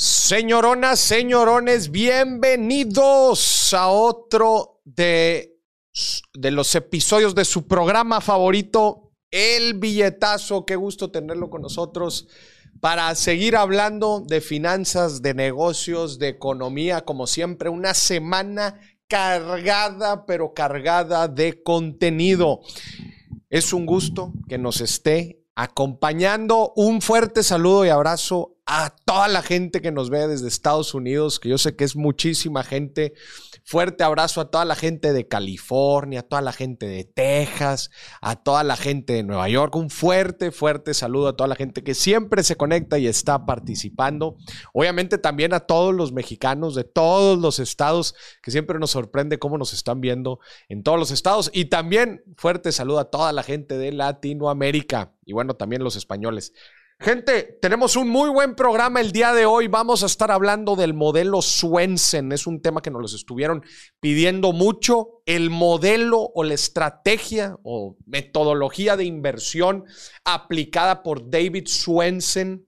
Señoronas, 0.00 1.00
señorones, 1.00 1.90
bienvenidos 1.90 3.74
a 3.74 3.88
otro 3.88 4.80
de, 4.84 5.58
de, 6.34 6.50
los 6.52 6.72
episodios 6.76 7.34
de 7.34 7.44
su 7.44 7.66
programa 7.66 8.20
favorito, 8.20 9.10
El 9.32 9.74
Billetazo. 9.74 10.64
Qué 10.64 10.76
gusto 10.76 11.10
tenerlo 11.10 11.50
con 11.50 11.62
nosotros 11.62 12.28
para 12.78 13.12
seguir 13.16 13.56
hablando 13.56 14.22
de 14.24 14.40
finanzas, 14.40 15.20
de 15.20 15.34
negocios, 15.34 16.20
de 16.20 16.28
economía, 16.28 17.00
como 17.00 17.26
siempre, 17.26 17.68
una 17.68 17.92
semana 17.92 18.80
cargada, 19.08 20.26
pero 20.26 20.54
cargada 20.54 21.26
de 21.26 21.60
contenido. 21.64 22.60
Es 23.50 23.72
un 23.72 23.84
gusto 23.84 24.32
que 24.48 24.58
nos 24.58 24.80
esté 24.80 25.42
acompañando. 25.56 26.72
Un 26.76 27.02
fuerte 27.02 27.42
saludo 27.42 27.84
y 27.84 27.88
abrazo 27.88 28.57
a 28.70 28.90
toda 28.90 29.28
la 29.28 29.40
gente 29.40 29.80
que 29.80 29.90
nos 29.90 30.10
ve 30.10 30.28
desde 30.28 30.46
Estados 30.46 30.92
Unidos, 30.92 31.40
que 31.40 31.48
yo 31.48 31.56
sé 31.56 31.74
que 31.74 31.84
es 31.84 31.96
muchísima 31.96 32.62
gente. 32.62 33.14
Fuerte 33.64 34.04
abrazo 34.04 34.42
a 34.42 34.50
toda 34.50 34.66
la 34.66 34.74
gente 34.74 35.14
de 35.14 35.26
California, 35.26 36.20
a 36.20 36.22
toda 36.22 36.42
la 36.42 36.52
gente 36.52 36.86
de 36.86 37.04
Texas, 37.04 37.90
a 38.20 38.36
toda 38.36 38.64
la 38.64 38.76
gente 38.76 39.14
de 39.14 39.22
Nueva 39.22 39.48
York. 39.48 39.74
Un 39.74 39.88
fuerte, 39.88 40.52
fuerte 40.52 40.92
saludo 40.92 41.28
a 41.28 41.36
toda 41.36 41.48
la 41.48 41.54
gente 41.54 41.82
que 41.82 41.94
siempre 41.94 42.42
se 42.42 42.56
conecta 42.56 42.98
y 42.98 43.06
está 43.06 43.46
participando. 43.46 44.36
Obviamente 44.74 45.16
también 45.16 45.54
a 45.54 45.60
todos 45.60 45.94
los 45.94 46.12
mexicanos 46.12 46.74
de 46.74 46.84
todos 46.84 47.38
los 47.38 47.60
estados, 47.60 48.14
que 48.42 48.50
siempre 48.50 48.78
nos 48.78 48.90
sorprende 48.90 49.38
cómo 49.38 49.56
nos 49.56 49.72
están 49.72 50.02
viendo 50.02 50.40
en 50.68 50.82
todos 50.82 50.98
los 50.98 51.10
estados. 51.10 51.50
Y 51.54 51.66
también 51.66 52.22
fuerte 52.36 52.70
saludo 52.70 52.98
a 52.98 53.10
toda 53.10 53.32
la 53.32 53.42
gente 53.42 53.78
de 53.78 53.92
Latinoamérica 53.92 55.14
y 55.28 55.34
bueno, 55.34 55.56
también 55.56 55.84
los 55.84 55.94
españoles. 55.94 56.54
Gente, 57.00 57.56
tenemos 57.62 57.94
un 57.94 58.08
muy 58.08 58.28
buen 58.28 58.56
programa 58.56 59.00
el 59.00 59.12
día 59.12 59.32
de 59.32 59.46
hoy. 59.46 59.68
Vamos 59.68 60.02
a 60.02 60.06
estar 60.06 60.32
hablando 60.32 60.74
del 60.74 60.94
modelo 60.94 61.42
Swensen. 61.42 62.32
Es 62.32 62.44
un 62.44 62.60
tema 62.60 62.82
que 62.82 62.90
nos 62.90 63.00
los 63.00 63.14
estuvieron 63.14 63.62
pidiendo 64.00 64.52
mucho. 64.52 65.22
El 65.24 65.48
modelo 65.48 66.18
o 66.34 66.42
la 66.42 66.54
estrategia 66.54 67.56
o 67.62 67.96
metodología 68.04 68.96
de 68.96 69.04
inversión 69.04 69.84
aplicada 70.24 71.04
por 71.04 71.30
David 71.30 71.68
Swensen. 71.68 72.66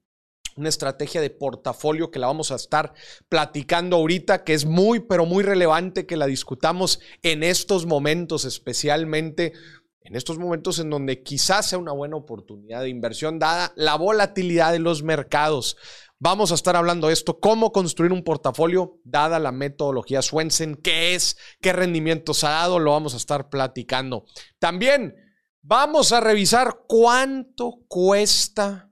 Una 0.55 0.69
estrategia 0.69 1.19
de 1.19 1.29
portafolio 1.29 2.09
que 2.09 2.19
la 2.19 2.27
vamos 2.27 2.51
a 2.51 2.55
estar 2.55 2.93
platicando 3.27 3.97
ahorita, 3.97 4.45
que 4.45 4.53
es 4.53 4.65
muy, 4.65 5.01
pero 5.01 5.25
muy 5.25 5.43
relevante 5.43 6.05
que 6.05 6.15
la 6.15 6.25
discutamos 6.25 7.01
en 7.21 7.43
estos 7.43 7.85
momentos, 7.85 8.45
especialmente 8.45 9.51
en 10.03 10.15
estos 10.15 10.37
momentos 10.37 10.79
en 10.79 10.89
donde 10.89 11.21
quizás 11.21 11.69
sea 11.69 11.79
una 11.79 11.91
buena 11.91 12.15
oportunidad 12.15 12.81
de 12.81 12.89
inversión 12.89 13.39
dada 13.39 13.71
la 13.75 13.95
volatilidad 13.95 14.71
de 14.71 14.79
los 14.79 15.03
mercados. 15.03 15.77
Vamos 16.19 16.51
a 16.51 16.55
estar 16.55 16.75
hablando 16.75 17.07
de 17.07 17.13
esto, 17.13 17.39
cómo 17.39 17.71
construir 17.71 18.11
un 18.11 18.23
portafolio 18.23 18.99
dada 19.03 19.39
la 19.39 19.51
metodología 19.51 20.21
Swensen, 20.21 20.75
qué 20.75 21.15
es, 21.15 21.37
qué 21.61 21.73
rendimientos 21.73 22.43
ha 22.43 22.49
dado, 22.49 22.79
lo 22.79 22.91
vamos 22.91 23.13
a 23.13 23.17
estar 23.17 23.49
platicando. 23.49 24.25
También 24.59 25.15
vamos 25.61 26.11
a 26.11 26.19
revisar 26.19 26.81
cuánto 26.87 27.79
cuesta, 27.87 28.91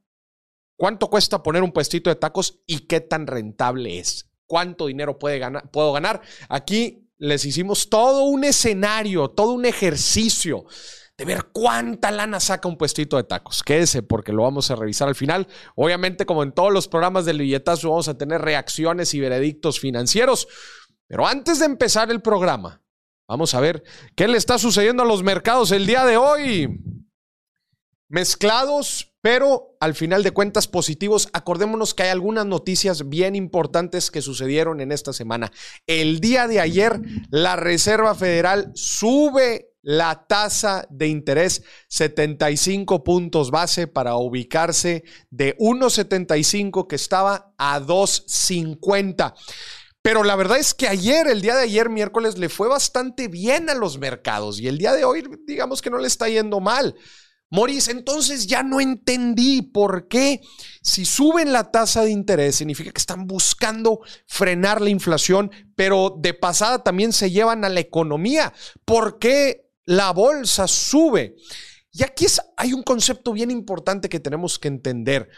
cuánto 0.75 1.09
cuesta 1.09 1.43
poner 1.43 1.61
un 1.61 1.71
puestito 1.71 2.09
de 2.09 2.15
tacos 2.15 2.61
y 2.65 2.87
qué 2.87 3.01
tan 3.01 3.27
rentable 3.27 3.99
es. 3.99 4.27
Cuánto 4.47 4.87
dinero 4.87 5.19
puede 5.19 5.37
ganar, 5.37 5.69
puedo 5.69 5.91
ganar. 5.93 6.21
Aquí 6.49 7.11
les 7.17 7.45
hicimos 7.45 7.89
todo 7.89 8.23
un 8.23 8.43
escenario, 8.43 9.29
todo 9.29 9.51
un 9.51 9.65
ejercicio 9.65 10.65
de 11.19 11.25
ver 11.25 11.47
cuánta 11.51 12.11
lana 12.11 12.39
saca 12.39 12.69
un 12.69 12.77
puestito 12.77 13.17
de 13.17 13.25
tacos. 13.25 13.61
Quédese 13.61 14.01
porque 14.01 14.31
lo 14.31 14.43
vamos 14.43 14.71
a 14.71 14.77
revisar 14.77 15.09
al 15.09 15.15
final. 15.15 15.49
Obviamente, 15.75 16.25
como 16.25 16.43
en 16.43 16.53
todos 16.53 16.71
los 16.71 16.87
programas 16.87 17.25
del 17.25 17.39
billetazo, 17.39 17.89
vamos 17.89 18.07
a 18.07 18.17
tener 18.17 18.41
reacciones 18.41 19.13
y 19.13 19.19
veredictos 19.19 19.81
financieros. 19.81 20.47
Pero 21.07 21.27
antes 21.27 21.59
de 21.59 21.65
empezar 21.65 22.09
el 22.09 22.21
programa, 22.21 22.81
vamos 23.27 23.53
a 23.53 23.59
ver 23.59 23.83
qué 24.15 24.29
le 24.29 24.37
está 24.37 24.57
sucediendo 24.57 25.03
a 25.03 25.05
los 25.05 25.21
mercados 25.21 25.73
el 25.73 25.85
día 25.85 26.05
de 26.05 26.15
hoy. 26.15 26.79
Mezclados, 28.07 29.13
pero 29.19 29.75
al 29.81 29.95
final 29.95 30.23
de 30.23 30.31
cuentas 30.31 30.69
positivos. 30.69 31.27
Acordémonos 31.33 31.93
que 31.93 32.03
hay 32.03 32.09
algunas 32.11 32.45
noticias 32.45 33.09
bien 33.09 33.35
importantes 33.35 34.09
que 34.09 34.21
sucedieron 34.21 34.79
en 34.79 34.93
esta 34.93 35.11
semana. 35.11 35.51
El 35.85 36.21
día 36.21 36.47
de 36.47 36.61
ayer, 36.61 37.01
la 37.29 37.57
Reserva 37.57 38.15
Federal 38.15 38.71
sube 38.73 39.68
la 39.81 40.25
tasa 40.27 40.87
de 40.89 41.07
interés 41.07 41.63
75 41.87 43.03
puntos 43.03 43.51
base 43.51 43.87
para 43.87 44.15
ubicarse 44.15 45.03
de 45.29 45.57
1.75 45.57 46.87
que 46.87 46.95
estaba 46.95 47.53
a 47.57 47.79
2.50. 47.79 49.33
Pero 50.01 50.23
la 50.23 50.35
verdad 50.35 50.59
es 50.59 50.73
que 50.73 50.87
ayer, 50.87 51.27
el 51.27 51.41
día 51.41 51.55
de 51.55 51.63
ayer, 51.63 51.89
miércoles, 51.89 52.37
le 52.37 52.49
fue 52.49 52.67
bastante 52.67 53.27
bien 53.27 53.69
a 53.69 53.75
los 53.75 53.97
mercados 53.97 54.59
y 54.59 54.67
el 54.67 54.77
día 54.77 54.93
de 54.93 55.05
hoy, 55.05 55.23
digamos 55.45 55.81
que 55.81 55.89
no 55.89 55.97
le 55.97 56.07
está 56.07 56.29
yendo 56.29 56.59
mal. 56.59 56.95
Moris, 57.51 57.87
entonces 57.87 58.45
ya 58.45 58.61
no 58.61 58.79
entendí 58.79 59.63
por 59.63 60.07
qué 60.07 60.41
si 60.83 61.03
suben 61.03 61.51
la 61.51 61.71
tasa 61.71 62.03
de 62.03 62.11
interés 62.11 62.55
significa 62.55 62.91
que 62.91 62.99
están 62.99 63.25
buscando 63.25 64.01
frenar 64.27 64.81
la 64.81 64.91
inflación, 64.91 65.51
pero 65.75 66.15
de 66.17 66.35
pasada 66.35 66.83
también 66.83 67.11
se 67.11 67.31
llevan 67.31 67.65
a 67.65 67.69
la 67.69 67.79
economía. 67.79 68.53
¿Por 68.85 69.17
qué 69.17 69.68
la 69.89 70.13
bolsa 70.13 70.67
sube. 70.67 71.35
Y 71.91 72.03
aquí 72.03 72.27
hay 72.57 72.73
un 72.73 72.83
concepto 72.83 73.33
bien 73.33 73.49
importante 73.49 74.07
que 74.07 74.19
tenemos 74.19 74.59
que 74.59 74.67
entender. 74.67 75.29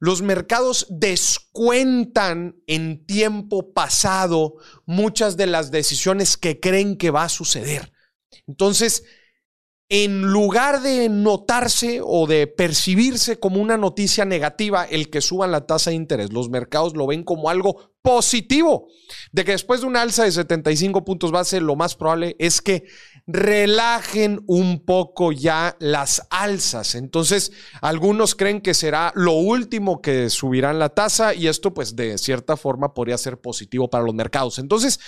Los 0.00 0.20
mercados 0.20 0.88
descuentan 0.90 2.56
en 2.66 3.06
tiempo 3.06 3.72
pasado 3.72 4.56
muchas 4.84 5.36
de 5.36 5.46
las 5.46 5.70
decisiones 5.70 6.36
que 6.36 6.58
creen 6.58 6.96
que 6.96 7.10
va 7.10 7.22
a 7.22 7.28
suceder. 7.28 7.92
Entonces, 8.48 9.04
en 9.88 10.22
lugar 10.22 10.82
de 10.82 11.08
notarse 11.08 12.00
o 12.02 12.26
de 12.26 12.48
percibirse 12.48 13.38
como 13.38 13.60
una 13.60 13.76
noticia 13.76 14.24
negativa 14.24 14.84
el 14.84 15.08
que 15.08 15.20
suban 15.20 15.52
la 15.52 15.66
tasa 15.66 15.90
de 15.90 15.96
interés, 15.96 16.32
los 16.32 16.48
mercados 16.48 16.96
lo 16.96 17.06
ven 17.06 17.22
como 17.22 17.48
algo 17.48 17.92
positivo, 18.02 18.88
de 19.30 19.44
que 19.44 19.52
después 19.52 19.82
de 19.82 19.86
una 19.86 20.02
alza 20.02 20.24
de 20.24 20.32
75 20.32 21.04
puntos 21.04 21.30
base, 21.30 21.60
lo 21.60 21.76
más 21.76 21.94
probable 21.94 22.34
es 22.38 22.60
que 22.60 22.84
relajen 23.26 24.42
un 24.46 24.84
poco 24.84 25.32
ya 25.32 25.76
las 25.80 26.26
alzas. 26.30 26.94
Entonces, 26.94 27.52
algunos 27.80 28.34
creen 28.34 28.60
que 28.60 28.74
será 28.74 29.12
lo 29.14 29.32
último 29.32 30.02
que 30.02 30.28
subirán 30.30 30.78
la 30.78 30.90
tasa 30.90 31.34
y 31.34 31.48
esto 31.48 31.72
pues 31.72 31.96
de 31.96 32.18
cierta 32.18 32.56
forma 32.56 32.92
podría 32.92 33.18
ser 33.18 33.40
positivo 33.40 33.88
para 33.88 34.04
los 34.04 34.14
mercados. 34.14 34.58
Entonces, 34.58 35.00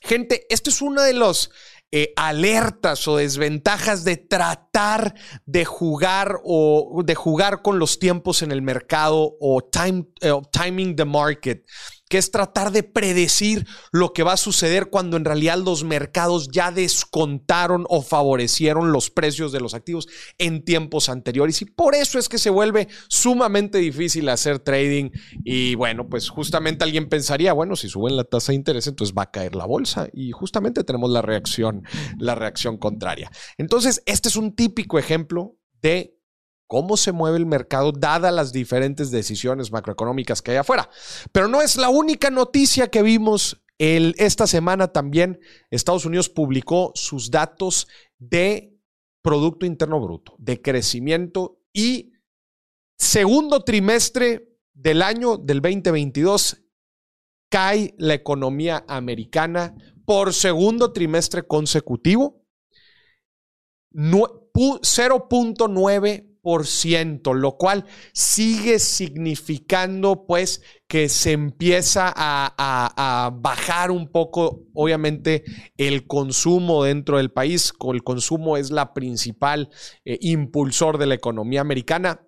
gente, 0.00 0.46
esto 0.48 0.70
es 0.70 0.80
uno 0.80 1.02
de 1.02 1.12
los 1.12 1.50
eh, 1.92 2.12
alertas 2.16 3.06
o 3.06 3.16
desventajas 3.16 4.02
de 4.02 4.16
tratar 4.16 5.14
de 5.44 5.64
jugar 5.64 6.40
o 6.42 7.02
de 7.04 7.14
jugar 7.14 7.62
con 7.62 7.78
los 7.78 7.98
tiempos 7.98 8.42
en 8.42 8.50
el 8.50 8.60
mercado 8.60 9.36
o 9.40 9.60
eh, 9.60 10.32
timing 10.50 10.96
the 10.96 11.04
market 11.04 11.64
que 12.08 12.18
es 12.18 12.30
tratar 12.30 12.72
de 12.72 12.82
predecir 12.82 13.66
lo 13.92 14.12
que 14.12 14.22
va 14.22 14.34
a 14.34 14.36
suceder 14.36 14.90
cuando 14.90 15.16
en 15.16 15.24
realidad 15.24 15.58
los 15.58 15.84
mercados 15.84 16.48
ya 16.48 16.70
descontaron 16.70 17.84
o 17.88 18.02
favorecieron 18.02 18.92
los 18.92 19.10
precios 19.10 19.52
de 19.52 19.60
los 19.60 19.74
activos 19.74 20.08
en 20.38 20.64
tiempos 20.64 21.08
anteriores. 21.08 21.60
Y 21.62 21.64
por 21.64 21.94
eso 21.94 22.18
es 22.18 22.28
que 22.28 22.38
se 22.38 22.50
vuelve 22.50 22.88
sumamente 23.08 23.78
difícil 23.78 24.28
hacer 24.28 24.58
trading. 24.60 25.10
Y 25.44 25.74
bueno, 25.74 26.08
pues 26.08 26.28
justamente 26.28 26.84
alguien 26.84 27.08
pensaría, 27.08 27.52
bueno, 27.52 27.76
si 27.76 27.88
suben 27.88 28.16
la 28.16 28.24
tasa 28.24 28.52
de 28.52 28.56
interés, 28.56 28.86
entonces 28.86 29.14
va 29.16 29.22
a 29.22 29.30
caer 29.30 29.54
la 29.54 29.66
bolsa. 29.66 30.08
Y 30.12 30.32
justamente 30.32 30.84
tenemos 30.84 31.10
la 31.10 31.22
reacción, 31.22 31.82
la 32.18 32.34
reacción 32.34 32.78
contraria. 32.78 33.30
Entonces, 33.58 34.02
este 34.06 34.28
es 34.28 34.36
un 34.36 34.54
típico 34.54 34.98
ejemplo 34.98 35.56
de 35.82 36.15
cómo 36.66 36.96
se 36.96 37.12
mueve 37.12 37.38
el 37.38 37.46
mercado 37.46 37.92
dadas 37.92 38.32
las 38.32 38.52
diferentes 38.52 39.10
decisiones 39.10 39.70
macroeconómicas 39.70 40.42
que 40.42 40.52
hay 40.52 40.56
afuera. 40.58 40.88
Pero 41.32 41.48
no 41.48 41.62
es 41.62 41.76
la 41.76 41.88
única 41.88 42.30
noticia 42.30 42.88
que 42.88 43.02
vimos 43.02 43.62
esta 43.78 44.46
semana 44.46 44.88
también. 44.88 45.40
Estados 45.70 46.04
Unidos 46.04 46.28
publicó 46.28 46.92
sus 46.94 47.30
datos 47.30 47.88
de 48.18 48.78
Producto 49.22 49.64
Interno 49.66 50.00
Bruto, 50.00 50.34
de 50.38 50.62
crecimiento 50.62 51.60
y 51.72 52.12
segundo 52.96 53.64
trimestre 53.64 54.56
del 54.72 55.02
año 55.02 55.36
del 55.36 55.60
2022 55.60 56.62
cae 57.48 57.94
la 57.98 58.14
economía 58.14 58.84
americana 58.88 59.74
por 60.04 60.32
segundo 60.32 60.92
trimestre 60.92 61.46
consecutivo. 61.46 62.42
0.9 63.92 66.35
lo 67.34 67.56
cual 67.56 67.84
sigue 68.12 68.78
significando 68.78 70.26
pues 70.26 70.62
que 70.86 71.08
se 71.08 71.32
empieza 71.32 72.12
a, 72.14 73.30
bajar 73.34 73.90
un 73.90 74.10
poco, 74.10 74.62
obviamente, 74.72 75.44
el 75.76 76.06
consumo 76.06 76.84
dentro 76.84 77.16
del 77.16 77.32
país. 77.32 77.72
El 77.92 78.04
consumo 78.04 78.56
es 78.56 78.70
la 78.70 78.94
principal 78.94 79.70
eh, 80.04 80.18
impulsor 80.20 80.98
de 80.98 81.06
la 81.06 81.14
economía 81.14 81.60
americana. 81.60 82.26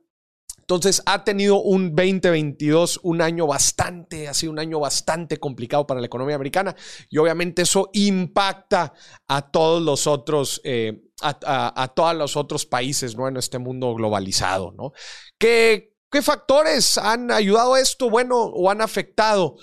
Entonces 0.69 1.03
ha 1.07 1.25
tenido 1.25 1.63
un 1.63 1.97
2022, 1.97 3.01
un 3.03 3.23
año 3.23 3.47
bastante, 3.47 4.29
ha 4.29 4.35
sido 4.35 4.53
un 4.53 4.59
año 4.59 4.79
bastante 4.79 5.39
complicado 5.39 5.87
para 5.87 5.99
la 5.99 6.07
economía 6.07 6.35
americana 6.35 6.77
y 7.09 7.17
obviamente 7.17 7.63
eso 7.63 7.89
impacta 7.95 8.93
a 9.29 9.51
todos 9.51 9.81
los 9.81 10.07
otros, 10.07 10.61
eh, 10.65 11.08
a, 11.21 11.93
todos 11.95 12.15
los 12.15 12.37
otros 12.37 12.67
países, 12.67 13.17
¿no? 13.17 13.29
En 13.29 13.37
este 13.37 13.59
mundo 13.59 13.95
globalizado, 13.95 14.73
¿no? 14.73 14.93
¿Qué, 15.39 15.95
¿Qué 16.11 16.23
factores 16.23 16.99
han 16.99 17.31
ayudado 17.31 17.75
a 17.75 17.81
esto, 17.81 18.11
bueno, 18.11 18.37
o 18.45 18.71
han 18.71 18.81
afectado? 18.81 19.57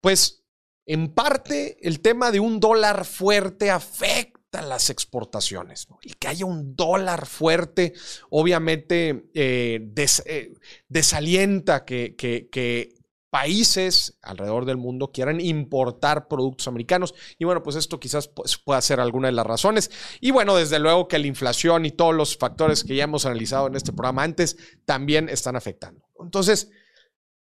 Pues 0.00 0.44
en 0.86 1.12
parte 1.14 1.76
el 1.80 2.00
tema 2.00 2.30
de 2.30 2.40
un 2.40 2.60
dólar 2.60 3.04
fuerte 3.04 3.70
afecta 3.70 4.36
las 4.62 4.90
exportaciones. 4.90 5.86
Y 6.02 6.14
que 6.14 6.28
haya 6.28 6.46
un 6.46 6.74
dólar 6.74 7.26
fuerte, 7.26 7.92
obviamente, 8.30 9.28
eh, 9.34 9.92
eh, 10.26 10.54
desalienta 10.88 11.84
que, 11.84 12.14
que, 12.16 12.94
países 13.30 14.18
alrededor 14.22 14.64
del 14.64 14.76
mundo 14.76 15.10
quieran 15.12 15.40
importar 15.40 16.28
productos 16.28 16.68
americanos. 16.68 17.14
Y 17.38 17.44
bueno, 17.44 17.62
pues 17.62 17.76
esto 17.76 18.00
quizás 18.00 18.30
pueda 18.64 18.80
ser 18.80 19.00
alguna 19.00 19.28
de 19.28 19.32
las 19.32 19.46
razones. 19.46 19.90
Y 20.20 20.30
bueno, 20.30 20.56
desde 20.56 20.78
luego 20.78 21.08
que 21.08 21.18
la 21.18 21.26
inflación 21.26 21.86
y 21.86 21.90
todos 21.90 22.14
los 22.14 22.36
factores 22.36 22.84
que 22.84 22.96
ya 22.96 23.04
hemos 23.04 23.26
analizado 23.26 23.66
en 23.66 23.74
este 23.74 23.92
programa 23.92 24.22
antes 24.22 24.56
también 24.84 25.28
están 25.28 25.56
afectando. 25.56 26.02
Entonces, 26.20 26.70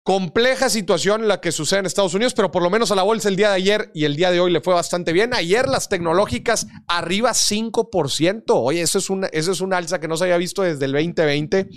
Compleja 0.05 0.69
situación 0.69 1.29
la 1.29 1.41
que 1.41 1.51
sucede 1.51 1.81
en 1.81 1.87
Estados 1.87 2.13
Unidos, 2.13 2.35
pero 2.35 2.51
por 2.51 2.63
lo 2.63 2.69
menos 2.69 2.91
a 2.91 2.95
la 2.95 3.03
bolsa 3.03 3.31
el 3.31 3.37
día 3.37 3.49
de 3.49 3.55
ayer 3.55 3.91
y 3.95 4.05
el 4.05 4.17
día 4.17 4.31
de 4.31 4.39
hoy 4.39 4.53
le 4.53 4.61
fue 4.61 4.75
bastante 4.75 5.15
bien. 5.15 5.33
Ayer 5.33 5.67
las 5.67 5.89
tecnológicas 5.89 6.67
arriba 6.87 7.31
5%. 7.31 8.43
Oye, 8.49 8.83
eso 8.83 8.99
es 8.99 9.09
una, 9.09 9.29
eso 9.29 9.53
es 9.53 9.63
una 9.63 9.79
alza 9.79 10.01
que 10.01 10.09
no 10.09 10.19
se 10.19 10.25
había 10.25 10.37
visto 10.37 10.61
desde 10.61 10.85
el 10.85 10.93
2020. 10.93 11.71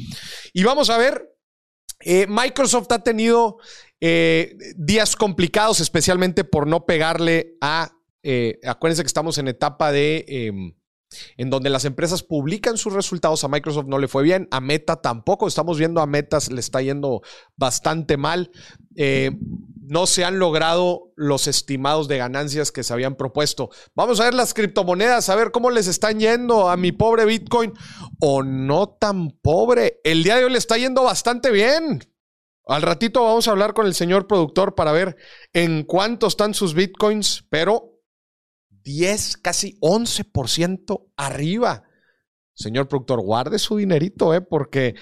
Y 0.51 0.63
vamos 0.65 0.89
a 0.89 0.97
ver, 0.97 1.37
eh, 2.01 2.27
Microsoft 2.27 2.91
ha 2.91 2.99
tenido 3.01 3.59
eh, 4.01 4.57
días 4.75 5.15
complicados, 5.15 5.79
especialmente 5.79 6.43
por 6.43 6.67
no 6.67 6.85
pegarle 6.85 7.57
a... 7.61 7.93
Eh, 8.23 8.59
acuérdense 8.65 9.03
que 9.03 9.07
estamos 9.07 9.37
en 9.37 9.47
etapa 9.47 9.91
de 9.91 10.25
em, 10.27 10.73
en 11.37 11.49
donde 11.49 11.69
las 11.69 11.85
empresas 11.85 12.23
publican 12.23 12.77
sus 12.77 12.93
resultados. 12.93 13.43
A 13.43 13.47
Microsoft 13.47 13.87
no 13.87 13.99
le 13.99 14.07
fue 14.07 14.23
bien, 14.23 14.47
a 14.51 14.59
Meta 14.59 15.01
tampoco. 15.01 15.47
Estamos 15.47 15.77
viendo 15.77 16.01
a 16.01 16.07
Meta 16.07 16.39
le 16.51 16.59
está 16.59 16.81
yendo 16.81 17.21
bastante 17.55 18.17
mal. 18.17 18.51
Eh, 18.95 19.31
no 19.81 20.05
se 20.05 20.25
han 20.25 20.37
logrado 20.37 21.13
los 21.15 21.47
estimados 21.47 22.07
de 22.07 22.17
ganancias 22.17 22.71
que 22.71 22.83
se 22.83 22.93
habían 22.93 23.15
propuesto. 23.15 23.69
Vamos 23.95 24.19
a 24.19 24.25
ver 24.25 24.33
las 24.33 24.53
criptomonedas, 24.53 25.29
a 25.29 25.35
ver 25.35 25.51
cómo 25.51 25.69
les 25.69 25.87
están 25.87 26.19
yendo 26.19 26.69
a 26.69 26.75
mi 26.75 26.91
pobre 26.91 27.25
Bitcoin 27.25 27.73
o 28.19 28.43
no 28.43 28.89
tan 28.89 29.31
pobre. 29.31 30.01
El 30.03 30.23
día 30.23 30.35
de 30.35 30.45
hoy 30.45 30.51
le 30.51 30.57
está 30.57 30.77
yendo 30.77 31.03
bastante 31.03 31.51
bien. 31.51 32.01
Al 32.67 32.81
ratito 32.81 33.23
vamos 33.23 33.47
a 33.47 33.51
hablar 33.51 33.73
con 33.73 33.85
el 33.85 33.93
señor 33.93 34.27
productor 34.27 34.75
para 34.75 34.91
ver 34.91 35.15
en 35.53 35.83
cuánto 35.83 36.27
están 36.27 36.53
sus 36.53 36.73
Bitcoins, 36.73 37.45
pero 37.49 38.01
10, 38.83 39.37
casi 39.37 39.77
11% 39.79 41.05
arriba. 41.15 41.83
Señor 42.53 42.87
productor, 42.87 43.21
guarde 43.21 43.59
su 43.59 43.77
dinerito, 43.77 44.33
¿eh? 44.33 44.41
porque, 44.41 44.95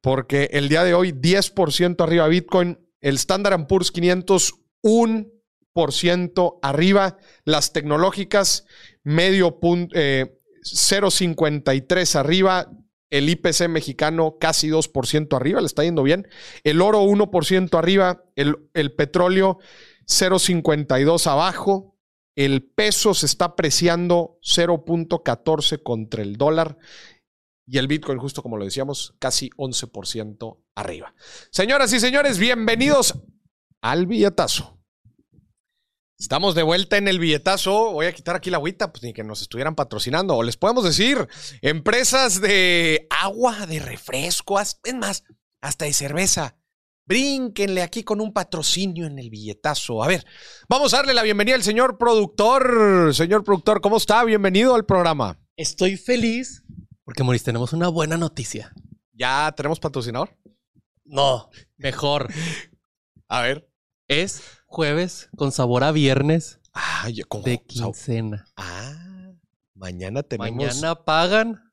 porque 0.00 0.50
el 0.52 0.68
día 0.68 0.84
de 0.84 0.94
hoy 0.94 1.12
10% 1.12 2.00
arriba 2.02 2.28
Bitcoin, 2.28 2.78
el 3.00 3.16
Standard 3.16 3.66
Poor's 3.66 3.90
500 3.90 4.54
1% 4.82 6.58
arriba, 6.62 7.18
las 7.44 7.72
tecnológicas 7.72 8.66
medio 9.02 9.58
punto, 9.60 9.94
0.53 9.94 12.14
eh, 12.14 12.18
arriba, 12.18 12.70
el 13.10 13.28
IPC 13.28 13.68
mexicano 13.68 14.36
casi 14.38 14.68
2% 14.68 15.34
arriba, 15.34 15.60
le 15.60 15.66
está 15.66 15.82
yendo 15.82 16.02
bien, 16.02 16.28
el 16.64 16.80
oro 16.80 17.02
1% 17.04 17.78
arriba, 17.78 18.24
el, 18.36 18.56
el 18.74 18.92
petróleo 18.92 19.58
0.52 20.06 21.26
abajo, 21.26 21.96
el 22.36 22.62
peso 22.62 23.14
se 23.14 23.26
está 23.26 23.46
apreciando 23.46 24.38
0.14 24.42 25.82
contra 25.82 26.22
el 26.22 26.36
dólar 26.36 26.78
y 27.66 27.78
el 27.78 27.86
Bitcoin, 27.86 28.18
justo 28.18 28.42
como 28.42 28.56
lo 28.56 28.64
decíamos, 28.64 29.14
casi 29.18 29.50
11% 29.50 30.58
arriba. 30.74 31.14
Señoras 31.50 31.92
y 31.92 32.00
señores, 32.00 32.38
bienvenidos 32.38 33.14
al 33.82 34.06
billetazo. 34.06 34.77
Estamos 36.18 36.56
de 36.56 36.64
vuelta 36.64 36.96
en 36.96 37.06
el 37.06 37.20
billetazo. 37.20 37.92
Voy 37.92 38.06
a 38.06 38.12
quitar 38.12 38.34
aquí 38.34 38.50
la 38.50 38.56
agüita, 38.56 38.90
pues 38.90 39.04
ni 39.04 39.12
que 39.12 39.22
nos 39.22 39.40
estuvieran 39.40 39.76
patrocinando. 39.76 40.34
O 40.34 40.42
les 40.42 40.56
podemos 40.56 40.82
decir, 40.82 41.28
empresas 41.62 42.40
de 42.40 43.06
agua, 43.08 43.66
de 43.66 43.78
refresco, 43.78 44.58
es 44.60 44.80
más, 44.96 45.22
hasta 45.60 45.84
de 45.84 45.92
cerveza. 45.92 46.56
Brínquenle 47.06 47.82
aquí 47.82 48.02
con 48.02 48.20
un 48.20 48.32
patrocinio 48.32 49.06
en 49.06 49.20
el 49.20 49.30
billetazo. 49.30 50.02
A 50.02 50.08
ver, 50.08 50.26
vamos 50.68 50.92
a 50.92 50.96
darle 50.96 51.14
la 51.14 51.22
bienvenida 51.22 51.54
al 51.54 51.62
señor 51.62 51.98
productor. 51.98 53.14
Señor 53.14 53.44
productor, 53.44 53.80
¿cómo 53.80 53.96
está? 53.96 54.24
Bienvenido 54.24 54.74
al 54.74 54.86
programa. 54.86 55.38
Estoy 55.56 55.96
feliz 55.96 56.64
porque, 57.04 57.22
Maurice, 57.22 57.44
tenemos 57.44 57.72
una 57.72 57.88
buena 57.88 58.16
noticia. 58.18 58.72
¿Ya 59.12 59.52
tenemos 59.56 59.78
patrocinador? 59.78 60.36
No, 61.04 61.48
mejor. 61.76 62.28
a 63.28 63.40
ver. 63.42 63.70
Es 64.08 64.57
jueves 64.68 65.28
con 65.36 65.50
sabor 65.50 65.82
a 65.82 65.90
viernes 65.90 66.60
ah, 66.74 67.08
de 67.44 67.58
quincena. 67.66 68.46
Ah, 68.56 69.32
mañana 69.74 70.22
tenemos. 70.22 70.56
Mañana 70.56 70.94
pagan. 71.04 71.72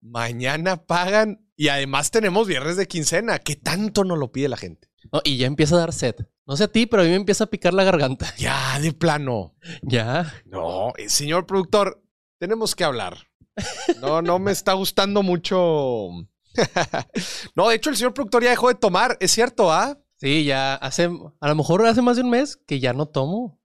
Mañana 0.00 0.84
pagan 0.86 1.46
y 1.56 1.68
además 1.68 2.10
tenemos 2.10 2.46
viernes 2.46 2.76
de 2.76 2.86
quincena. 2.86 3.38
¿Qué 3.38 3.56
tanto 3.56 4.04
nos 4.04 4.18
lo 4.18 4.32
pide 4.32 4.48
la 4.48 4.56
gente? 4.56 4.88
y 5.22 5.36
ya 5.36 5.46
empieza 5.46 5.74
a 5.74 5.80
dar 5.80 5.92
sed. 5.92 6.14
No 6.46 6.56
sé 6.56 6.64
a 6.64 6.68
ti, 6.68 6.86
pero 6.86 7.02
a 7.02 7.04
mí 7.04 7.10
me 7.10 7.16
empieza 7.16 7.44
a 7.44 7.48
picar 7.48 7.74
la 7.74 7.84
garganta. 7.84 8.34
Ya, 8.36 8.78
de 8.80 8.92
plano. 8.92 9.54
Ya. 9.82 10.34
No, 10.46 10.92
eh, 10.96 11.08
señor 11.08 11.46
productor, 11.46 12.02
tenemos 12.38 12.74
que 12.74 12.84
hablar. 12.84 13.28
No, 14.00 14.20
no 14.22 14.38
me 14.38 14.52
está 14.52 14.72
gustando 14.72 15.22
mucho. 15.22 16.08
no, 17.54 17.68
de 17.68 17.76
hecho, 17.76 17.90
el 17.90 17.96
señor 17.96 18.14
productor 18.14 18.42
ya 18.42 18.50
dejó 18.50 18.68
de 18.68 18.74
tomar. 18.74 19.16
¿Es 19.20 19.30
cierto, 19.30 19.72
ah? 19.72 19.98
Sí, 20.16 20.44
ya 20.44 20.74
hace, 20.74 21.10
a 21.40 21.48
lo 21.48 21.54
mejor 21.54 21.84
hace 21.86 22.02
más 22.02 22.16
de 22.16 22.22
un 22.22 22.30
mes 22.30 22.56
que 22.56 22.80
ya 22.80 22.92
no 22.92 23.06
tomo. 23.06 23.60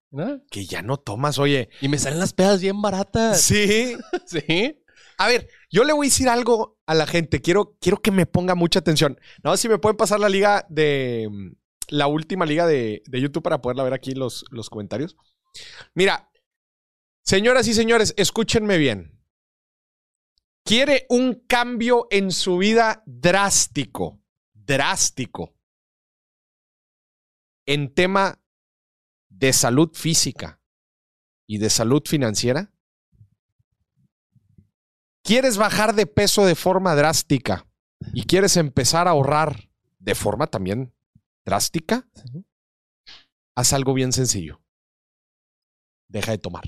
Que 0.49 0.65
ya 0.65 0.81
no 0.81 0.97
tomas, 0.97 1.37
oye. 1.37 1.69
Y 1.81 1.87
me 1.87 1.99
salen 1.99 2.19
las 2.19 2.33
pedas 2.33 2.61
bien 2.61 2.81
baratas. 2.81 3.41
Sí. 3.41 3.95
sí. 4.25 4.83
A 5.17 5.27
ver, 5.27 5.49
yo 5.69 5.83
le 5.83 5.93
voy 5.93 6.07
a 6.07 6.09
decir 6.09 6.29
algo 6.29 6.79
a 6.85 6.95
la 6.95 7.05
gente. 7.05 7.41
Quiero, 7.41 7.77
quiero 7.79 8.01
que 8.01 8.11
me 8.11 8.25
ponga 8.25 8.55
mucha 8.55 8.79
atención. 8.79 9.19
Más 9.43 9.59
si 9.59 9.69
me 9.69 9.77
pueden 9.77 9.97
pasar 9.97 10.19
la 10.19 10.29
liga 10.29 10.65
de. 10.69 11.27
Mm, 11.29 11.51
la 11.89 12.07
última 12.07 12.45
liga 12.45 12.67
de, 12.67 13.01
YouTube 13.11 13.43
para 13.43 13.61
poderla 13.61 13.83
ver 13.83 13.93
aquí 13.93 14.13
los, 14.13 14.45
los 14.51 14.69
comentarios. 14.69 15.17
Mira, 15.93 16.29
señoras 17.23 17.67
y 17.67 17.73
señores, 17.73 18.13
escúchenme 18.15 18.77
bien. 18.77 19.19
Quiere 20.63 21.07
un 21.09 21.33
cambio 21.47 22.07
en 22.11 22.31
su 22.31 22.57
vida 22.57 23.01
drástico. 23.05 24.21
Drástico. 24.53 25.55
En 27.71 27.93
tema 27.93 28.41
de 29.29 29.53
salud 29.53 29.91
física 29.93 30.59
y 31.47 31.59
de 31.59 31.69
salud 31.69 32.01
financiera 32.03 32.73
quieres 35.23 35.57
bajar 35.57 35.93
de 35.93 36.07
peso 36.07 36.47
de 36.47 36.55
forma 36.55 36.95
drástica 36.95 37.67
y 38.11 38.23
quieres 38.23 38.57
empezar 38.57 39.07
a 39.07 39.11
ahorrar 39.11 39.69
de 39.99 40.15
forma 40.15 40.47
también 40.47 40.95
drástica, 41.45 42.09
haz 43.55 43.73
algo 43.73 43.93
bien 43.93 44.13
sencillo. 44.13 44.63
Deja 46.07 46.31
de 46.31 46.39
tomar. 46.39 46.63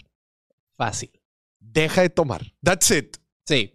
Fácil. 0.77 1.19
Deja 1.59 2.03
de 2.03 2.11
tomar. 2.11 2.53
That's 2.61 2.91
it. 2.91 3.17
Sí. 3.47 3.73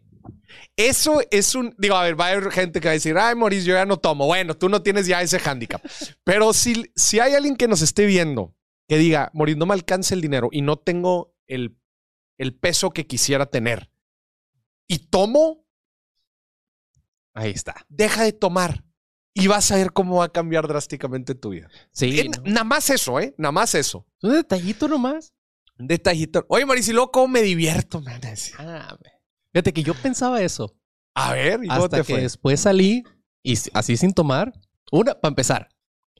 Eso 0.76 1.20
es 1.30 1.54
un. 1.54 1.74
Digo, 1.78 1.96
a 1.96 2.02
ver, 2.02 2.18
va 2.18 2.26
a 2.26 2.30
haber 2.32 2.50
gente 2.50 2.80
que 2.80 2.88
va 2.88 2.92
a 2.92 2.94
decir, 2.94 3.16
ay, 3.18 3.34
Maurice, 3.34 3.66
yo 3.66 3.74
ya 3.74 3.86
no 3.86 3.98
tomo. 3.98 4.26
Bueno, 4.26 4.56
tú 4.56 4.68
no 4.68 4.82
tienes 4.82 5.06
ya 5.06 5.22
ese 5.22 5.38
hándicap. 5.38 5.84
Pero 6.24 6.52
si, 6.52 6.90
si 6.94 7.20
hay 7.20 7.34
alguien 7.34 7.56
que 7.56 7.68
nos 7.68 7.82
esté 7.82 8.06
viendo 8.06 8.54
que 8.88 8.98
diga, 8.98 9.30
Maurice, 9.34 9.58
no 9.58 9.66
me 9.66 9.74
alcanza 9.74 10.14
el 10.14 10.20
dinero 10.20 10.48
y 10.52 10.62
no 10.62 10.76
tengo 10.76 11.34
el, 11.46 11.78
el 12.38 12.54
peso 12.54 12.90
que 12.90 13.06
quisiera 13.06 13.46
tener, 13.46 13.90
y 14.88 14.98
tomo, 14.98 15.64
ahí 17.34 17.50
está. 17.50 17.84
Deja 17.88 18.22
de 18.22 18.32
tomar 18.32 18.84
y 19.34 19.48
vas 19.48 19.70
a 19.70 19.76
ver 19.76 19.92
cómo 19.92 20.16
va 20.16 20.26
a 20.26 20.32
cambiar 20.32 20.68
drásticamente 20.68 21.34
tu 21.34 21.50
vida. 21.50 21.68
Sí. 21.92 22.20
Eh, 22.20 22.30
nada 22.44 22.64
más 22.64 22.88
eso, 22.90 23.20
¿eh? 23.20 23.34
Nada 23.36 23.52
más 23.52 23.74
eso. 23.74 24.06
Un 24.22 24.32
detallito 24.32 24.88
nomás. 24.88 25.34
Un 25.78 25.88
detallito. 25.88 26.46
Oye, 26.48 26.64
Marisi, 26.64 26.92
loco, 26.92 27.28
me 27.28 27.42
divierto, 27.42 28.00
man. 28.00 28.20
Ah, 28.58 28.96
fíjate 29.56 29.72
que 29.72 29.82
yo 29.82 29.94
pensaba 29.94 30.42
eso. 30.42 30.76
A 31.14 31.32
ver, 31.32 31.64
¿y 31.64 31.68
Hasta 31.70 32.04
que 32.04 32.18
después 32.18 32.60
salí 32.60 33.04
y 33.42 33.54
así 33.72 33.96
sin 33.96 34.12
tomar. 34.12 34.52
Una, 34.92 35.14
para 35.14 35.30
empezar, 35.30 35.70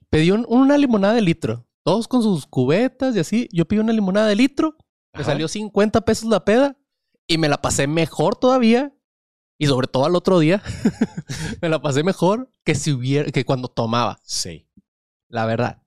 pedí 0.09 0.31
una 0.31 0.79
limonada 0.79 1.13
de 1.13 1.21
litro. 1.21 1.67
Todos 1.83 2.09
con 2.09 2.23
sus 2.23 2.47
cubetas 2.47 3.15
y 3.15 3.19
así. 3.19 3.47
Yo 3.53 3.67
pedí 3.69 3.79
una 3.79 3.93
limonada 3.93 4.29
de 4.29 4.37
litro. 4.37 4.79
Me 5.13 5.23
salió 5.23 5.49
50 5.49 6.01
pesos 6.01 6.31
la 6.31 6.47
peda 6.47 6.79
y 7.27 7.37
me 7.37 7.51
la 7.51 7.61
pasé 7.61 7.87
mejor 7.87 8.37
todavía 8.37 8.95
Y 9.59 9.67
sobre 9.67 9.87
todo 9.87 10.07
al 10.07 10.17
otro 10.17 10.39
día, 10.39 10.63
me 11.61 11.69
la 11.69 11.83
pasé 11.83 12.03
mejor 12.03 12.51
que 12.65 12.75
si 12.75 12.93
hubiera, 12.93 13.31
que 13.31 13.45
cuando 13.45 13.69
tomaba. 13.69 14.19
Sí. 14.23 14.67
La 15.29 15.45
verdad. 15.45 15.83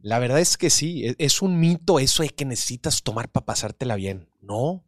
La 0.00 0.18
verdad 0.18 0.40
es 0.40 0.56
que 0.56 0.68
sí, 0.68 1.06
e- 1.06 1.14
es 1.18 1.42
un 1.42 1.60
mito 1.60 2.00
eso 2.00 2.24
de 2.24 2.30
que 2.30 2.44
necesitas 2.44 3.04
tomar 3.04 3.28
para 3.28 3.46
pasártela 3.46 3.94
bien. 3.94 4.28
No. 4.40 4.84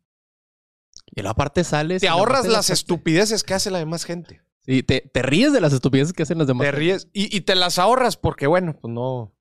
Y 1.07 1.21
luego 1.21 1.31
aparte 1.33 1.65
sales. 1.65 2.01
Te 2.01 2.09
ahorras 2.09 2.47
la 2.47 2.53
las 2.55 2.71
estupideces 2.71 3.43
que 3.45 3.55
hace 3.55 3.71
la 3.71 3.79
demás 3.79 4.05
gente. 4.05 4.43
Sí, 4.67 4.83
te, 4.83 5.01
te 5.13 5.23
ríes 5.23 5.53
de 5.53 5.61
las 5.61 5.73
estupideces 5.73 6.13
que 6.13 6.23
hacen 6.23 6.39
las 6.39 6.47
demás. 6.47 6.65
Te 6.65 6.73
ríes 6.73 7.09
y, 7.13 7.35
y 7.37 7.43
te 7.43 7.55
las 7.55 7.79
ahorras 7.79 8.17
porque, 8.17 8.47
bueno, 8.47 8.77
pues 8.81 8.93
no. 8.93 9.35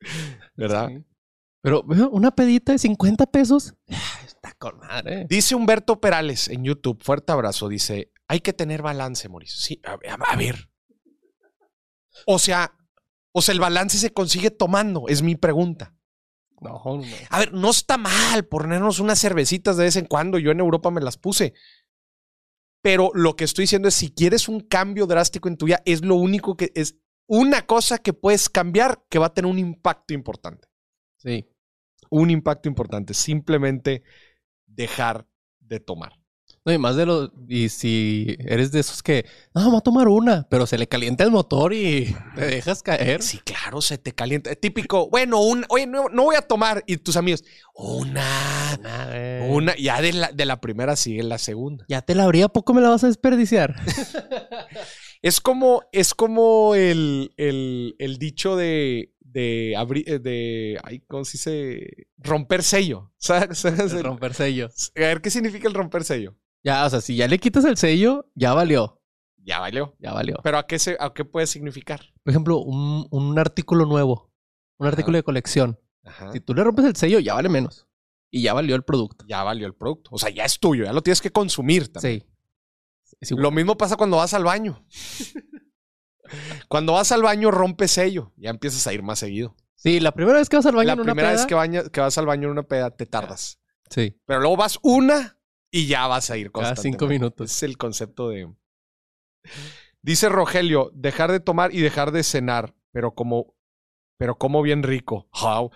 ¿Verdad? 0.56 0.88
Sí. 0.88 1.04
Pero 1.62 1.82
una 1.82 2.30
pedita 2.30 2.72
de 2.72 2.78
50 2.78 3.26
pesos. 3.26 3.74
Está 4.26 4.52
con 4.58 4.78
madre. 4.78 5.26
Dice 5.28 5.54
Humberto 5.54 6.00
Perales 6.00 6.48
en 6.48 6.62
YouTube, 6.64 7.02
fuerte 7.02 7.32
abrazo, 7.32 7.68
dice, 7.68 8.12
hay 8.28 8.40
que 8.40 8.52
tener 8.52 8.82
balance, 8.82 9.28
Mauricio. 9.28 9.58
Sí, 9.58 9.80
a, 9.84 9.92
a- 9.92 10.32
a 10.32 10.36
ver. 10.36 10.70
O 12.26 12.38
sea, 12.38 12.72
o 13.32 13.42
sea, 13.42 13.52
el 13.54 13.60
balance 13.60 13.98
se 13.98 14.12
consigue 14.12 14.50
tomando, 14.50 15.08
es 15.08 15.22
mi 15.22 15.34
pregunta. 15.34 15.95
No, 16.60 16.82
no. 16.84 17.04
A 17.30 17.38
ver, 17.38 17.52
no 17.52 17.70
está 17.70 17.98
mal 17.98 18.46
ponernos 18.46 18.98
unas 18.98 19.20
cervecitas 19.20 19.76
de 19.76 19.84
vez 19.84 19.96
en 19.96 20.06
cuando. 20.06 20.38
Yo 20.38 20.50
en 20.50 20.60
Europa 20.60 20.90
me 20.90 21.00
las 21.00 21.18
puse. 21.18 21.54
Pero 22.82 23.10
lo 23.14 23.36
que 23.36 23.44
estoy 23.44 23.64
diciendo 23.64 23.88
es, 23.88 23.94
si 23.94 24.12
quieres 24.12 24.48
un 24.48 24.60
cambio 24.60 25.06
drástico 25.06 25.48
en 25.48 25.56
tu 25.56 25.66
vida, 25.66 25.82
es 25.84 26.04
lo 26.04 26.14
único 26.14 26.56
que 26.56 26.72
es 26.74 26.98
una 27.26 27.66
cosa 27.66 27.98
que 27.98 28.12
puedes 28.12 28.48
cambiar 28.48 29.04
que 29.10 29.18
va 29.18 29.26
a 29.26 29.34
tener 29.34 29.50
un 29.50 29.58
impacto 29.58 30.14
importante. 30.14 30.68
Sí. 31.16 31.48
Un 32.10 32.30
impacto 32.30 32.68
importante. 32.68 33.12
Simplemente 33.14 34.02
dejar 34.66 35.28
de 35.58 35.80
tomar. 35.80 36.12
No, 36.66 36.72
y 36.72 36.78
más 36.78 36.96
de 36.96 37.06
lo. 37.06 37.32
Y 37.48 37.68
si 37.68 38.36
eres 38.40 38.72
de 38.72 38.80
esos 38.80 39.02
que. 39.02 39.24
No, 39.54 39.62
vamos 39.62 39.78
a 39.78 39.82
tomar 39.82 40.08
una, 40.08 40.48
pero 40.50 40.66
se 40.66 40.76
le 40.76 40.88
calienta 40.88 41.22
el 41.22 41.30
motor 41.30 41.72
y 41.72 42.14
te 42.34 42.44
dejas 42.44 42.82
caer. 42.82 43.22
Sí, 43.22 43.38
claro, 43.38 43.80
se 43.80 43.98
te 43.98 44.12
calienta. 44.12 44.52
Típico, 44.56 45.08
bueno, 45.08 45.40
un, 45.40 45.64
oye, 45.68 45.86
no, 45.86 46.08
no 46.08 46.24
voy 46.24 46.34
a 46.34 46.42
tomar. 46.42 46.82
Y 46.88 46.96
tus 46.96 47.16
amigos, 47.16 47.44
una, 47.74 48.78
una. 49.48 49.76
Ya 49.76 50.02
de 50.02 50.12
la, 50.12 50.32
de 50.32 50.44
la 50.44 50.60
primera 50.60 50.96
sigue 50.96 51.22
la 51.22 51.38
segunda. 51.38 51.84
Ya 51.88 52.02
te 52.02 52.16
la 52.16 52.24
abría, 52.24 52.46
¿a 52.46 52.52
poco 52.52 52.74
me 52.74 52.80
la 52.80 52.88
vas 52.90 53.04
a 53.04 53.06
desperdiciar? 53.06 53.76
Es 55.22 55.40
como, 55.40 55.82
es 55.92 56.14
como 56.14 56.74
el, 56.74 57.32
el, 57.36 57.96
el 57.98 58.18
dicho 58.18 58.54
de, 58.54 59.12
de, 59.20 59.74
abri- 59.76 60.04
eh, 60.06 60.18
de, 60.18 60.78
ay, 60.84 61.00
¿cómo 61.08 61.24
se 61.24 61.32
dice? 61.38 62.06
Romper 62.18 62.62
sello. 62.62 63.12
¿Sabes? 63.16 63.58
¿Sabes? 63.58 63.92
El 63.92 64.04
romper 64.04 64.34
sello. 64.34 64.68
A 64.96 65.00
ver, 65.00 65.20
¿qué 65.22 65.30
significa 65.30 65.66
el 65.68 65.74
romper 65.74 66.04
sello? 66.04 66.36
Ya, 66.66 66.84
o 66.84 66.90
sea, 66.90 67.00
si 67.00 67.14
ya 67.14 67.28
le 67.28 67.38
quitas 67.38 67.64
el 67.64 67.76
sello, 67.76 68.28
ya 68.34 68.52
valió. 68.52 69.00
Ya 69.36 69.60
valió. 69.60 69.94
Ya 70.00 70.12
valió. 70.12 70.36
Pero 70.42 70.58
¿a 70.58 70.66
qué, 70.66 70.80
se, 70.80 70.96
a 70.98 71.14
qué 71.14 71.24
puede 71.24 71.46
significar? 71.46 72.00
Por 72.24 72.32
ejemplo, 72.32 72.58
un, 72.58 73.06
un 73.12 73.38
artículo 73.38 73.86
nuevo. 73.86 74.32
Un 74.78 74.88
artículo 74.88 75.16
de 75.16 75.22
colección. 75.22 75.78
Ajá. 76.02 76.32
Si 76.32 76.40
tú 76.40 76.54
le 76.54 76.64
rompes 76.64 76.84
el 76.86 76.96
sello, 76.96 77.20
ya 77.20 77.34
vale 77.34 77.48
menos. 77.48 77.86
Y 78.32 78.42
ya 78.42 78.52
valió 78.52 78.74
el 78.74 78.82
producto. 78.82 79.24
Ya 79.28 79.44
valió 79.44 79.68
el 79.68 79.74
producto. 79.76 80.10
O 80.12 80.18
sea, 80.18 80.30
ya 80.30 80.44
es 80.44 80.58
tuyo, 80.58 80.84
ya 80.84 80.92
lo 80.92 81.02
tienes 81.04 81.20
que 81.20 81.30
consumir 81.30 81.92
también. 81.92 82.26
Sí. 83.22 83.34
Lo 83.36 83.52
mismo 83.52 83.78
pasa 83.78 83.96
cuando 83.96 84.16
vas 84.16 84.34
al 84.34 84.42
baño. 84.42 84.84
cuando 86.68 86.94
vas 86.94 87.12
al 87.12 87.22
baño, 87.22 87.52
rompes 87.52 87.92
sello. 87.92 88.32
Ya 88.36 88.50
empiezas 88.50 88.84
a 88.88 88.92
ir 88.92 89.04
más 89.04 89.20
seguido. 89.20 89.54
Sí, 89.76 90.00
la 90.00 90.12
primera 90.12 90.38
vez 90.38 90.48
que 90.48 90.56
vas 90.56 90.66
al 90.66 90.74
baño 90.74 90.86
La 90.88 90.92
en 90.94 91.00
una 91.00 91.12
primera 91.12 91.30
vez 91.30 91.42
peda- 91.42 91.46
que, 91.46 91.54
baña- 91.54 91.88
que 91.90 92.00
vas 92.00 92.18
al 92.18 92.26
baño 92.26 92.46
en 92.46 92.52
una 92.52 92.62
peda, 92.64 92.90
te 92.90 93.06
tardas. 93.06 93.60
Sí, 93.88 94.20
Pero 94.26 94.40
luego 94.40 94.56
vas 94.56 94.78
una 94.82 95.35
y 95.70 95.86
ya 95.86 96.06
vas 96.06 96.30
a 96.30 96.36
ir 96.36 96.50
cada 96.52 96.76
cinco 96.76 97.06
minutos. 97.06 97.50
Es 97.50 97.62
el 97.62 97.76
concepto 97.76 98.28
de. 98.28 98.52
Dice 100.02 100.28
Rogelio, 100.28 100.90
dejar 100.94 101.32
de 101.32 101.40
tomar 101.40 101.74
y 101.74 101.80
dejar 101.80 102.12
de 102.12 102.22
cenar, 102.22 102.74
pero 102.92 103.14
como, 103.14 103.54
pero 104.18 104.38
como 104.38 104.62
bien 104.62 104.82
rico. 104.82 105.28
How? 105.32 105.70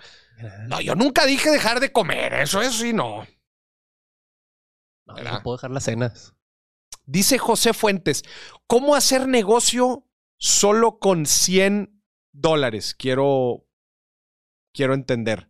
No, 0.68 0.80
yo 0.80 0.94
nunca 0.94 1.26
dije 1.26 1.50
dejar 1.50 1.80
de 1.80 1.92
comer, 1.92 2.34
eso 2.34 2.62
es 2.62 2.74
sí, 2.74 2.92
no. 2.92 3.26
No, 5.06 5.14
¿Verdad? 5.14 5.32
no 5.32 5.42
puedo 5.42 5.56
dejar 5.56 5.70
las 5.70 5.84
cenas. 5.84 6.34
Dice 7.04 7.38
José 7.38 7.74
Fuentes, 7.74 8.22
¿cómo 8.66 8.94
hacer 8.94 9.26
negocio 9.26 10.06
solo 10.38 10.98
con 10.98 11.26
100 11.26 12.02
dólares? 12.32 12.94
Quiero, 12.94 13.66
quiero 14.72 14.94
entender. 14.94 15.49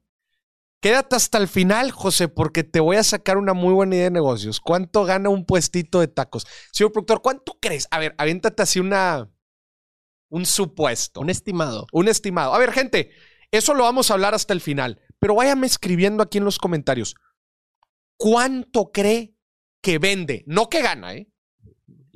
Quédate 0.80 1.14
hasta 1.14 1.37
el 1.37 1.46
final, 1.46 1.90
José, 1.90 2.28
porque 2.28 2.64
te 2.64 2.80
voy 2.80 2.96
a 2.96 3.04
sacar 3.04 3.37
una 3.37 3.52
muy 3.52 3.75
buena 3.75 3.96
idea 3.96 4.04
de 4.04 4.10
negocios. 4.12 4.60
¿Cuánto 4.60 5.04
gana 5.04 5.28
un 5.28 5.44
puestito 5.44 6.00
de 6.00 6.08
tacos? 6.08 6.46
Señor 6.72 6.92
productor, 6.92 7.20
¿cuánto 7.20 7.58
crees? 7.60 7.87
A 7.90 7.99
ver, 7.99 8.14
aviéntate 8.16 8.62
así 8.62 8.80
una, 8.80 9.30
un 10.30 10.46
supuesto. 10.46 11.20
Un 11.20 11.28
estimado. 11.28 11.87
Un 11.92 12.08
estimado. 12.08 12.54
A 12.54 12.58
ver, 12.58 12.72
gente, 12.72 13.10
eso 13.50 13.75
lo 13.75 13.82
vamos 13.82 14.10
a 14.10 14.14
hablar 14.14 14.32
hasta 14.34 14.54
el 14.54 14.62
final, 14.62 15.00
pero 15.18 15.34
váyame 15.34 15.66
escribiendo 15.66 16.22
aquí 16.22 16.38
en 16.38 16.44
los 16.44 16.58
comentarios. 16.58 17.14
¿Cuánto 18.16 18.90
cree 18.90 19.34
que 19.82 19.99
vende? 19.99 20.44
No 20.46 20.70
que 20.70 20.80
gana, 20.80 21.14
¿eh? 21.14 21.30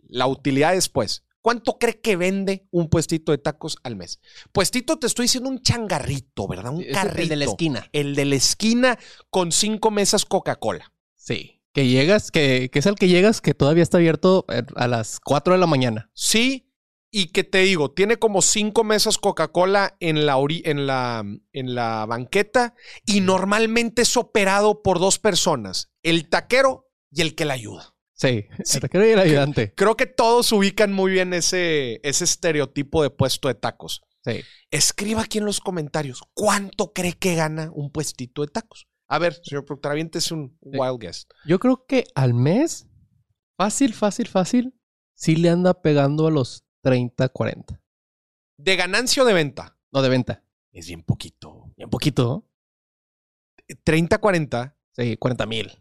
La 0.09 0.27
utilidad 0.27 0.73
después. 0.73 1.24
¿Cuánto 1.45 1.77
cree 1.79 2.01
que 2.01 2.17
vende 2.17 2.67
un 2.71 2.89
puestito 2.89 3.31
de 3.31 3.37
tacos 3.37 3.77
al 3.83 3.97
mes? 3.97 4.19
Puestito 4.51 4.99
te 4.99 5.07
estoy 5.07 5.25
diciendo 5.27 5.51
un 5.51 5.61
changarrito, 5.61 6.49
¿verdad? 6.49 6.73
Un 6.73 6.81
Es 6.81 6.95
carrito. 6.95 7.21
el 7.21 7.29
de 7.29 7.37
la 7.37 7.45
esquina. 7.45 7.91
El 7.93 8.15
de 8.15 8.25
la 8.25 8.35
esquina 8.37 8.99
con 9.29 9.53
cinco 9.53 9.91
mesas 9.91 10.25
Coca-Cola. 10.25 10.91
Sí. 11.15 11.61
Que 11.75 11.87
llegas, 11.87 12.31
que, 12.31 12.71
que 12.73 12.79
es 12.79 12.87
el 12.87 12.95
que 12.95 13.09
llegas 13.09 13.43
que 13.43 13.53
todavía 13.53 13.83
está 13.83 13.99
abierto 13.99 14.47
eh, 14.49 14.63
a 14.75 14.89
las 14.89 15.21
4 15.21 15.53
de 15.53 15.61
la 15.61 15.67
mañana. 15.67 16.11
Sí, 16.15 16.73
y 17.11 17.27
que 17.27 17.45
te 17.45 17.59
digo, 17.59 17.91
tiene 17.93 18.17
como 18.17 18.41
cinco 18.41 18.83
mesas 18.83 19.19
Coca-Cola 19.19 19.99
en 20.01 20.25
la, 20.25 20.39
ori- 20.39 20.63
en, 20.65 20.87
la, 20.87 21.23
en 21.53 21.75
la 21.75 22.07
banqueta 22.07 22.75
y 23.05 23.21
normalmente 23.21 24.01
es 24.01 24.17
operado 24.17 24.83
por 24.83 24.99
dos 24.99 25.19
personas, 25.19 25.91
el 26.03 26.31
taquero 26.31 26.91
y 27.11 27.21
el 27.21 27.35
que 27.35 27.45
la 27.45 27.53
ayuda. 27.53 27.94
Sí. 28.29 28.47
Sí. 28.65 28.81
Taquero 28.81 29.07
y 29.07 29.11
el 29.11 29.19
ayudante. 29.19 29.75
Creo 29.75 29.97
que 29.97 30.07
todos 30.07 30.51
ubican 30.53 30.93
muy 30.93 31.13
bien 31.13 31.33
ese, 31.35 32.01
ese 32.03 32.25
estereotipo 32.25 33.03
de 33.03 33.11
puesto 33.11 33.49
de 33.49 33.55
tacos. 33.55 34.03
Sí. 34.25 34.41
Escriba 34.71 35.23
aquí 35.23 35.39
en 35.39 35.45
los 35.45 35.61
comentarios, 35.61 36.23
¿cuánto 36.35 36.93
cree 36.93 37.13
que 37.13 37.35
gana 37.35 37.71
un 37.73 37.91
puestito 37.91 38.43
de 38.43 38.49
tacos? 38.49 38.87
A 39.09 39.19
ver, 39.19 39.35
señor 39.45 39.65
productor, 39.67 39.93
aviéntese 39.93 40.33
un 40.35 40.59
Sí. 40.63 40.71
wild 40.79 40.99
guess. 41.01 41.27
Yo 41.45 41.59
creo 41.59 41.85
que 41.87 42.05
al 42.15 42.33
mes, 42.35 42.87
fácil, 43.59 43.93
fácil, 43.93 44.27
fácil, 44.29 44.75
sí 45.15 45.37
le 45.37 45.51
anda 45.51 45.83
pegando 45.83 46.27
a 46.27 46.31
los 46.31 46.65
30, 46.83 47.29
40. 47.29 47.81
¿De 48.59 48.77
ganancia 48.77 49.23
o 49.23 49.27
de 49.27 49.35
venta? 49.35 49.77
No, 49.93 50.01
de 50.01 50.09
venta. 50.09 50.45
Es 50.73 50.87
bien 50.89 51.03
poquito. 51.03 51.71
Un 51.77 51.91
poquito. 51.91 52.49
30, 53.85 54.19
40 54.19 54.77
Sí, 54.97 55.17
40 55.17 55.47
mil. 55.47 55.73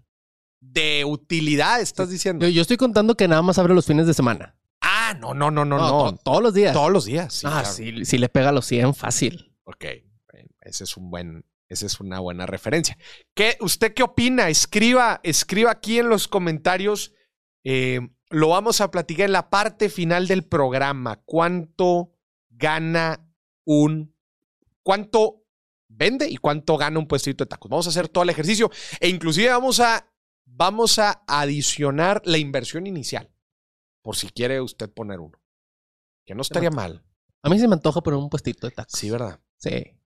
De 0.71 1.03
utilidad, 1.05 1.81
estás 1.81 2.09
diciendo. 2.09 2.45
Yo, 2.45 2.51
yo 2.51 2.61
estoy 2.61 2.77
contando 2.77 3.15
que 3.15 3.27
nada 3.27 3.41
más 3.41 3.57
abre 3.59 3.73
los 3.73 3.85
fines 3.85 4.07
de 4.07 4.13
semana. 4.13 4.55
Ah, 4.81 5.15
no, 5.19 5.33
no, 5.33 5.51
no, 5.51 5.63
no, 5.65 5.77
no. 5.77 5.87
to- 6.13 6.19
todos 6.23 6.41
los 6.43 6.53
días. 6.53 6.73
Todos 6.73 6.91
los 6.91 7.05
días. 7.05 7.33
Sí, 7.33 7.45
ah, 7.47 7.61
claro. 7.61 7.69
sí, 7.69 8.05
sí 8.05 8.17
le 8.17 8.29
pega 8.29 8.51
los 8.51 8.65
100 8.65 8.95
fácil. 8.95 9.53
Ok. 9.63 9.85
bueno, 10.31 10.49
Ese 10.61 10.83
es 10.83 10.97
un 10.97 11.09
buen, 11.11 11.45
esa 11.69 11.85
es 11.85 11.99
una 11.99 12.19
buena 12.19 12.45
referencia. 12.45 12.97
¿Qué, 13.33 13.57
¿Usted 13.61 13.93
qué 13.93 14.03
opina? 14.03 14.49
Escriba, 14.49 15.19
escriba 15.23 15.71
aquí 15.71 15.99
en 15.99 16.09
los 16.09 16.27
comentarios. 16.27 17.13
Eh, 17.63 17.99
lo 18.29 18.49
vamos 18.49 18.81
a 18.81 18.89
platicar 18.91 19.27
en 19.27 19.33
la 19.33 19.49
parte 19.49 19.89
final 19.89 20.27
del 20.27 20.43
programa. 20.43 21.21
¿Cuánto 21.25 22.11
gana 22.49 23.25
un. 23.65 24.13
¿Cuánto 24.81 25.43
vende 25.87 26.27
y 26.29 26.37
cuánto 26.37 26.77
gana 26.77 26.99
un 26.99 27.07
puestito 27.07 27.45
de 27.45 27.49
tacos? 27.49 27.69
Vamos 27.69 27.85
a 27.87 27.89
hacer 27.89 28.09
todo 28.09 28.23
el 28.23 28.31
ejercicio 28.31 28.69
e 28.99 29.07
inclusive 29.07 29.47
vamos 29.49 29.79
a, 29.79 30.05
vamos 30.45 30.99
a 30.99 31.23
adicionar 31.27 32.21
la 32.25 32.37
inversión 32.37 32.87
inicial. 32.87 33.31
Por 34.01 34.15
si 34.15 34.29
quiere 34.29 34.61
usted 34.61 34.91
poner 34.91 35.19
uno. 35.19 35.41
Que 36.25 36.35
no 36.35 36.41
estaría 36.41 36.71
mal. 36.71 37.05
A 37.41 37.49
mí 37.49 37.59
se 37.59 37.67
me 37.67 37.75
antoja 37.75 38.01
poner 38.01 38.19
un 38.19 38.29
puestito 38.29 38.67
de 38.67 38.71
tacos. 38.71 38.97
Sí, 38.97 39.09
¿verdad? 39.09 39.39
Sí. 39.57 39.97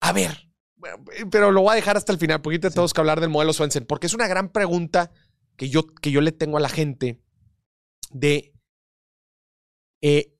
A 0.00 0.12
ver, 0.12 0.50
pero 1.30 1.52
lo 1.52 1.62
voy 1.62 1.72
a 1.72 1.76
dejar 1.76 1.96
hasta 1.96 2.12
el 2.12 2.18
final, 2.18 2.40
porque 2.40 2.54
ahorita 2.54 2.70
tenemos 2.70 2.92
que 2.92 3.00
hablar 3.00 3.20
del 3.20 3.30
modelo 3.30 3.52
Swensen, 3.52 3.86
porque 3.86 4.06
es 4.06 4.14
una 4.14 4.28
gran 4.28 4.50
pregunta 4.50 5.10
que 5.56 5.68
yo, 5.68 5.86
que 5.86 6.10
yo 6.10 6.20
le 6.20 6.32
tengo 6.32 6.58
a 6.58 6.60
la 6.60 6.68
gente 6.68 7.22
de 8.10 8.52
eh, 10.02 10.35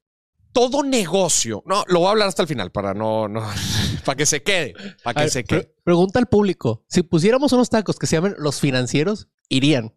todo 0.57 0.83
negocio. 0.83 1.63
No, 1.67 1.85
lo 1.89 1.99
voy 1.99 2.09
a 2.09 2.11
hablar 2.13 2.29
hasta 2.29 2.41
el 2.41 2.49
final 2.49 2.73
para 2.73 2.95
no, 2.95 3.29
no, 3.29 3.43
para 4.07 4.17
que 4.17 4.25
se 4.25 4.43
quede, 4.43 4.75
para 5.03 5.15
que 5.15 5.21
ver, 5.25 5.31
se 5.31 5.45
pre- 5.45 5.61
quede. 5.65 5.75
pregunta 5.85 6.19
al 6.19 6.27
público. 6.27 6.85
Si 6.89 7.03
pusiéramos 7.03 7.53
unos 7.53 7.69
tacos 7.69 7.99
que 7.99 8.07
se 8.07 8.17
llaman 8.17 8.35
los 8.39 8.59
financieros, 8.61 9.29
irían 9.51 9.95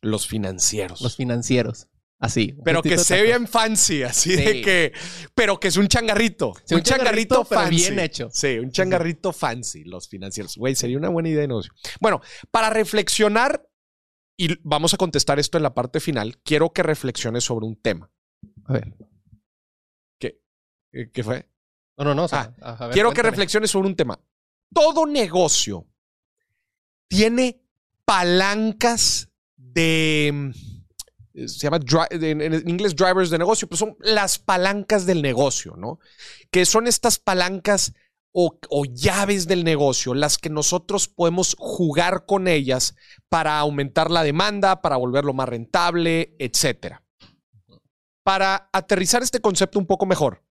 Los 0.00 0.26
financieros. 0.26 1.02
los 1.02 1.16
financieros. 1.16 1.88
Así. 2.18 2.54
pero 2.64 2.82
que 2.82 2.98
se 2.98 3.22
vean 3.22 3.46
fancy, 3.46 4.02
así 4.02 4.36
de 4.36 4.60
que, 4.60 4.92
pero 5.34 5.58
que 5.58 5.68
es 5.68 5.76
un 5.78 5.88
changarrito. 5.88 6.52
Sí, 6.64 6.74
un 6.74 6.80
un 6.80 6.84
changarrito, 6.84 7.34
changarrito, 7.36 7.44
pero 7.48 7.60
fancy. 7.62 7.76
bien 7.76 7.98
hecho. 7.98 8.28
Sí, 8.32 8.58
un 8.58 8.70
changarrito 8.72 9.32
fancy, 9.32 9.84
los 9.84 10.06
financieros. 10.08 10.56
Güey, 10.56 10.74
sería 10.76 10.98
una 10.98 11.08
buena 11.08 11.28
idea 11.30 11.40
de 11.42 11.48
negocio. 11.48 11.72
Bueno, 12.00 12.20
para 12.50 12.68
reflexionar 12.70 13.66
y 14.38 14.48
vamos 14.62 14.92
a 14.94 14.96
contestar 14.98 15.38
esto 15.38 15.56
en 15.58 15.62
la 15.62 15.72
parte 15.74 15.98
final, 16.00 16.38
quiero 16.42 16.72
que 16.74 16.82
reflexiones 16.82 17.44
sobre 17.44 17.66
un 17.66 17.76
tema. 17.76 18.10
A 18.66 18.72
ver. 18.74 18.94
Eh, 20.92 21.10
¿Qué 21.12 21.22
fue? 21.22 21.48
No, 21.96 22.04
no, 22.04 22.14
no. 22.14 22.24
o 22.24 22.28
sea, 22.28 22.54
a 22.60 22.86
ver, 22.86 22.92
quiero 22.92 23.12
que 23.12 23.22
reflexiones 23.22 23.70
sobre 23.70 23.88
un 23.88 23.96
tema. 23.96 24.18
Todo 24.72 25.06
negocio 25.06 25.86
tiene 27.08 27.62
palancas 28.04 29.28
de. 29.56 30.52
eh, 31.34 31.48
Se 31.48 31.58
llama 31.60 31.80
en 32.10 32.68
inglés 32.68 32.94
drivers 32.96 33.30
de 33.30 33.38
negocio, 33.38 33.68
pues 33.68 33.78
son 33.78 33.96
las 34.00 34.38
palancas 34.38 35.06
del 35.06 35.22
negocio, 35.22 35.76
¿no? 35.76 35.98
Que 36.50 36.64
son 36.64 36.86
estas 36.86 37.18
palancas 37.18 37.92
o, 38.32 38.58
o 38.70 38.84
llaves 38.84 39.46
del 39.48 39.64
negocio, 39.64 40.14
las 40.14 40.38
que 40.38 40.50
nosotros 40.50 41.08
podemos 41.08 41.56
jugar 41.58 42.26
con 42.26 42.46
ellas 42.48 42.94
para 43.28 43.58
aumentar 43.58 44.10
la 44.10 44.22
demanda, 44.22 44.80
para 44.82 44.96
volverlo 44.96 45.34
más 45.34 45.48
rentable, 45.48 46.36
etcétera. 46.38 47.02
Para 48.22 48.68
aterrizar 48.72 49.22
este 49.22 49.40
concepto 49.40 49.78
un 49.78 49.86
poco 49.86 50.06
mejor, 50.06 50.44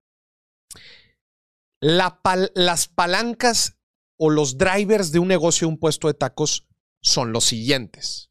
la 1.80 2.22
pal- 2.22 2.52
las 2.56 2.88
palancas 2.88 3.78
o 4.18 4.30
los 4.30 4.58
drivers 4.58 5.12
de 5.12 5.20
un 5.20 5.28
negocio, 5.30 5.68
un 5.68 5.78
puesto 5.78 6.08
de 6.08 6.14
tacos, 6.14 6.68
son 7.02 7.32
los 7.32 7.46
siguientes. 7.46 8.30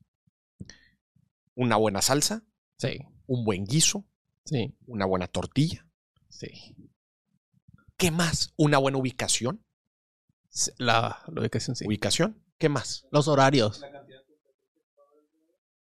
Una 1.55 1.77
buena 1.77 2.03
salsa, 2.03 2.45
Sí, 2.77 2.99
un 3.27 3.45
buen 3.45 3.65
guiso, 3.65 4.05
sí, 4.45 4.77
una 4.87 5.07
buena 5.07 5.27
tortilla. 5.27 5.87
sí. 6.29 6.75
¿Qué 7.97 8.13
más? 8.13 8.53
Una 8.57 8.79
buena 8.79 8.99
ubicación. 8.99 9.65
La 10.77 11.25
ubicación, 11.27 11.75
sí. 11.75 11.85
Ubicación. 11.85 12.41
¿Qué 12.57 12.69
más? 12.69 13.07
Los 13.11 13.27
horarios. 13.27 13.83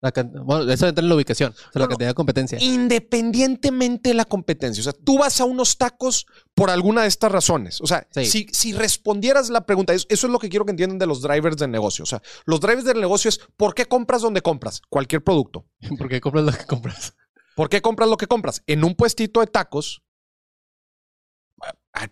La 0.03 0.11
Bueno, 0.43 0.69
eso 0.69 0.85
entra 0.85 1.01
en 1.01 1.07
la 1.07 1.15
ubicación. 1.15 1.53
O 1.53 1.55
sea, 1.55 1.69
No, 1.75 1.81
la 1.81 1.87
cantidad 1.87 2.09
de 2.09 2.13
competencia. 2.13 2.57
Independientemente 2.61 4.09
de 4.09 4.15
la 4.15 4.25
competencia. 4.25 4.81
O 4.81 4.83
sea, 4.83 4.91
tú 4.91 5.17
vas 5.17 5.39
a 5.39 5.45
unos 5.45 5.77
tacos 5.77 6.25
por 6.53 6.69
alguna 6.69 7.03
de 7.03 7.07
estas 7.07 7.31
razones. 7.31 7.79
O 7.79 7.87
sea, 7.87 8.05
Sí. 8.11 8.25
si, 8.25 8.47
si 8.51 8.73
respondieras 8.73 9.49
la 9.49 9.65
pregunta, 9.65 9.93
eso, 9.93 10.05
eso 10.09 10.27
es 10.27 10.33
lo 10.33 10.39
que 10.39 10.49
quiero 10.49 10.65
que 10.65 10.71
entiendan 10.71 10.99
de 10.99 11.07
los 11.07 11.21
drivers 11.21 11.55
del 11.55 11.71
negocio. 11.71 12.03
O 12.03 12.05
sea, 12.05 12.21
los 12.45 12.59
drivers 12.59 12.83
del 12.83 12.99
negocio 12.99 13.29
es 13.29 13.39
¿por 13.55 13.73
qué 13.73 13.85
compras 13.85 14.21
donde 14.21 14.41
compras? 14.41 14.81
Cualquier 14.89 15.23
producto. 15.23 15.65
¿Por 15.97 16.09
qué 16.09 16.19
compras 16.19 16.43
lo 16.43 16.51
que 16.51 16.65
compras? 16.65 17.13
¿Por 17.55 17.69
qué 17.69 17.81
compras 17.81 18.09
lo 18.09 18.17
que 18.17 18.27
compras? 18.27 18.61
En 18.67 18.83
un 18.83 18.95
puestito 18.95 19.39
de 19.39 19.47
tacos, 19.47 20.01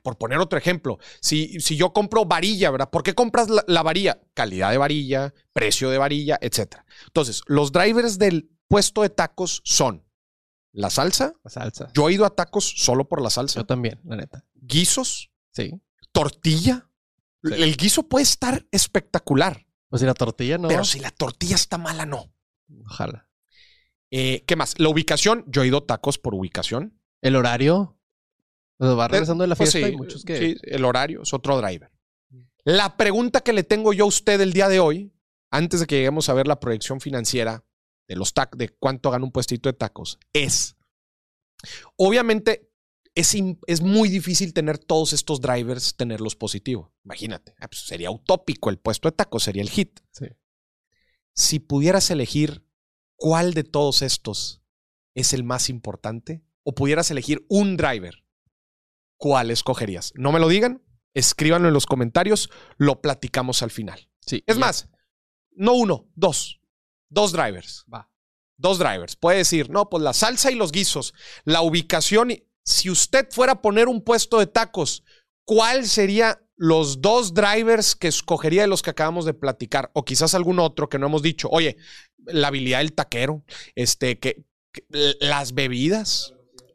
por 0.04 0.18
poner 0.18 0.38
otro 0.40 0.58
ejemplo, 0.60 1.00
si, 1.22 1.60
si 1.60 1.76
yo 1.76 1.92
compro 1.94 2.26
varilla, 2.26 2.70
¿verdad? 2.72 2.90
¿Por 2.90 3.04
qué 3.04 3.14
compras 3.16 3.50
la, 3.50 3.64
la 3.68 3.82
varilla? 3.84 4.22
Calidad 4.34 4.72
de 4.72 4.78
varilla, 4.78 5.34
precio 5.54 5.90
de 5.90 5.98
varilla, 5.98 6.38
etc. 6.42 6.78
Entonces, 7.08 7.42
los 7.48 7.72
drivers 7.72 8.18
del 8.20 8.50
puesto 8.68 9.02
de 9.02 9.10
tacos 9.10 9.62
son 9.66 10.06
la 10.72 10.90
salsa. 10.90 11.34
La 11.44 11.50
salsa. 11.50 11.90
Yo 11.94 12.08
he 12.10 12.14
ido 12.14 12.26
a 12.26 12.36
tacos 12.36 12.74
solo 12.78 13.08
por 13.10 13.20
la 13.22 13.28
Yo 13.28 13.32
salsa. 13.32 13.64
también, 13.66 14.00
la 14.04 14.16
neta. 14.16 14.46
Guisos, 14.54 15.32
Sí. 15.52 15.74
tortilla. 16.12 16.88
Sí. 17.44 17.54
El 17.56 17.76
guiso 17.76 18.04
puede 18.08 18.24
estar 18.24 18.66
espectacular, 18.72 19.66
Pues 19.90 20.02
si 20.02 20.06
la 20.06 20.14
tortilla 20.14 20.58
no. 20.60 20.68
pero 20.68 20.86
si 20.86 21.00
la 21.00 21.10
tortilla 21.12 21.56
está 21.56 21.78
mala, 21.78 22.06
no. 22.06 22.32
Ojalá. 22.86 23.28
Eh, 24.12 24.44
¿Qué 24.46 24.56
más? 24.56 24.78
La 24.80 24.90
ubicación. 24.90 25.44
Yo 25.48 25.64
he 25.64 25.68
ido 25.68 25.80
a 25.80 25.86
tacos 25.88 26.18
por 26.20 26.36
ubicación. 26.36 27.00
El 27.22 27.36
horario. 27.36 27.98
O 28.82 28.86
sea, 28.86 28.96
va 28.96 29.08
regresando 29.08 29.44
de 29.44 29.48
la 29.48 29.56
Pues 29.56 29.72
fiesta 29.72 29.88
sí, 29.88 29.94
y 29.94 29.96
muchos 29.98 30.26
que. 30.26 30.38
sí, 30.38 30.58
el 30.64 30.86
horario 30.86 31.22
es 31.22 31.34
otro 31.36 31.62
driver. 31.62 31.92
La 32.64 32.98
pregunta 32.98 33.42
que 33.42 33.54
le 33.54 33.64
tengo 33.64 33.94
yo 33.94 34.06
a 34.06 34.08
usted 34.08 34.42
el 34.42 34.54
día 34.54 34.70
de 34.70 34.80
hoy, 34.80 35.14
antes 35.52 35.82
de 35.82 35.86
que 35.86 35.98
lleguemos 35.98 36.30
a 36.30 36.34
ver 36.34 36.48
la 36.48 36.60
proyección 36.60 37.00
financiera 37.00 37.64
de 38.08 38.16
los 38.16 38.34
tac 38.34 38.56
de 38.56 38.70
cuánto 38.70 39.12
gana 39.12 39.24
un 39.24 39.32
puestito 39.32 39.70
de 39.70 39.74
tacos, 39.74 40.18
es, 40.34 40.78
obviamente, 41.96 42.72
es, 43.14 43.36
es 43.68 43.82
muy 43.82 44.10
difícil 44.10 44.52
tener 44.52 44.80
todos 44.80 45.14
estos 45.14 45.42
drivers, 45.42 45.96
tenerlos 45.96 46.36
positivos. 46.36 46.90
Imagínate, 47.06 47.54
ah, 47.60 47.68
pues 47.68 47.82
sería 47.82 48.10
utópico 48.10 48.72
el 48.72 48.80
puesto 48.80 49.10
de 49.10 49.16
tacos, 49.16 49.44
sería 49.44 49.62
el 49.62 49.70
hit. 49.70 50.00
Sí. 50.12 50.26
Si 51.36 51.60
pudieras 51.60 52.10
elegir 52.10 52.66
cuál 53.16 53.54
de 53.54 53.64
todos 53.64 54.02
estos 54.02 54.64
es 55.14 55.34
el 55.34 55.44
más 55.44 55.70
importante, 55.70 56.44
o 56.64 56.74
pudieras 56.74 57.12
elegir 57.12 57.46
un 57.48 57.78
driver, 57.78 58.21
¿cuál 59.22 59.52
escogerías? 59.52 60.12
No 60.16 60.32
me 60.32 60.40
lo 60.40 60.48
digan, 60.48 60.82
escríbanlo 61.14 61.68
en 61.68 61.76
los 61.76 61.86
comentarios, 61.86 62.50
lo 62.78 63.02
platicamos 63.02 63.62
al 63.62 63.70
final. 63.70 64.10
Sí. 64.26 64.44
Es 64.48 64.58
más, 64.58 64.90
no 65.52 65.74
uno, 65.74 66.10
dos. 66.16 66.60
Dos 67.08 67.32
drivers. 67.32 67.86
Va. 67.94 68.10
Dos 68.58 68.80
drivers. 68.80 69.16
Puede 69.16 69.38
decir, 69.38 69.70
no, 69.70 69.90
pues 69.90 70.02
la 70.02 70.14
salsa 70.14 70.50
y 70.50 70.56
los 70.56 70.72
guisos, 70.72 71.14
la 71.44 71.62
ubicación. 71.62 72.32
Si 72.66 72.90
usted 72.90 73.28
fuera 73.30 73.54
a 73.54 73.62
poner 73.62 73.88
un 73.88 74.02
puesto 74.04 74.40
de 74.40 74.48
tacos, 74.48 75.04
¿cuál 75.46 75.86
sería 75.86 76.42
los 76.56 77.00
dos 77.02 77.36
drivers 77.36 77.96
que 77.96 78.08
escogería 78.08 78.62
de 78.64 78.68
los 78.68 78.82
que 78.82 78.90
acabamos 78.90 79.26
de 79.26 79.36
platicar? 79.36 79.92
O 79.94 80.04
quizás 80.04 80.34
algún 80.34 80.58
otro 80.58 80.90
que 80.90 80.98
no 80.98 81.06
hemos 81.06 81.22
dicho. 81.22 81.48
Oye, 81.52 81.78
la 82.18 82.48
habilidad 82.48 82.80
del 82.80 82.94
taquero, 82.94 83.44
este, 83.76 84.18
que, 84.20 84.44
que- 84.72 84.86
las 85.20 85.54
bebidas. 85.54 86.34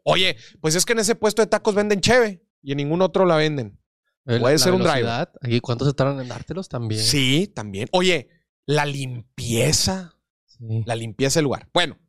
Oye, 0.09 0.37
pues 0.61 0.75
es 0.75 0.85
que 0.85 0.93
en 0.93 0.99
ese 0.99 1.15
puesto 1.15 1.41
de 1.41 1.47
tacos 1.47 1.75
venden 1.75 1.99
cheve 1.99 2.41
y 2.61 2.71
en 2.71 2.77
ningún 2.77 3.01
otro 3.01 3.25
la 3.25 3.35
venden. 3.35 3.77
El- 4.25 4.39
puede 4.39 4.55
la 4.55 4.59
ser 4.59 4.73
un 4.73 4.81
driver. 4.83 5.29
Aquí, 5.41 5.59
¿cuántos 5.59 5.87
se 5.87 5.93
tardan 5.93 6.19
en 6.21 6.29
dártelos 6.29 6.69
también? 6.69 7.01
Sí, 7.01 7.51
también. 7.53 7.89
Oye, 7.91 8.29
la 8.65 8.85
limpieza. 8.85 10.15
Sí. 10.45 10.83
La 10.85 10.95
limpieza 10.95 11.39
del 11.39 11.43
lugar. 11.45 11.69
Bueno, 11.73 11.99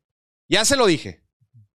ya 0.48 0.64
se 0.64 0.76
lo 0.76 0.86
dije. 0.86 1.24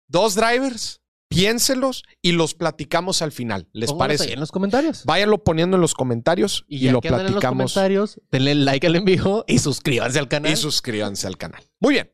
Dos 0.06 0.34
drivers, 0.34 1.02
piénselos 1.28 2.04
y 2.20 2.32
los 2.32 2.54
platicamos 2.54 3.20
al 3.20 3.32
final. 3.32 3.68
¿Les 3.72 3.90
ahí 3.90 3.96
parece? 3.98 4.32
en 4.32 4.40
los 4.40 4.52
comentarios. 4.52 5.04
Váyanlo 5.04 5.42
poniendo 5.42 5.76
en 5.76 5.80
los 5.80 5.94
comentarios 5.94 6.64
y, 6.68 6.88
lo 6.88 6.98
andan 6.98 7.20
en 7.20 7.22
los 7.24 7.30
platicamos. 7.32 7.72
comentarios, 7.72 8.20
denle 8.30 8.54
like 8.54 8.86
al 8.86 8.96
envío 8.96 9.44
y 9.48 9.58
suscríbanse 9.58 10.18
al 10.18 10.28
canal. 10.28 10.52
Y 10.52 10.56
suscríbanse 10.56 11.26
al 11.26 11.36
canal. 11.36 11.64
Muy 11.80 11.94
bien. 11.94 12.12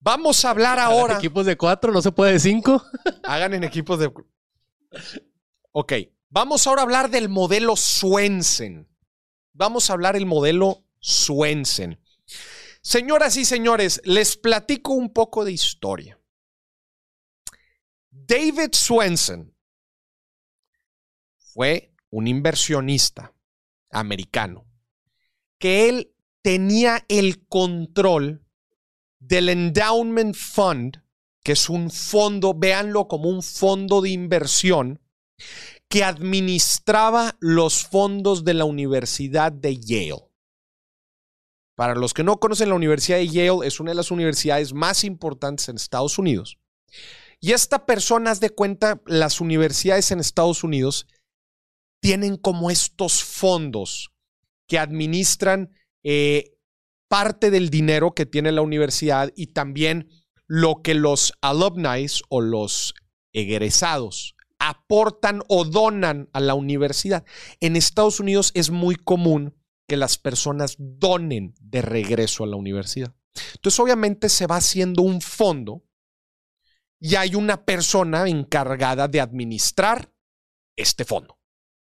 Vamos 0.00 0.44
a 0.44 0.50
hablar 0.50 0.78
ahora. 0.78 1.16
Equipos 1.16 1.46
de 1.46 1.56
cuatro, 1.56 1.92
no 1.92 2.02
se 2.02 2.12
puede 2.12 2.32
de 2.32 2.40
cinco. 2.40 2.82
Hagan 3.24 3.54
en 3.54 3.64
equipos 3.64 3.98
de. 3.98 4.12
Ok. 5.72 5.92
Vamos 6.28 6.66
ahora 6.66 6.82
a 6.82 6.84
hablar 6.84 7.10
del 7.10 7.28
modelo 7.28 7.76
Swensen. 7.76 8.88
Vamos 9.52 9.88
a 9.88 9.94
hablar 9.94 10.16
el 10.16 10.26
modelo 10.26 10.84
Swensen. 11.00 12.00
Señoras 12.82 13.36
y 13.36 13.44
señores, 13.44 14.00
les 14.04 14.36
platico 14.36 14.92
un 14.92 15.12
poco 15.12 15.44
de 15.44 15.52
historia. 15.52 16.20
David 18.10 18.70
Swensen 18.72 19.54
fue 21.36 21.94
un 22.10 22.28
inversionista 22.28 23.34
americano 23.90 24.66
que 25.58 25.88
él 25.88 26.14
tenía 26.42 27.04
el 27.08 27.46
control 27.46 28.45
del 29.28 29.48
Endowment 29.48 30.36
Fund, 30.36 31.02
que 31.42 31.52
es 31.52 31.68
un 31.68 31.90
fondo, 31.90 32.54
véanlo 32.54 33.08
como 33.08 33.28
un 33.28 33.42
fondo 33.42 34.00
de 34.00 34.10
inversión 34.10 35.00
que 35.88 36.04
administraba 36.04 37.36
los 37.40 37.84
fondos 37.84 38.44
de 38.44 38.54
la 38.54 38.64
Universidad 38.64 39.52
de 39.52 39.78
Yale. 39.78 40.30
Para 41.76 41.94
los 41.94 42.14
que 42.14 42.24
no 42.24 42.38
conocen, 42.38 42.70
la 42.70 42.74
Universidad 42.74 43.18
de 43.18 43.28
Yale 43.28 43.66
es 43.66 43.80
una 43.80 43.90
de 43.90 43.96
las 43.96 44.10
universidades 44.10 44.72
más 44.72 45.04
importantes 45.04 45.68
en 45.68 45.76
Estados 45.76 46.18
Unidos. 46.18 46.58
Y 47.40 47.52
esta 47.52 47.84
persona, 47.84 48.30
haz 48.30 48.40
de 48.40 48.50
cuenta, 48.50 49.02
las 49.06 49.40
universidades 49.40 50.10
en 50.10 50.20
Estados 50.20 50.64
Unidos 50.64 51.06
tienen 52.00 52.36
como 52.36 52.70
estos 52.70 53.22
fondos 53.22 54.10
que 54.66 54.78
administran 54.78 55.70
eh, 56.02 56.55
parte 57.08 57.50
del 57.50 57.70
dinero 57.70 58.14
que 58.14 58.26
tiene 58.26 58.52
la 58.52 58.62
universidad 58.62 59.32
y 59.36 59.48
también 59.48 60.08
lo 60.46 60.82
que 60.82 60.94
los 60.94 61.32
alumni 61.40 62.06
o 62.28 62.40
los 62.40 62.94
egresados 63.32 64.34
aportan 64.58 65.42
o 65.48 65.64
donan 65.64 66.30
a 66.32 66.40
la 66.40 66.54
universidad. 66.54 67.24
En 67.60 67.76
Estados 67.76 68.20
Unidos 68.20 68.52
es 68.54 68.70
muy 68.70 68.96
común 68.96 69.54
que 69.86 69.96
las 69.96 70.18
personas 70.18 70.76
donen 70.78 71.54
de 71.60 71.82
regreso 71.82 72.42
a 72.44 72.46
la 72.46 72.56
universidad. 72.56 73.14
Entonces, 73.54 73.78
obviamente 73.78 74.28
se 74.28 74.46
va 74.46 74.56
haciendo 74.56 75.02
un 75.02 75.20
fondo 75.20 75.84
y 76.98 77.16
hay 77.16 77.34
una 77.34 77.64
persona 77.64 78.26
encargada 78.28 79.08
de 79.08 79.20
administrar 79.20 80.10
este 80.74 81.04
fondo 81.04 81.38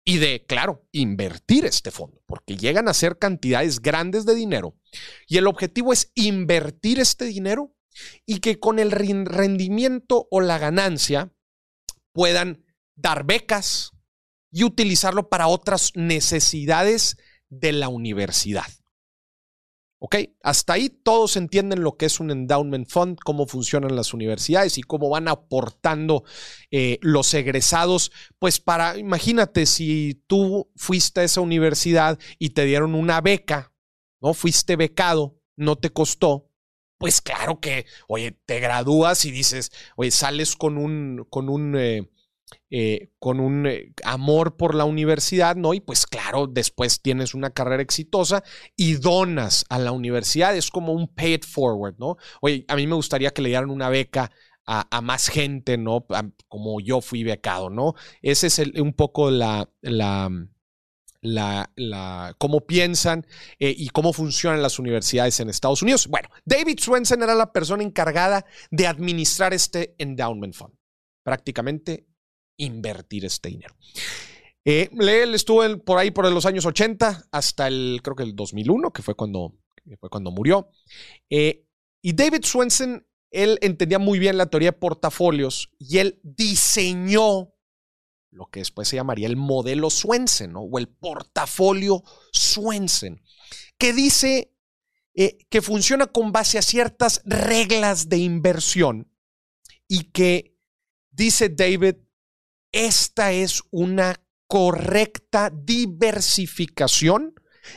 y 0.04 0.18
de, 0.18 0.44
claro, 0.46 0.86
invertir 0.92 1.64
este 1.64 1.90
fondo, 1.90 2.22
porque 2.26 2.56
llegan 2.56 2.88
a 2.88 2.94
ser 2.94 3.18
cantidades 3.18 3.80
grandes 3.80 4.26
de 4.26 4.34
dinero 4.34 4.76
y 5.26 5.38
el 5.38 5.46
objetivo 5.46 5.92
es 5.92 6.12
invertir 6.14 7.00
este 7.00 7.24
dinero 7.24 7.74
y 8.26 8.40
que 8.40 8.58
con 8.58 8.78
el 8.78 8.90
rendimiento 8.90 10.28
o 10.30 10.40
la 10.40 10.58
ganancia 10.58 11.32
puedan 12.12 12.64
dar 12.96 13.24
becas 13.24 13.92
y 14.50 14.64
utilizarlo 14.64 15.28
para 15.28 15.48
otras 15.48 15.92
necesidades 15.94 17.16
de 17.48 17.72
la 17.72 17.88
universidad. 17.88 18.66
¿Ok? 20.04 20.16
Hasta 20.42 20.74
ahí 20.74 20.90
todos 20.90 21.34
entienden 21.38 21.82
lo 21.82 21.96
que 21.96 22.04
es 22.04 22.20
un 22.20 22.30
endowment 22.30 22.86
fund, 22.90 23.16
cómo 23.24 23.46
funcionan 23.46 23.96
las 23.96 24.12
universidades 24.12 24.76
y 24.76 24.82
cómo 24.82 25.08
van 25.08 25.28
aportando 25.28 26.24
eh, 26.70 26.98
los 27.00 27.32
egresados. 27.32 28.12
Pues 28.38 28.60
para, 28.60 28.98
imagínate, 28.98 29.64
si 29.64 30.22
tú 30.26 30.70
fuiste 30.76 31.22
a 31.22 31.24
esa 31.24 31.40
universidad 31.40 32.18
y 32.38 32.50
te 32.50 32.66
dieron 32.66 32.94
una 32.94 33.22
beca, 33.22 33.72
¿no? 34.20 34.34
Fuiste 34.34 34.76
becado, 34.76 35.40
no 35.56 35.76
te 35.76 35.88
costó. 35.88 36.50
Pues 36.98 37.22
claro 37.22 37.58
que, 37.58 37.86
oye, 38.06 38.38
te 38.44 38.60
gradúas 38.60 39.24
y 39.24 39.30
dices, 39.30 39.72
oye, 39.96 40.10
sales 40.10 40.54
con 40.54 40.76
un, 40.76 41.26
con 41.30 41.48
un, 41.48 41.76
eh, 41.78 42.10
eh, 42.70 43.10
con 43.18 43.40
un 43.40 43.66
eh, 43.66 43.92
amor 44.04 44.56
por 44.56 44.74
la 44.74 44.84
universidad, 44.84 45.56
¿no? 45.56 45.74
Y 45.74 45.80
pues 45.80 46.06
claro, 46.06 46.46
después 46.46 47.00
tienes 47.00 47.34
una 47.34 47.50
carrera 47.50 47.82
exitosa 47.82 48.42
y 48.76 48.94
donas 48.94 49.64
a 49.68 49.78
la 49.78 49.92
universidad, 49.92 50.56
es 50.56 50.70
como 50.70 50.92
un 50.92 51.08
pay 51.08 51.34
it 51.34 51.44
forward, 51.44 51.96
¿no? 51.98 52.16
Oye, 52.40 52.64
a 52.68 52.76
mí 52.76 52.86
me 52.86 52.94
gustaría 52.94 53.30
que 53.30 53.42
le 53.42 53.50
dieran 53.50 53.70
una 53.70 53.88
beca 53.88 54.30
a, 54.66 55.00
más 55.02 55.28
gente, 55.28 55.76
¿no? 55.76 56.06
como 56.48 56.80
yo 56.80 57.00
fui 57.00 57.22
becado, 57.22 57.68
¿no? 57.68 57.94
Ese 58.22 58.46
es 58.46 58.58
un 58.58 58.94
poco 58.94 59.30
la, 59.30 59.68
la, 59.82 60.30
la, 61.24 61.70
la, 61.76 62.34
cómo 62.38 62.66
piensan 62.66 63.26
eh, 63.58 63.74
y 63.76 63.88
cómo 63.88 64.12
funcionan 64.12 64.62
las 64.62 64.78
universidades 64.78 65.40
en 65.40 65.48
Estados 65.48 65.82
Unidos. 65.82 66.06
Bueno, 66.06 66.28
David 66.44 66.78
Swensen 66.78 67.22
era 67.22 67.34
la 67.34 67.52
persona 67.52 67.82
encargada 67.82 68.44
de 68.70 68.86
administrar 68.86 69.54
este 69.54 69.94
endowment 69.98 70.54
fund. 70.54 70.74
Prácticamente 71.22 72.06
invertir 72.56 73.24
este 73.24 73.48
dinero. 73.48 73.74
Eh, 74.64 74.88
él 74.92 75.34
estuvo 75.34 75.62
por 75.84 75.98
ahí 75.98 76.10
por 76.10 76.30
los 76.30 76.46
años 76.46 76.64
80 76.64 77.28
hasta 77.30 77.68
el, 77.68 78.00
creo 78.02 78.16
que 78.16 78.22
el 78.22 78.34
2001, 78.34 78.92
que 78.92 79.02
fue 79.02 79.14
cuando, 79.14 79.54
fue 80.00 80.08
cuando 80.08 80.30
murió. 80.30 80.70
Eh, 81.28 81.66
y 82.02 82.12
David 82.14 82.44
Swensen, 82.44 83.06
él 83.30 83.58
entendía 83.60 83.98
muy 83.98 84.18
bien 84.18 84.38
la 84.38 84.46
teoría 84.46 84.70
de 84.70 84.78
portafolios 84.78 85.70
y 85.78 85.98
él 85.98 86.20
diseñó 86.22 87.54
lo 88.34 88.46
que 88.46 88.60
después 88.60 88.88
se 88.88 88.96
llamaría 88.96 89.28
el 89.28 89.36
modelo 89.36 89.90
Swensen, 89.90 90.54
o 90.56 90.78
el 90.78 90.88
portafolio 90.88 92.02
Swensen, 92.32 93.22
que 93.78 93.92
dice 93.92 94.52
eh, 95.14 95.38
que 95.48 95.62
funciona 95.62 96.08
con 96.08 96.32
base 96.32 96.58
a 96.58 96.62
ciertas 96.62 97.22
reglas 97.24 98.08
de 98.08 98.18
inversión 98.18 99.08
y 99.86 100.10
que, 100.10 100.58
dice 101.12 101.48
David, 101.48 101.96
esta 102.74 103.30
es 103.30 103.62
una 103.70 104.20
correcta 104.48 105.50
diversificación 105.50 107.34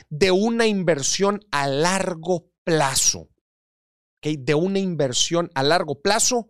de 0.09 0.31
una 0.31 0.65
inversión 0.65 1.39
a 1.51 1.67
largo 1.67 2.51
plazo. 2.63 3.29
De 4.21 4.55
una 4.55 4.79
inversión 4.79 5.51
a 5.53 5.61
largo 5.61 6.01
plazo 6.01 6.47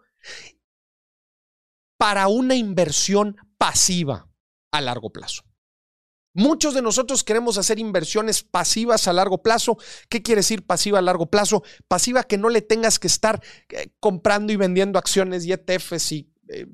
para 1.98 2.30
una 2.30 2.56
inversión 2.56 3.36
pasiva 3.58 4.30
a 4.72 4.82
largo 4.82 5.12
plazo. 5.12 5.44
Muchos 6.34 6.74
de 6.74 6.82
nosotros 6.82 7.24
queremos 7.24 7.58
hacer 7.58 7.80
inversiones 7.80 8.44
pasivas 8.44 9.08
a 9.08 9.14
largo 9.14 9.42
plazo. 9.44 9.78
¿Qué 10.08 10.22
quiere 10.22 10.40
decir 10.40 10.66
pasiva 10.66 11.00
a 11.00 11.02
largo 11.02 11.30
plazo? 11.30 11.64
Pasiva 11.88 12.24
que 12.24 12.38
no 12.38 12.48
le 12.50 12.62
tengas 12.62 12.98
que 12.98 13.08
estar 13.08 13.44
eh, 13.70 13.90
comprando 14.00 14.54
y 14.54 14.56
vendiendo 14.56 15.00
acciones 15.00 15.46
y 15.46 15.52
ETFs 15.52 16.12
y 16.14 16.32
eh, 16.48 16.68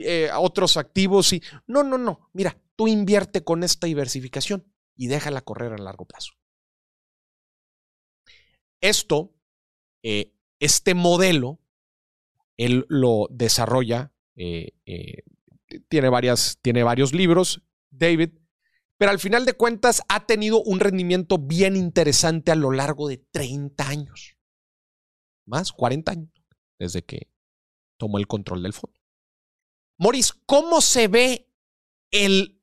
eh, 0.00 0.30
otros 0.36 0.76
activos 0.76 1.32
y 1.32 1.42
no, 1.66 1.82
no, 1.82 1.98
no. 1.98 2.30
Mira, 2.32 2.60
tú 2.76 2.88
invierte 2.88 3.44
con 3.44 3.62
esta 3.62 3.86
diversificación 3.86 4.64
y 4.96 5.08
déjala 5.08 5.42
correr 5.42 5.72
a 5.72 5.78
largo 5.78 6.06
plazo. 6.06 6.32
Esto, 8.80 9.34
eh, 10.02 10.32
este 10.60 10.94
modelo, 10.94 11.60
él 12.56 12.86
lo 12.88 13.28
desarrolla, 13.30 14.12
eh, 14.36 14.72
tiene, 15.88 16.08
varias, 16.08 16.58
tiene 16.62 16.82
varios 16.82 17.12
libros, 17.12 17.62
David, 17.90 18.30
pero 18.98 19.10
al 19.10 19.18
final 19.18 19.44
de 19.44 19.52
cuentas 19.52 20.02
ha 20.08 20.26
tenido 20.26 20.62
un 20.62 20.80
rendimiento 20.80 21.38
bien 21.38 21.76
interesante 21.76 22.50
a 22.50 22.54
lo 22.54 22.70
largo 22.70 23.08
de 23.08 23.18
30 23.18 23.88
años, 23.88 24.36
más 25.44 25.72
40 25.72 26.12
años, 26.12 26.30
desde 26.78 27.04
que 27.04 27.30
tomó 27.98 28.18
el 28.18 28.26
control 28.26 28.62
del 28.62 28.72
fondo. 28.72 28.95
Morris, 29.98 30.32
¿cómo 30.44 30.80
se 30.80 31.08
ve 31.08 31.50
el 32.10 32.62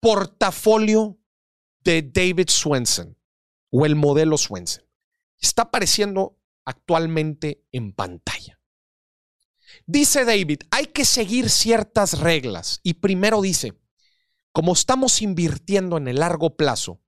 portafolio 0.00 1.18
de 1.84 2.02
David 2.02 2.48
Swensen 2.48 3.18
o 3.70 3.84
el 3.84 3.94
modelo 3.94 4.38
Swensen? 4.38 4.84
Está 5.38 5.62
apareciendo 5.62 6.38
actualmente 6.64 7.66
en 7.72 7.92
pantalla. 7.92 8.58
Dice 9.86 10.24
David, 10.24 10.60
hay 10.70 10.86
que 10.86 11.04
seguir 11.04 11.50
ciertas 11.50 12.20
reglas 12.20 12.80
y 12.82 12.94
primero 12.94 13.42
dice, 13.42 13.74
como 14.52 14.72
estamos 14.72 15.20
invirtiendo 15.20 15.98
en 15.98 16.08
el 16.08 16.20
largo 16.20 16.56
plazo, 16.56 17.02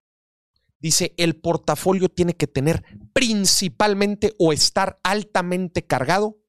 dice, 0.79 1.14
el 1.16 1.37
portafolio 1.40 2.11
tiene 2.11 2.35
que 2.35 2.46
tener 2.46 2.85
principalmente 3.14 4.35
o 4.38 4.53
estar 4.53 5.00
altamente 5.03 5.87
cargado 5.87 6.44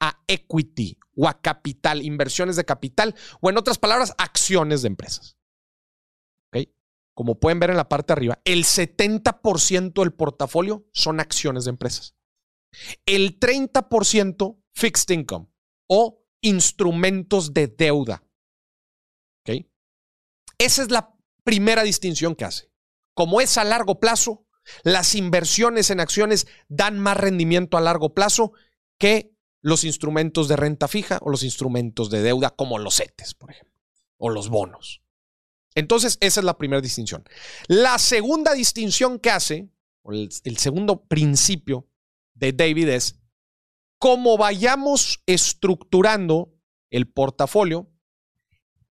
a 0.00 0.22
equity 0.26 0.98
o 1.16 1.28
a 1.28 1.40
capital, 1.40 2.02
inversiones 2.02 2.56
de 2.56 2.64
capital, 2.64 3.14
o 3.40 3.50
en 3.50 3.58
otras 3.58 3.78
palabras, 3.78 4.14
acciones 4.18 4.82
de 4.82 4.88
empresas. 4.88 5.36
Como 7.16 7.38
pueden 7.38 7.60
ver 7.60 7.70
en 7.70 7.76
la 7.76 7.88
parte 7.88 8.08
de 8.08 8.14
arriba, 8.14 8.40
el 8.44 8.64
70% 8.64 10.02
del 10.02 10.12
portafolio 10.12 10.84
son 10.92 11.20
acciones 11.20 11.64
de 11.64 11.70
empresas. 11.70 12.16
El 13.06 13.38
30% 13.38 14.60
fixed 14.72 15.14
income 15.14 15.46
o 15.86 16.24
instrumentos 16.40 17.54
de 17.54 17.68
deuda. 17.68 18.24
Esa 20.56 20.82
es 20.82 20.90
la 20.90 21.14
primera 21.42 21.82
distinción 21.82 22.34
que 22.34 22.44
hace. 22.44 22.70
Como 23.14 23.40
es 23.40 23.58
a 23.58 23.64
largo 23.64 23.98
plazo, 23.98 24.46
las 24.82 25.14
inversiones 25.14 25.90
en 25.90 26.00
acciones 26.00 26.46
dan 26.68 26.98
más 26.98 27.16
rendimiento 27.16 27.76
a 27.76 27.80
largo 27.80 28.14
plazo 28.14 28.52
que 28.98 29.33
los 29.64 29.84
instrumentos 29.84 30.46
de 30.46 30.56
renta 30.56 30.88
fija 30.88 31.18
o 31.22 31.30
los 31.30 31.42
instrumentos 31.42 32.10
de 32.10 32.20
deuda 32.20 32.50
como 32.50 32.78
los 32.78 32.96
CETES, 32.96 33.32
por 33.32 33.50
ejemplo, 33.50 33.80
o 34.18 34.28
los 34.28 34.50
bonos. 34.50 35.00
Entonces, 35.74 36.18
esa 36.20 36.40
es 36.40 36.44
la 36.44 36.58
primera 36.58 36.82
distinción. 36.82 37.24
La 37.66 37.98
segunda 37.98 38.52
distinción 38.52 39.18
que 39.18 39.30
hace, 39.30 39.70
o 40.02 40.12
el, 40.12 40.28
el 40.44 40.58
segundo 40.58 41.06
principio 41.06 41.88
de 42.34 42.52
David 42.52 42.88
es, 42.88 43.18
como 43.98 44.36
vayamos 44.36 45.22
estructurando 45.24 46.52
el 46.90 47.08
portafolio, 47.08 47.90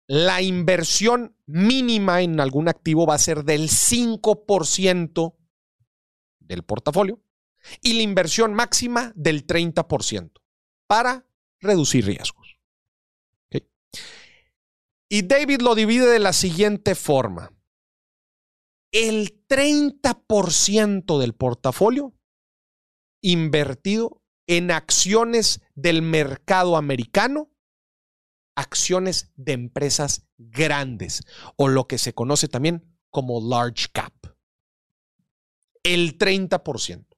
la 0.07 0.40
inversión 0.40 1.37
mínima 1.44 2.22
en 2.22 2.40
algún 2.40 2.70
activo 2.70 3.05
va 3.05 3.16
a 3.16 3.18
ser 3.18 3.44
del 3.44 3.68
5% 3.68 5.35
del 6.38 6.62
portafolio 6.62 7.22
y 7.83 7.92
la 7.92 8.03
inversión 8.03 8.55
máxima 8.55 9.12
del 9.14 9.46
30% 9.46 10.43
para 10.94 11.26
reducir 11.59 12.07
riesgos. 12.07 12.57
Y 15.09 15.22
David 15.22 15.61
lo 15.61 15.74
divide 15.74 16.07
de 16.07 16.20
la 16.20 16.33
siguiente 16.33 16.94
forma. 16.94 17.52
El 18.92 19.44
30% 19.48 21.18
del 21.18 21.35
portafolio 21.35 22.14
invertido 23.20 24.22
en 24.46 24.70
acciones 24.70 25.62
del 25.74 26.00
mercado 26.02 26.76
americano, 26.76 27.50
acciones 28.54 29.33
de 29.35 29.54
empresas 29.54 30.28
grandes 30.38 31.22
o 31.57 31.66
lo 31.66 31.88
que 31.88 31.98
se 31.98 32.14
conoce 32.14 32.46
también 32.46 32.96
como 33.11 33.40
large 33.40 33.88
cap. 33.92 34.14
El 35.83 36.18
30% 36.18 37.13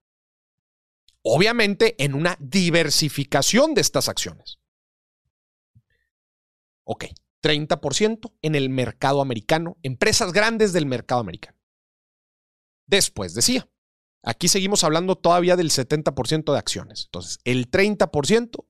obviamente 1.29 1.97
en 2.03 2.15
una 2.15 2.37
diversificación 2.39 3.75
de 3.75 3.81
estas 3.81 4.09
acciones. 4.09 4.59
Ok, 6.85 7.07
30% 7.43 8.33
en 8.43 8.55
el 8.55 8.71
mercado 8.71 9.21
americano, 9.21 9.77
empresas 9.83 10.33
grandes 10.33 10.73
del 10.73 10.87
mercado 10.87 11.21
americano. 11.21 11.59
Después 12.87 13.35
decía, 13.35 13.69
aquí 14.23 14.47
seguimos 14.47 14.85
hablando 14.85 15.17
todavía 15.17 15.57
del 15.57 15.71
70% 15.71 16.53
de 16.53 16.59
acciones. 16.59 17.07
Entonces, 17.07 17.39
el 17.43 17.69
30% 17.73 18.65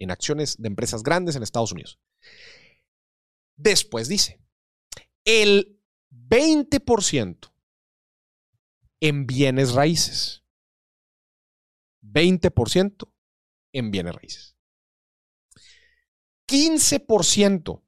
en 0.00 0.10
acciones 0.10 0.56
de 0.60 0.66
empresas 0.66 1.04
grandes 1.04 1.36
en 1.36 1.44
Estados 1.44 1.70
Unidos. 1.70 2.00
Después 3.56 4.08
dice, 4.08 4.40
el 5.24 5.80
20% 6.10 7.52
en 9.00 9.26
bienes 9.28 9.74
raíces. 9.74 10.42
20% 12.02 13.12
en 13.72 13.90
bienes 13.90 14.14
raíces. 14.14 14.56
15% 16.48 17.82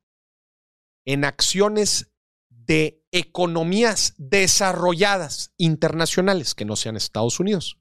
en 1.06 1.24
acciones 1.24 2.12
de 2.48 3.02
economías 3.10 4.14
desarrolladas 4.18 5.52
internacionales 5.56 6.54
que 6.54 6.64
no 6.64 6.76
sean 6.76 6.96
Estados 6.96 7.40
Unidos. 7.40 7.78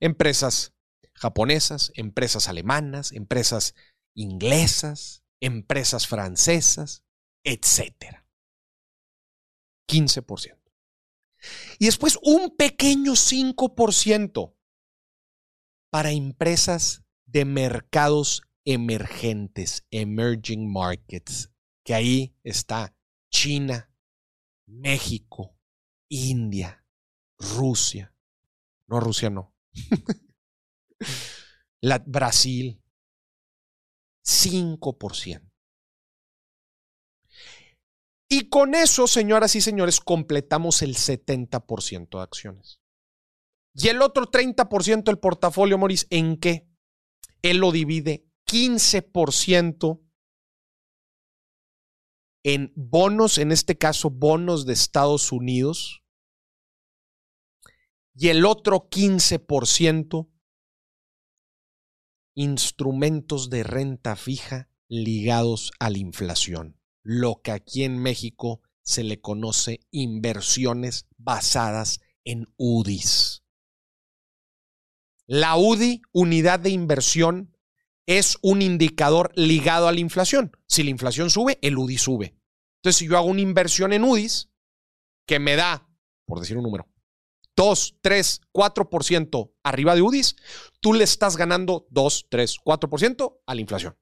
Empresas 0.00 0.74
japonesas, 1.14 1.92
empresas 1.94 2.48
alemanas, 2.48 3.12
empresas 3.12 3.74
inglesas, 4.14 5.24
empresas 5.40 6.06
francesas, 6.06 7.02
etc. 7.44 8.24
15%. 9.88 10.58
Y 11.78 11.86
después 11.86 12.18
un 12.22 12.56
pequeño 12.56 13.12
5% 13.12 14.55
para 15.96 16.10
empresas 16.10 17.06
de 17.24 17.46
mercados 17.46 18.42
emergentes, 18.66 19.86
emerging 19.90 20.70
markets, 20.70 21.50
que 21.86 21.94
ahí 21.94 22.36
está 22.44 22.94
China, 23.32 23.90
México, 24.66 25.58
India, 26.10 26.84
Rusia. 27.38 28.14
No, 28.86 29.00
Rusia 29.00 29.30
no. 29.30 29.54
La, 31.80 31.98
Brasil, 32.00 32.84
5%. 34.22 35.50
Y 38.28 38.50
con 38.50 38.74
eso, 38.74 39.06
señoras 39.06 39.56
y 39.56 39.62
señores, 39.62 40.00
completamos 40.00 40.82
el 40.82 40.94
70% 40.94 42.18
de 42.18 42.22
acciones. 42.22 42.82
Y 43.78 43.88
el 43.88 44.00
otro 44.00 44.30
30% 44.30 45.04
del 45.04 45.18
portafolio, 45.18 45.76
Moris, 45.76 46.06
¿en 46.08 46.38
qué? 46.38 46.66
Él 47.42 47.58
lo 47.58 47.72
divide 47.72 48.26
15% 48.46 50.00
en 52.42 52.72
bonos, 52.74 53.36
en 53.36 53.52
este 53.52 53.76
caso 53.76 54.08
bonos 54.08 54.64
de 54.64 54.72
Estados 54.72 55.30
Unidos, 55.30 56.02
y 58.14 58.28
el 58.28 58.46
otro 58.46 58.88
15% 58.88 60.30
instrumentos 62.34 63.50
de 63.50 63.62
renta 63.62 64.16
fija 64.16 64.70
ligados 64.88 65.72
a 65.80 65.90
la 65.90 65.98
inflación, 65.98 66.80
lo 67.02 67.42
que 67.42 67.50
aquí 67.50 67.84
en 67.84 67.98
México 67.98 68.62
se 68.80 69.02
le 69.02 69.20
conoce 69.20 69.80
inversiones 69.90 71.06
basadas 71.18 72.00
en 72.24 72.46
UDIs. 72.56 73.45
La 75.26 75.56
UDI, 75.56 76.02
unidad 76.12 76.60
de 76.60 76.70
inversión, 76.70 77.56
es 78.06 78.38
un 78.42 78.62
indicador 78.62 79.32
ligado 79.34 79.88
a 79.88 79.92
la 79.92 80.00
inflación. 80.00 80.56
Si 80.68 80.82
la 80.82 80.90
inflación 80.90 81.30
sube, 81.30 81.58
el 81.62 81.76
UDI 81.76 81.98
sube. 81.98 82.36
Entonces, 82.78 82.98
si 82.98 83.08
yo 83.08 83.16
hago 83.16 83.26
una 83.26 83.40
inversión 83.40 83.92
en 83.92 84.04
UDIs 84.04 84.50
que 85.26 85.40
me 85.40 85.56
da, 85.56 85.88
por 86.24 86.38
decir 86.38 86.56
un 86.56 86.62
número, 86.62 86.88
2, 87.56 87.98
3, 88.00 88.40
4% 88.52 89.54
arriba 89.64 89.94
de 89.94 90.02
UDIs, 90.02 90.36
tú 90.80 90.92
le 90.92 91.04
estás 91.04 91.36
ganando 91.36 91.86
2, 91.90 92.26
3, 92.28 92.58
4% 92.64 93.40
a 93.44 93.54
la 93.54 93.60
inflación. 93.60 93.98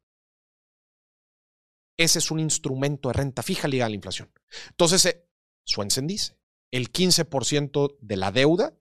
Ese 1.97 2.19
es 2.19 2.31
un 2.31 2.41
instrumento 2.41 3.09
de 3.09 3.15
renta 3.15 3.43
fija 3.43 3.69
ligado 3.69 3.87
a 3.87 3.91
la 3.91 3.95
inflación. 3.95 4.33
Entonces, 4.71 5.07
eh, 5.07 5.29
Swensen 5.65 6.07
dice, 6.07 6.37
el 6.73 6.93
15% 6.93 7.97
de 8.01 8.17
la 8.17 8.33
deuda, 8.33 8.77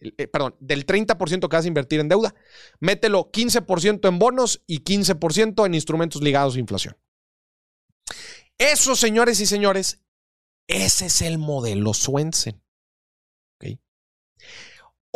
eh, 0.00 0.26
perdón, 0.26 0.56
del 0.60 0.86
30% 0.86 1.48
que 1.48 1.56
vas 1.56 1.64
a 1.64 1.68
invertir 1.68 2.00
en 2.00 2.08
deuda, 2.08 2.34
mételo 2.80 3.30
15% 3.30 4.08
en 4.08 4.18
bonos 4.18 4.62
y 4.66 4.80
15% 4.80 5.66
en 5.66 5.74
instrumentos 5.74 6.22
ligados 6.22 6.56
a 6.56 6.60
inflación. 6.60 6.96
Eso, 8.58 8.94
señores 8.94 9.40
y 9.40 9.46
señores, 9.46 10.00
ese 10.66 11.06
es 11.06 11.22
el 11.22 11.38
modelo 11.38 11.94
Swensen. 11.94 12.62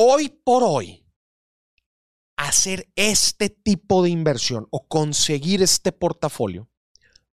Hoy 0.00 0.28
por 0.28 0.62
hoy, 0.62 1.04
hacer 2.36 2.88
este 2.94 3.50
tipo 3.50 4.04
de 4.04 4.10
inversión 4.10 4.68
o 4.70 4.86
conseguir 4.86 5.60
este 5.60 5.90
portafolio 5.90 6.70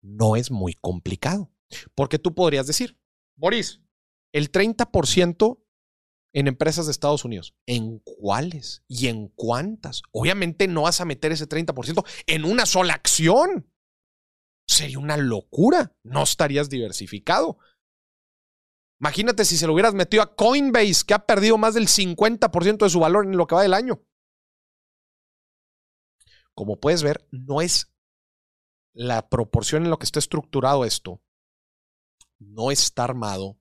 no 0.02 0.36
es 0.36 0.52
muy 0.52 0.76
complicado. 0.76 1.52
Porque 1.96 2.20
tú 2.20 2.36
podrías 2.36 2.68
decir, 2.68 3.00
Boris, 3.36 3.82
el 4.32 4.52
30% 4.52 5.60
en 6.34 6.48
empresas 6.48 6.86
de 6.86 6.92
Estados 6.92 7.26
Unidos. 7.26 7.56
¿En 7.66 8.00
cuáles? 8.00 8.84
¿Y 8.88 9.08
en 9.08 9.28
cuántas? 9.30 10.02
Obviamente 10.12 10.68
no 10.68 10.84
vas 10.84 11.02
a 11.02 11.06
meter 11.06 11.32
ese 11.32 11.48
30% 11.48 12.06
en 12.28 12.46
una 12.46 12.66
sola 12.66 12.94
acción. 12.94 13.70
Sería 14.68 15.00
una 15.00 15.18
locura. 15.18 15.96
No 16.04 16.24
estarías 16.24 16.70
diversificado. 16.70 17.58
Imagínate 19.00 19.46
si 19.46 19.58
se 19.58 19.66
lo 19.68 19.74
hubieras 19.74 19.94
metido 19.94 20.22
a 20.22 20.36
Coinbase, 20.36 21.06
que 21.06 21.14
ha 21.14 21.26
perdido 21.26 21.58
más 21.58 21.74
del 21.74 21.88
50% 21.88 22.78
de 22.78 22.90
su 22.90 23.00
valor 23.00 23.26
en 23.26 23.36
lo 23.36 23.48
que 23.48 23.56
va 23.56 23.64
del 23.64 23.74
año. 23.74 24.04
Como 26.54 26.80
puedes 26.80 27.02
ver, 27.02 27.28
no 27.32 27.62
es 27.62 27.92
la 28.94 29.28
proporción 29.30 29.84
en 29.84 29.90
lo 29.90 29.98
que 29.98 30.06
está 30.06 30.20
estructurado 30.20 30.86
esto. 30.86 31.22
No 32.38 32.72
está 32.72 33.04
armado 33.04 33.58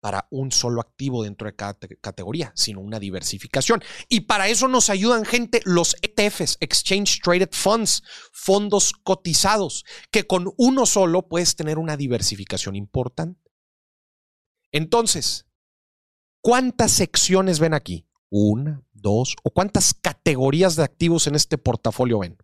para 0.00 0.26
un 0.30 0.50
solo 0.50 0.80
activo 0.80 1.22
dentro 1.22 1.46
de 1.46 1.54
cada 1.54 1.78
categoría, 2.00 2.52
sino 2.56 2.80
una 2.80 2.98
diversificación. 2.98 3.82
Y 4.08 4.20
para 4.20 4.48
eso 4.48 4.66
nos 4.66 4.90
ayudan, 4.90 5.24
gente, 5.24 5.60
los 5.64 5.94
ETFs, 6.02 6.56
Exchange 6.60 7.20
Traded 7.22 7.50
Funds, 7.52 8.02
fondos 8.32 8.92
cotizados, 8.92 9.84
que 10.10 10.26
con 10.26 10.52
uno 10.56 10.86
solo 10.86 11.28
puedes 11.28 11.54
tener 11.54 11.78
una 11.78 11.96
diversificación 11.96 12.76
importante. 12.76 13.50
Entonces, 14.72 15.46
¿cuántas 16.40 16.92
secciones 16.92 17.58
ven 17.58 17.74
aquí? 17.74 18.06
Una, 18.30 18.82
dos, 18.92 19.36
o 19.42 19.50
cuántas 19.50 19.92
categorías 19.92 20.76
de 20.76 20.84
activos 20.84 21.26
en 21.26 21.34
este 21.34 21.58
portafolio 21.58 22.20
ven? 22.20 22.38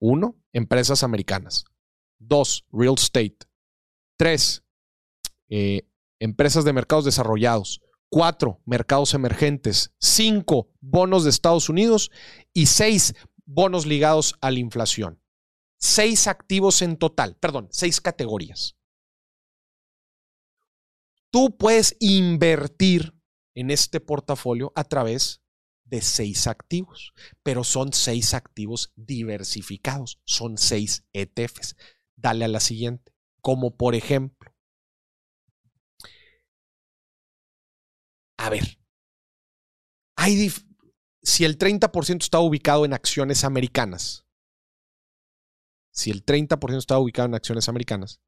Uno, 0.00 0.36
empresas 0.52 1.02
americanas. 1.02 1.64
Dos, 2.18 2.66
real 2.72 2.94
estate. 2.94 3.38
Tres, 4.16 4.64
eh, 5.48 5.88
empresas 6.18 6.64
de 6.64 6.72
mercados 6.72 7.04
desarrollados. 7.04 7.80
Cuatro, 8.10 8.60
mercados 8.64 9.14
emergentes. 9.14 9.92
Cinco, 9.98 10.68
bonos 10.80 11.24
de 11.24 11.30
Estados 11.30 11.68
Unidos. 11.68 12.10
Y 12.52 12.66
seis, 12.66 13.14
bonos 13.44 13.86
ligados 13.86 14.34
a 14.40 14.50
la 14.50 14.58
inflación. 14.58 15.20
Seis 15.78 16.26
activos 16.26 16.82
en 16.82 16.96
total, 16.96 17.36
perdón, 17.36 17.68
seis 17.70 18.00
categorías. 18.00 18.76
Tú 21.30 21.56
puedes 21.56 21.96
invertir 22.00 23.14
en 23.54 23.70
este 23.70 24.00
portafolio 24.00 24.72
a 24.74 24.84
través 24.84 25.42
de 25.84 26.02
seis 26.02 26.46
activos, 26.46 27.12
pero 27.42 27.64
son 27.64 27.92
seis 27.92 28.34
activos 28.34 28.92
diversificados, 28.96 30.20
son 30.24 30.58
seis 30.58 31.04
ETFs. 31.12 31.76
Dale 32.16 32.44
a 32.44 32.48
la 32.48 32.60
siguiente, 32.60 33.12
como 33.40 33.76
por 33.76 33.94
ejemplo, 33.94 34.37
a 38.48 38.50
ver, 38.50 38.78
si 41.22 41.44
el 41.44 41.58
30% 41.58 42.22
está 42.22 42.40
ubicado 42.40 42.84
en 42.84 42.94
acciones 42.94 43.44
americanas, 43.44 44.24
si 45.92 46.10
el 46.10 46.24
30% 46.24 46.78
está 46.78 46.98
ubicado 46.98 47.26
en 47.26 47.34
acciones 47.34 47.68
americanas, 47.68 48.20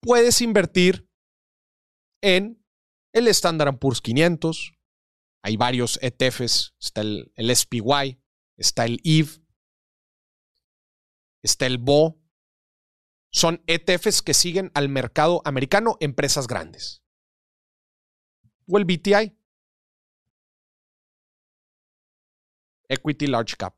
puedes 0.00 0.40
invertir 0.40 1.08
en 2.22 2.64
el 3.12 3.26
Standard 3.28 3.78
Poor's 3.78 4.00
500. 4.00 4.72
Hay 5.42 5.56
varios 5.56 5.98
ETFs. 6.02 6.74
Está 6.78 7.00
el, 7.00 7.32
SPY, 7.36 8.22
está 8.56 8.84
el 8.84 9.00
EVE, 9.02 9.42
está 11.42 11.66
el 11.66 11.78
BO. 11.78 12.20
Son 13.32 13.62
ETFs 13.66 14.22
que 14.22 14.34
siguen 14.34 14.70
al 14.74 14.88
mercado 14.88 15.42
americano, 15.44 15.96
empresas 16.00 16.46
grandes. 16.46 17.02
O 18.68 18.78
el 18.78 18.84
BTI. 18.84 19.39
Equity 22.90 23.26
Large 23.26 23.56
Cap. 23.56 23.74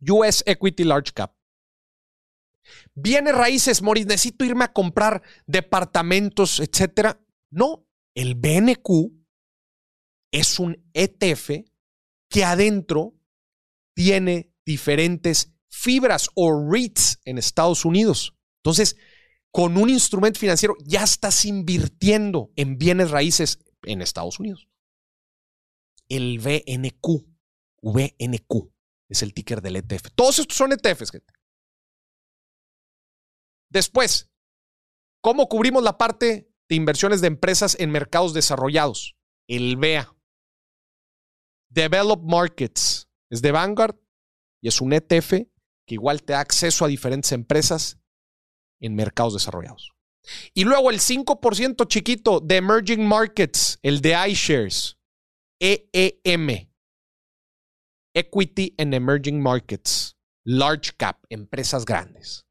US 0.00 0.42
Equity 0.46 0.84
Large 0.84 1.12
Cap. 1.12 1.36
Viene 2.94 3.32
raíces, 3.32 3.82
Moris, 3.82 4.06
necesito 4.06 4.44
irme 4.44 4.64
a 4.64 4.72
comprar 4.72 5.22
departamentos, 5.46 6.60
etcétera. 6.60 7.20
No, 7.50 7.86
el 8.14 8.34
BNQ 8.34 9.12
es 10.32 10.58
un 10.58 10.82
ETF 10.94 11.50
que 12.28 12.44
adentro 12.44 13.14
tiene 13.94 14.52
diferentes 14.64 15.52
fibras 15.68 16.28
o 16.34 16.68
REITs 16.70 17.20
en 17.24 17.38
Estados 17.38 17.84
Unidos. 17.84 18.34
Entonces, 18.62 18.96
con 19.50 19.76
un 19.76 19.90
instrumento 19.90 20.40
financiero 20.40 20.74
ya 20.84 21.04
estás 21.04 21.44
invirtiendo 21.44 22.50
en 22.56 22.78
bienes 22.78 23.10
raíces 23.10 23.60
en 23.82 24.02
Estados 24.02 24.40
Unidos. 24.40 24.66
El 26.08 26.38
BNQ, 26.38 27.33
VNQ, 27.84 28.72
es 29.08 29.22
el 29.22 29.34
ticker 29.34 29.60
del 29.62 29.76
ETF. 29.76 30.10
Todos 30.14 30.38
estos 30.38 30.56
son 30.56 30.72
ETFs, 30.72 31.10
gente. 31.10 31.32
Después, 33.70 34.30
¿Cómo 35.24 35.48
cubrimos 35.48 35.82
la 35.82 35.96
parte 35.96 36.52
de 36.68 36.76
inversiones 36.76 37.22
de 37.22 37.28
empresas 37.28 37.78
en 37.80 37.90
mercados 37.90 38.34
desarrollados? 38.34 39.16
El 39.48 39.78
BEA. 39.78 40.14
Developed 41.70 42.26
Markets. 42.26 43.08
Es 43.30 43.40
de 43.40 43.50
Vanguard 43.50 43.96
y 44.62 44.68
es 44.68 44.82
un 44.82 44.92
ETF 44.92 45.30
que 45.86 45.94
igual 45.94 46.22
te 46.22 46.34
da 46.34 46.40
acceso 46.40 46.84
a 46.84 46.88
diferentes 46.88 47.32
empresas 47.32 47.98
en 48.80 48.94
mercados 48.94 49.32
desarrollados. 49.32 49.92
Y 50.52 50.64
luego 50.64 50.90
el 50.90 51.00
5% 51.00 51.88
chiquito 51.88 52.40
de 52.40 52.56
Emerging 52.56 53.08
Markets, 53.08 53.78
el 53.80 54.02
de 54.02 54.28
iShares, 54.28 54.98
EEM, 55.58 56.70
Equity 58.14 58.74
and 58.78 58.94
Emerging 58.94 59.42
Markets, 59.42 60.16
Large 60.44 60.96
Cap, 60.96 61.24
empresas 61.28 61.84
grandes. 61.84 62.46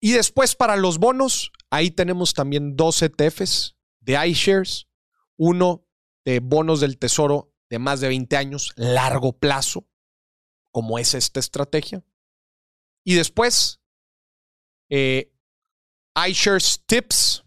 Y 0.00 0.12
después 0.12 0.56
para 0.56 0.76
los 0.76 0.98
bonos, 0.98 1.52
ahí 1.70 1.92
tenemos 1.92 2.34
también 2.34 2.74
dos 2.74 3.00
ETFs 3.02 3.76
de 4.00 4.28
iShares, 4.28 4.88
uno 5.38 5.86
de 6.24 6.40
bonos 6.40 6.80
del 6.80 6.98
tesoro 6.98 7.54
de 7.70 7.78
más 7.78 8.00
de 8.00 8.08
20 8.08 8.36
años, 8.36 8.72
largo 8.76 9.38
plazo, 9.38 9.88
como 10.72 10.98
es 10.98 11.14
esta 11.14 11.38
estrategia. 11.38 12.04
Y 13.04 13.14
después, 13.14 13.80
eh, 14.90 15.32
iShares 16.28 16.84
Tips, 16.86 17.44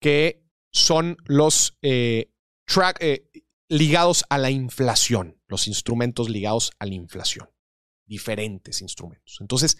que 0.00 0.48
son 0.72 1.16
los 1.24 1.76
eh, 1.82 2.32
track, 2.66 2.98
eh, 3.00 3.30
ligados 3.72 4.26
a 4.28 4.36
la 4.36 4.50
inflación, 4.50 5.40
los 5.48 5.66
instrumentos 5.66 6.28
ligados 6.28 6.72
a 6.78 6.84
la 6.84 6.92
inflación, 6.92 7.48
diferentes 8.04 8.82
instrumentos. 8.82 9.38
Entonces, 9.40 9.78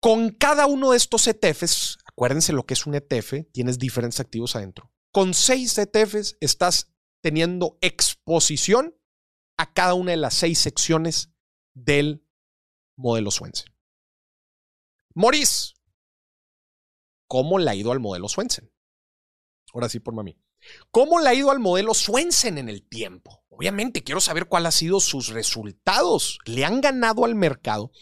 con 0.00 0.30
cada 0.30 0.66
uno 0.66 0.90
de 0.90 0.96
estos 0.96 1.28
ETFs, 1.28 1.98
acuérdense 2.04 2.52
lo 2.52 2.66
que 2.66 2.74
es 2.74 2.84
un 2.84 2.96
ETF, 2.96 3.48
tienes 3.52 3.78
diferentes 3.78 4.18
activos 4.18 4.56
adentro. 4.56 4.92
Con 5.12 5.34
seis 5.34 5.78
ETFs 5.78 6.36
estás 6.40 6.92
teniendo 7.22 7.78
exposición 7.80 8.98
a 9.56 9.72
cada 9.72 9.94
una 9.94 10.10
de 10.10 10.16
las 10.16 10.34
seis 10.34 10.58
secciones 10.58 11.30
del 11.74 12.26
modelo 12.96 13.30
Swensen. 13.30 13.72
Maurice, 15.14 15.74
¿cómo 17.28 17.60
le 17.60 17.70
ha 17.70 17.76
ido 17.76 17.92
al 17.92 18.00
modelo 18.00 18.28
Swensen? 18.28 18.68
Ahora 19.72 19.88
sí, 19.88 20.00
por 20.00 20.12
mami. 20.12 20.36
¿Cómo 20.90 21.20
le 21.20 21.28
ha 21.28 21.34
ido 21.34 21.50
al 21.50 21.58
modelo 21.58 21.94
Swensen 21.94 22.58
en 22.58 22.68
el 22.68 22.86
tiempo? 22.86 23.44
Obviamente, 23.48 24.02
quiero 24.02 24.20
saber 24.20 24.46
cuáles 24.46 24.66
han 24.66 24.72
sido 24.72 25.00
sus 25.00 25.28
resultados. 25.28 26.38
¿Le 26.44 26.64
han 26.64 26.80
ganado 26.80 27.24
al 27.24 27.34
mercado? 27.34 27.92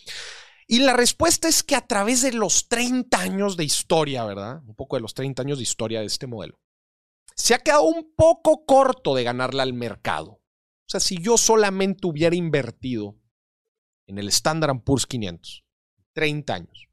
Y 0.66 0.80
la 0.80 0.94
respuesta 0.94 1.48
es 1.48 1.62
que 1.62 1.76
a 1.76 1.86
través 1.86 2.22
de 2.22 2.32
los 2.32 2.68
30 2.68 3.18
años 3.18 3.56
de 3.56 3.64
historia, 3.64 4.24
¿verdad? 4.24 4.62
Un 4.66 4.74
poco 4.74 4.96
de 4.96 5.02
los 5.02 5.12
30 5.12 5.42
años 5.42 5.58
de 5.58 5.64
historia 5.64 6.00
de 6.00 6.06
este 6.06 6.26
modelo, 6.26 6.58
se 7.36 7.54
ha 7.54 7.58
quedado 7.58 7.82
un 7.82 8.14
poco 8.14 8.64
corto 8.64 9.14
de 9.14 9.24
ganarle 9.24 9.62
al 9.62 9.74
mercado. 9.74 10.32
O 10.32 10.86
sea, 10.86 11.00
si 11.00 11.18
yo 11.18 11.36
solamente 11.36 12.06
hubiera 12.06 12.36
invertido 12.36 13.18
en 14.06 14.18
el 14.18 14.28
Standard 14.28 14.82
Poor's 14.82 15.06
500, 15.06 15.64
30 16.14 16.54
años, 16.54 16.88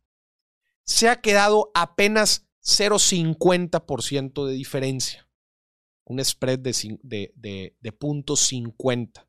se 0.83 1.07
ha 1.07 1.21
quedado 1.21 1.71
apenas 1.73 2.47
0,50% 2.63 4.45
de 4.45 4.53
diferencia. 4.53 5.28
Un 6.09 6.23
spread 6.23 6.59
de, 6.59 6.99
de, 7.03 7.31
de, 7.35 7.77
de 7.79 7.91
punto 7.93 8.35
50. 8.35 9.21
O 9.21 9.27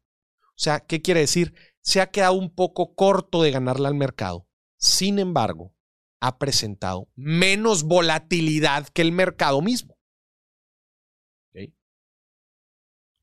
sea, 0.57 0.81
¿qué 0.81 1.01
quiere 1.01 1.21
decir? 1.21 1.55
Se 1.81 2.01
ha 2.01 2.11
quedado 2.11 2.35
un 2.35 2.53
poco 2.53 2.95
corto 2.95 3.43
de 3.43 3.53
ganarle 3.53 3.87
al 3.87 3.95
mercado. 3.95 4.49
Sin 4.77 5.19
embargo, 5.19 5.75
ha 6.21 6.38
presentado 6.38 7.09
menos 7.14 7.85
volatilidad 7.85 8.88
que 8.88 9.03
el 9.03 9.12
mercado 9.12 9.62
mismo. 9.62 10.01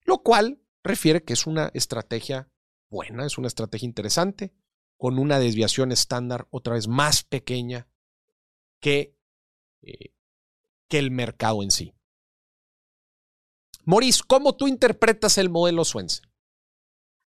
Lo 0.08 0.20
cual 0.24 0.62
refiere 0.84 1.24
que 1.24 1.34
es 1.34 1.46
una 1.46 1.70
estrategia 1.74 2.50
buena, 2.89 3.26
es 3.26 3.38
una 3.38 3.50
estrategia 3.50 3.86
interesante, 3.86 4.54
con 4.96 5.20
una 5.20 5.38
desviación 5.38 5.91
estándar 5.91 6.48
otra 6.50 6.76
vez 6.76 6.88
más 6.88 7.24
pequeña 7.24 7.89
que, 8.80 9.17
eh, 9.82 10.13
que 10.88 11.00
el 11.00 11.12
mercado 11.12 11.62
en 11.62 11.72
sí. 11.72 11.93
Maurice, 13.88 14.21
¿cómo 14.28 14.54
tú 14.54 14.67
interpretas 14.67 15.38
el 15.38 15.50
modelo 15.50 15.86
Swensen? 15.86 16.30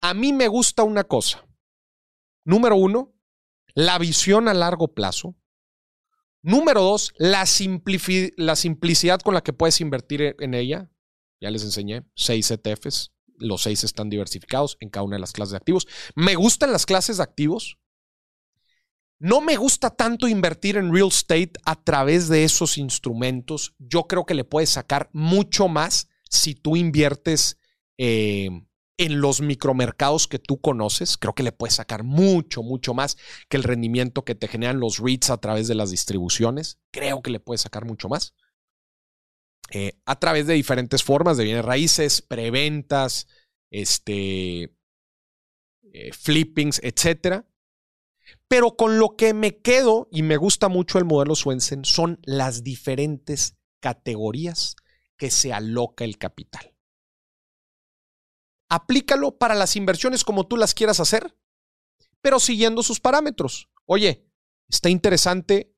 A 0.00 0.14
mí 0.14 0.32
me 0.32 0.46
gusta 0.46 0.84
una 0.84 1.02
cosa. 1.02 1.44
Número 2.44 2.76
uno, 2.76 3.12
la 3.74 3.98
visión 3.98 4.46
a 4.46 4.54
largo 4.54 4.94
plazo. 4.94 5.34
Número 6.42 6.80
dos, 6.80 7.12
la, 7.16 7.44
la 8.36 8.54
simplicidad 8.54 9.20
con 9.20 9.34
la 9.34 9.42
que 9.42 9.52
puedes 9.52 9.80
invertir 9.80 10.36
en 10.38 10.54
ella. 10.54 10.92
Ya 11.40 11.50
les 11.50 11.64
enseñé, 11.64 12.04
seis 12.14 12.48
ETFs, 12.52 13.12
los 13.36 13.62
seis 13.62 13.82
están 13.82 14.08
diversificados 14.08 14.76
en 14.78 14.90
cada 14.90 15.02
una 15.02 15.16
de 15.16 15.22
las 15.22 15.32
clases 15.32 15.50
de 15.50 15.56
activos. 15.56 15.88
Me 16.14 16.36
gustan 16.36 16.70
las 16.70 16.86
clases 16.86 17.16
de 17.16 17.24
activos. 17.24 17.80
No 19.18 19.40
me 19.40 19.56
gusta 19.56 19.90
tanto 19.90 20.28
invertir 20.28 20.76
en 20.76 20.94
real 20.94 21.08
estate 21.08 21.54
a 21.64 21.74
través 21.74 22.28
de 22.28 22.44
esos 22.44 22.78
instrumentos. 22.78 23.74
Yo 23.78 24.04
creo 24.04 24.24
que 24.24 24.34
le 24.34 24.44
puedes 24.44 24.70
sacar 24.70 25.10
mucho 25.12 25.66
más 25.66 26.08
si 26.34 26.54
tú 26.54 26.76
inviertes 26.76 27.58
eh, 27.98 28.48
en 28.96 29.20
los 29.20 29.40
micromercados 29.40 30.28
que 30.28 30.38
tú 30.38 30.60
conoces. 30.60 31.16
Creo 31.16 31.34
que 31.34 31.42
le 31.42 31.52
puedes 31.52 31.74
sacar 31.74 32.04
mucho, 32.04 32.62
mucho 32.62 32.94
más 32.94 33.16
que 33.48 33.56
el 33.56 33.64
rendimiento 33.64 34.24
que 34.24 34.34
te 34.34 34.48
generan 34.48 34.80
los 34.80 34.98
REITs 34.98 35.30
a 35.30 35.38
través 35.38 35.68
de 35.68 35.74
las 35.74 35.90
distribuciones. 35.90 36.78
Creo 36.92 37.22
que 37.22 37.30
le 37.30 37.40
puedes 37.40 37.62
sacar 37.62 37.84
mucho 37.84 38.08
más. 38.08 38.34
Eh, 39.70 39.98
a 40.04 40.18
través 40.18 40.46
de 40.46 40.54
diferentes 40.54 41.02
formas 41.02 41.36
de 41.36 41.44
bienes 41.44 41.64
raíces, 41.64 42.22
preventas, 42.22 43.26
este, 43.70 44.74
eh, 45.92 46.12
flippings, 46.12 46.80
etc. 46.84 47.44
Pero 48.46 48.76
con 48.76 48.98
lo 48.98 49.16
que 49.16 49.34
me 49.34 49.58
quedo 49.58 50.08
y 50.12 50.22
me 50.22 50.36
gusta 50.36 50.68
mucho 50.68 50.98
el 50.98 51.04
modelo 51.04 51.34
Swensen 51.34 51.84
son 51.84 52.20
las 52.24 52.62
diferentes 52.62 53.56
categorías 53.80 54.76
que 55.16 55.30
se 55.30 55.52
aloca 55.52 56.04
el 56.04 56.18
capital. 56.18 56.74
Aplícalo 58.68 59.38
para 59.38 59.54
las 59.54 59.76
inversiones 59.76 60.24
como 60.24 60.46
tú 60.46 60.56
las 60.56 60.74
quieras 60.74 61.00
hacer, 61.00 61.36
pero 62.20 62.40
siguiendo 62.40 62.82
sus 62.82 63.00
parámetros. 63.00 63.68
Oye, 63.86 64.26
está 64.68 64.88
interesante 64.88 65.74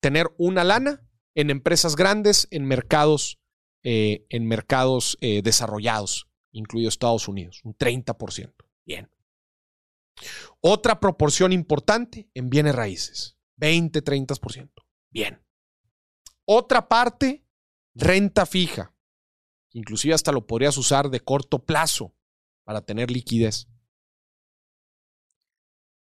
tener 0.00 0.26
una 0.38 0.64
lana 0.64 1.06
en 1.34 1.50
empresas 1.50 1.94
grandes, 1.96 2.48
en 2.50 2.64
mercados, 2.64 3.38
eh, 3.82 4.26
en 4.30 4.46
mercados 4.46 5.16
eh, 5.20 5.42
desarrollados, 5.42 6.28
incluido 6.52 6.88
Estados 6.88 7.28
Unidos, 7.28 7.60
un 7.64 7.76
30%. 7.76 8.54
Bien. 8.84 9.10
Otra 10.60 11.00
proporción 11.00 11.52
importante 11.52 12.28
en 12.34 12.50
bienes 12.50 12.74
raíces, 12.74 13.36
20-30%. 13.58 14.70
Bien. 15.10 15.42
Otra 16.44 16.88
parte, 16.88 17.46
renta 17.94 18.46
fija. 18.46 18.94
Inclusive 19.72 20.14
hasta 20.14 20.32
lo 20.32 20.46
podrías 20.46 20.76
usar 20.76 21.10
de 21.10 21.20
corto 21.20 21.64
plazo 21.64 22.14
para 22.64 22.82
tener 22.82 23.10
liquidez. 23.10 23.68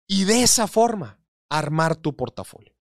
Y 0.09 0.24
de 0.24 0.42
esa 0.42 0.66
forma, 0.66 1.20
armar 1.48 1.96
tu 1.96 2.16
portafolio. 2.16 2.74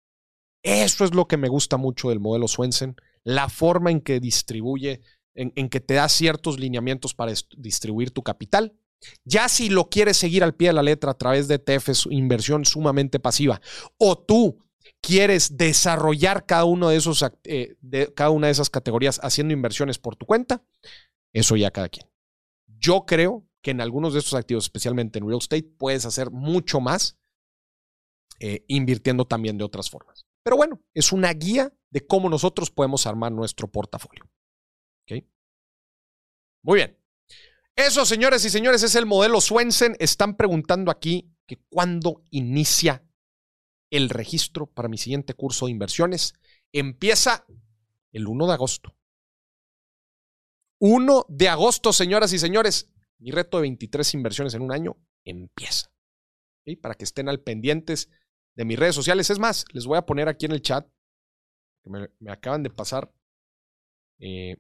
Eso 0.63 1.06
es 1.06 1.13
lo 1.13 1.28
que 1.28 1.38
me 1.38 1.47
gusta 1.47 1.78
mucho 1.78 2.10
del 2.10 2.19
modelo 2.19 2.47
Swensen, 2.47 2.95
la 3.23 3.49
forma 3.49 3.91
en 3.91 4.02
que 4.02 4.19
distribuye, 4.19 5.02
en, 5.36 5.69
que 5.69 5.80
te 5.80 5.93
da 5.95 6.10
ciertos 6.10 6.60
lineamientos 6.60 7.13
para 7.13 7.34
distribuir 7.58 8.12
tu 8.12 8.23
capital. 8.23 8.78
Ya 9.23 9.47
si 9.47 9.69
lo 9.69 9.89
quieres 9.89 10.17
seguir 10.17 10.43
al 10.43 10.56
pie 10.56 10.69
de 10.69 10.73
la 10.73 10.84
letra 10.84 11.12
a 11.12 11.17
través 11.17 11.47
de 11.47 11.56
ETFs, 11.56 12.08
inversión 12.10 12.65
sumamente 12.65 13.19
pasiva, 13.19 13.62
o 13.97 14.17
tú 14.17 14.60
quieres 15.02 15.58
desarrollar 15.58 16.45
cada, 16.45 16.65
uno 16.65 16.89
de 16.89 16.97
esos, 16.97 17.23
eh, 17.43 17.75
cada 18.15 18.30
una 18.30 18.47
de 18.47 18.52
esas 18.52 18.69
categorías 18.69 19.19
haciendo 19.23 19.54
inversiones 19.54 19.97
por 19.97 20.15
tu 20.15 20.25
cuenta, 20.25 20.63
eso 21.34 21.56
ya 21.56 21.71
cada 21.71 21.90
quien. 21.90 22.08
Yo 22.67 23.06
creo 23.06 23.46
que 23.62 23.71
en 23.71 23.81
algunos 23.81 24.13
de 24.13 24.19
estos 24.19 24.35
activos, 24.35 24.65
especialmente 24.65 25.19
en 25.19 25.27
real 25.27 25.40
estate, 25.40 25.63
puedes 25.63 26.06
hacer 26.06 26.31
mucho 26.31 26.79
más 26.79 27.17
eh, 28.40 28.63
invirtiendo 28.67 29.25
también 29.25 29.58
de 29.58 29.65
otras 29.65 29.90
formas. 29.90 30.25
Pero 30.44 30.56
bueno, 30.56 30.79
es 30.94 31.12
una 31.12 31.33
guía 31.33 31.73
de 31.90 32.06
cómo 32.06 32.29
nosotros 32.29 32.71
podemos 32.71 33.06
armar 33.06 33.31
nuestro 33.31 33.67
portafolio. 33.67 34.29
Muy 36.62 36.75
bien. 36.75 36.98
Eso, 37.75 38.06
señores 38.06 38.44
y 38.44 38.50
señores, 38.50 38.83
es 38.83 38.96
el 38.96 39.06
modelo 39.06 39.40
Swensen. 39.40 39.96
Están 40.00 40.35
preguntando 40.35 40.92
aquí 40.92 41.31
que 41.48 41.58
cuándo 41.69 42.23
inicia 42.31 43.04
el 43.92 44.10
registro 44.10 44.67
para 44.67 44.90
mi 44.90 44.98
siguiente 44.98 45.33
curso 45.33 45.65
de 45.65 45.71
inversiones. 45.71 46.33
Empieza 46.71 47.46
el 48.12 48.27
1 48.27 48.48
de 48.48 48.54
agosto. 48.54 48.96
1 50.79 51.25
de 51.27 51.50
agosto, 51.50 51.92
señoras 51.94 52.33
y 52.33 52.40
señores. 52.40 52.92
Mi 53.17 53.31
reto 53.31 53.58
de 53.58 53.63
23 53.63 54.13
inversiones 54.13 54.54
en 54.54 54.62
un 54.62 54.71
año 54.71 54.98
empieza. 55.25 55.92
Para 56.81 56.96
que 56.96 57.04
estén 57.04 57.29
al 57.29 57.42
pendientes 57.42 58.10
de 58.56 58.65
mis 58.65 58.77
redes 58.77 58.96
sociales. 58.96 59.29
Es 59.29 59.40
más, 59.40 59.65
les 59.73 59.85
voy 59.85 59.98
a 59.98 60.06
poner 60.06 60.29
aquí 60.29 60.46
en 60.46 60.52
el 60.52 60.62
chat, 60.62 60.87
que 61.83 61.90
me, 61.90 62.10
me 62.19 62.31
acaban 62.31 62.62
de 62.63 62.69
pasar 62.69 63.12
eh, 64.19 64.58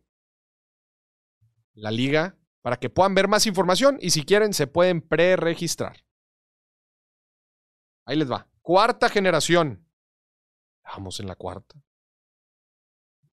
la 1.73 1.91
liga 1.91 2.37
para 2.61 2.77
que 2.77 2.89
puedan 2.89 3.15
ver 3.15 3.27
más 3.27 3.45
información 3.45 3.97
y 4.01 4.11
si 4.11 4.23
quieren 4.23 4.53
se 4.53 4.67
pueden 4.67 5.01
pre-registrar. 5.01 6.03
Ahí 8.05 8.17
les 8.17 8.31
va. 8.31 8.49
Cuarta 8.69 9.09
generación. 9.09 9.83
Vamos 10.83 11.19
en 11.19 11.25
la 11.25 11.35
cuarta. 11.35 11.83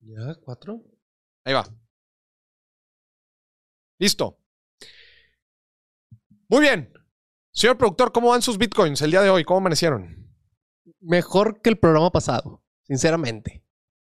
¿Ya? 0.01 0.35
¿Cuatro? 0.45 0.83
Ahí 1.45 1.55
va. 1.55 1.65
Listo. 4.01 4.41
Muy 6.49 6.63
bien. 6.63 6.93
Señor 7.53 7.79
productor, 7.79 8.11
¿cómo 8.11 8.31
van 8.31 8.43
sus 8.43 8.59
bitcoins 8.59 9.03
el 9.03 9.13
día 9.13 9.23
de 9.23 9.31
hoy? 9.31 9.45
¿Cómo 9.45 9.59
amanecieron? 9.59 10.35
Mejor 10.99 11.63
que 11.63 11.71
el 11.71 11.79
programa 11.79 12.11
pasado, 12.11 12.65
sinceramente. 12.83 13.65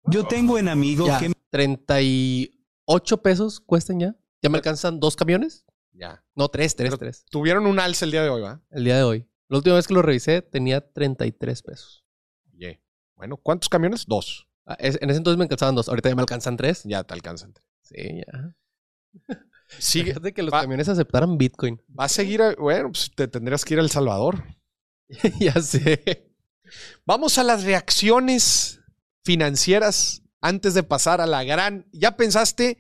Yo 0.05 0.27
tengo 0.27 0.57
en 0.57 0.71
amigo 0.71 1.07
Ya, 1.07 1.18
que 1.18 1.33
38 1.51 3.23
pesos 3.23 3.61
cuestan 3.61 4.01
ya. 4.01 4.16
¿Ya 4.41 4.49
me 4.49 4.57
alcanzan 4.57 4.99
dos 5.01 5.16
camiones? 5.16 5.66
Ya. 5.93 6.25
No, 6.35 6.49
tres, 6.49 6.75
tres, 6.77 6.89
Pero- 6.89 6.97
tres. 6.99 7.27
Tuvieron 7.27 7.66
un 7.66 7.79
alza 7.79 8.07
el 8.07 8.11
día 8.11 8.23
de 8.23 8.31
hoy, 8.31 8.41
¿va? 8.41 8.62
El 8.71 8.85
día 8.85 8.97
de 8.97 9.03
hoy. 9.03 9.30
La 9.51 9.59
última 9.59 9.77
vez 9.77 9.87
que 9.87 9.95
lo 9.95 10.01
revisé 10.03 10.43
tenía 10.43 10.81
33 10.81 11.63
pesos. 11.63 12.05
Oye. 12.55 12.81
Bueno, 13.17 13.37
¿cuántos 13.37 13.69
camiones? 13.69 14.07
Dos. 14.07 14.47
Ah, 14.65 14.77
es- 14.79 14.99
en 15.03 15.11
ese 15.11 15.19
entonces 15.19 15.37
me 15.39 15.45
alcanzaban 15.45 15.75
dos. 15.75 15.89
Ahorita 15.89 16.09
ya 16.09 16.15
me 16.15 16.23
alcanzan 16.23 16.57
tres. 16.57 16.83
Ya 16.85 17.05
te 17.05 17.13
alcanzan. 17.15 17.53
Sí, 17.83 17.97
ya. 18.27 18.55
Sigue. 19.79 20.07
Fíjate 20.15 20.33
que 20.33 20.43
los 20.43 20.53
va- 20.55 20.63
camiones 20.63 20.89
aceptaran 20.89 21.37
Bitcoin. 21.37 21.81
Va 21.99 22.05
a 22.05 22.09
seguir, 22.09 22.43
a- 22.43 22.55
bueno, 22.55 22.91
pues 22.93 23.11
te 23.15 23.29
tendrías 23.29 23.65
que 23.65 23.75
ir 23.75 23.81
a 23.81 23.83
El 23.83 23.91
Salvador. 23.91 24.45
ya 25.41 25.55
sé. 25.61 26.33
Vamos 27.05 27.37
a 27.39 27.45
las 27.45 27.65
reacciones 27.65 28.81
financieras 29.25 30.23
antes 30.41 30.75
de 30.75 30.83
pasar 30.85 31.21
a 31.21 31.27
la 31.27 31.43
gran. 31.45 31.87
¿Ya 31.93 32.17
pensaste 32.17 32.79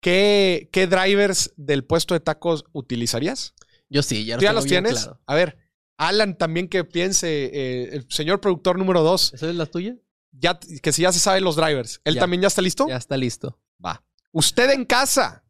qué, 0.00 0.70
qué 0.72 0.86
drivers 0.86 1.52
del 1.56 1.84
puesto 1.84 2.14
de 2.14 2.20
tacos 2.20 2.64
utilizarías? 2.72 3.54
Yo 3.90 4.02
sí, 4.02 4.24
ya, 4.24 4.36
¿Tú 4.38 4.42
ya 4.44 4.52
los 4.52 4.64
tienes? 4.66 5.02
claro. 5.04 5.20
A 5.26 5.34
ver, 5.34 5.58
Alan 5.98 6.38
también 6.38 6.68
que 6.68 6.84
piense, 6.84 7.28
eh, 7.52 7.88
el 7.92 8.06
señor 8.10 8.40
productor 8.40 8.78
número 8.78 9.02
dos, 9.02 9.34
¿Esa 9.34 9.50
es 9.50 9.54
la 9.56 9.66
tuya? 9.66 9.96
ya, 10.32 10.58
que 10.58 10.92
si 10.92 11.02
ya 11.02 11.12
se 11.12 11.18
sabe 11.18 11.40
los 11.40 11.56
drivers. 11.56 12.00
¿Él 12.04 12.14
Ya. 12.14 12.20
también 12.20 12.40
ya 12.42 12.48
está 12.48 12.62
listo? 12.62 12.86
Ya 12.88 12.96
está 12.96 13.16
listo. 13.16 13.58
Va. 13.84 14.04
Usted 14.32 14.70
en 14.70 14.84
casa 14.84 15.44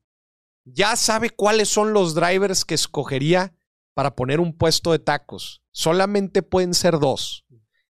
ya 0.65 0.97
sabe 0.97 1.31
cuáles 1.31 1.69
son 1.69 1.93
los 1.93 2.15
drivers 2.15 2.65
que 2.65 2.75
escogería 2.75 3.55
para 3.95 4.15
poner 4.17 4.41
un 4.41 4.57
puesto 4.57 4.93
de 4.93 4.99
tacos. 4.99 5.63
Solamente 5.73 6.43
pueden 6.43 6.73
ser 6.75 6.99
dos. 6.99 7.45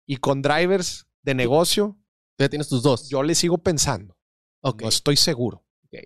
Y 0.07 0.17
con 0.17 0.43
drivers 0.43 1.07
de 1.23 1.35
negocio, 1.35 1.97
Tú 2.37 2.45
ya 2.45 2.49
tienes 2.49 2.69
tus 2.69 2.83
dos. 2.83 3.09
yo 3.09 3.23
le 3.23 3.35
sigo 3.35 3.59
pensando. 3.59 4.17
Ok. 4.63 4.83
No 4.83 4.89
estoy 4.89 5.17
seguro. 5.17 5.65
Ok. 5.85 6.01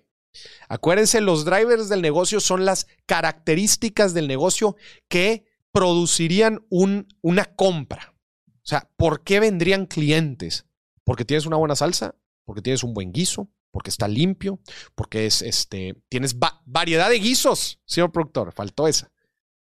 Acuérdense, 0.69 1.21
los 1.21 1.45
drivers 1.45 1.89
del 1.89 2.03
negocio 2.03 2.41
son 2.41 2.65
las 2.65 2.87
características 3.07 4.13
del 4.15 4.29
negocio 4.29 4.77
que 5.09 5.47
producirían 5.73 6.65
un, 6.69 7.09
una 7.21 7.45
compra. 7.47 8.15
O 8.49 8.65
sea, 8.67 8.89
¿por 8.97 9.25
qué 9.25 9.41
vendrían 9.41 9.87
clientes? 9.87 10.67
Porque 11.05 11.25
tienes 11.25 11.47
una 11.47 11.57
buena 11.57 11.75
salsa, 11.75 12.15
porque 12.45 12.63
tienes 12.63 12.85
un 12.85 12.95
buen 12.95 13.13
guiso, 13.13 13.51
porque 13.73 13.91
está 13.91 14.07
limpio, 14.07 14.61
porque 14.95 15.27
es 15.27 15.43
este, 15.43 16.01
tienes 16.09 16.37
va- 16.37 16.63
variedad 16.65 17.09
de 17.11 17.19
guisos, 17.19 17.81
señor 17.87 18.13
productor. 18.13 18.53
Faltó 18.53 18.87
esa. 18.87 19.11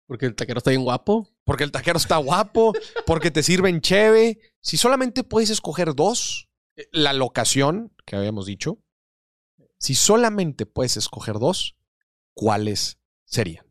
Porque 0.06 0.26
el 0.26 0.36
taquero 0.36 0.60
está 0.60 0.70
bien 0.70 0.84
guapo. 0.84 1.30
Porque 1.46 1.64
el 1.64 1.72
taquero 1.72 1.98
está 1.98 2.18
guapo, 2.18 2.74
porque 3.06 3.32
te 3.32 3.42
sirven 3.44 3.82
cheve. 3.82 4.40
Si 4.62 4.78
solamente 4.78 5.24
puedes 5.24 5.50
escoger 5.50 5.96
dos, 5.96 6.50
la 6.92 7.14
locación 7.14 7.94
que 8.06 8.16
habíamos 8.16 8.46
dicho, 8.46 8.80
si 9.80 9.96
solamente 9.96 10.66
puedes 10.66 10.98
escoger 10.98 11.40
dos, 11.40 11.76
¿cuáles 12.34 13.00
serían? 13.26 13.66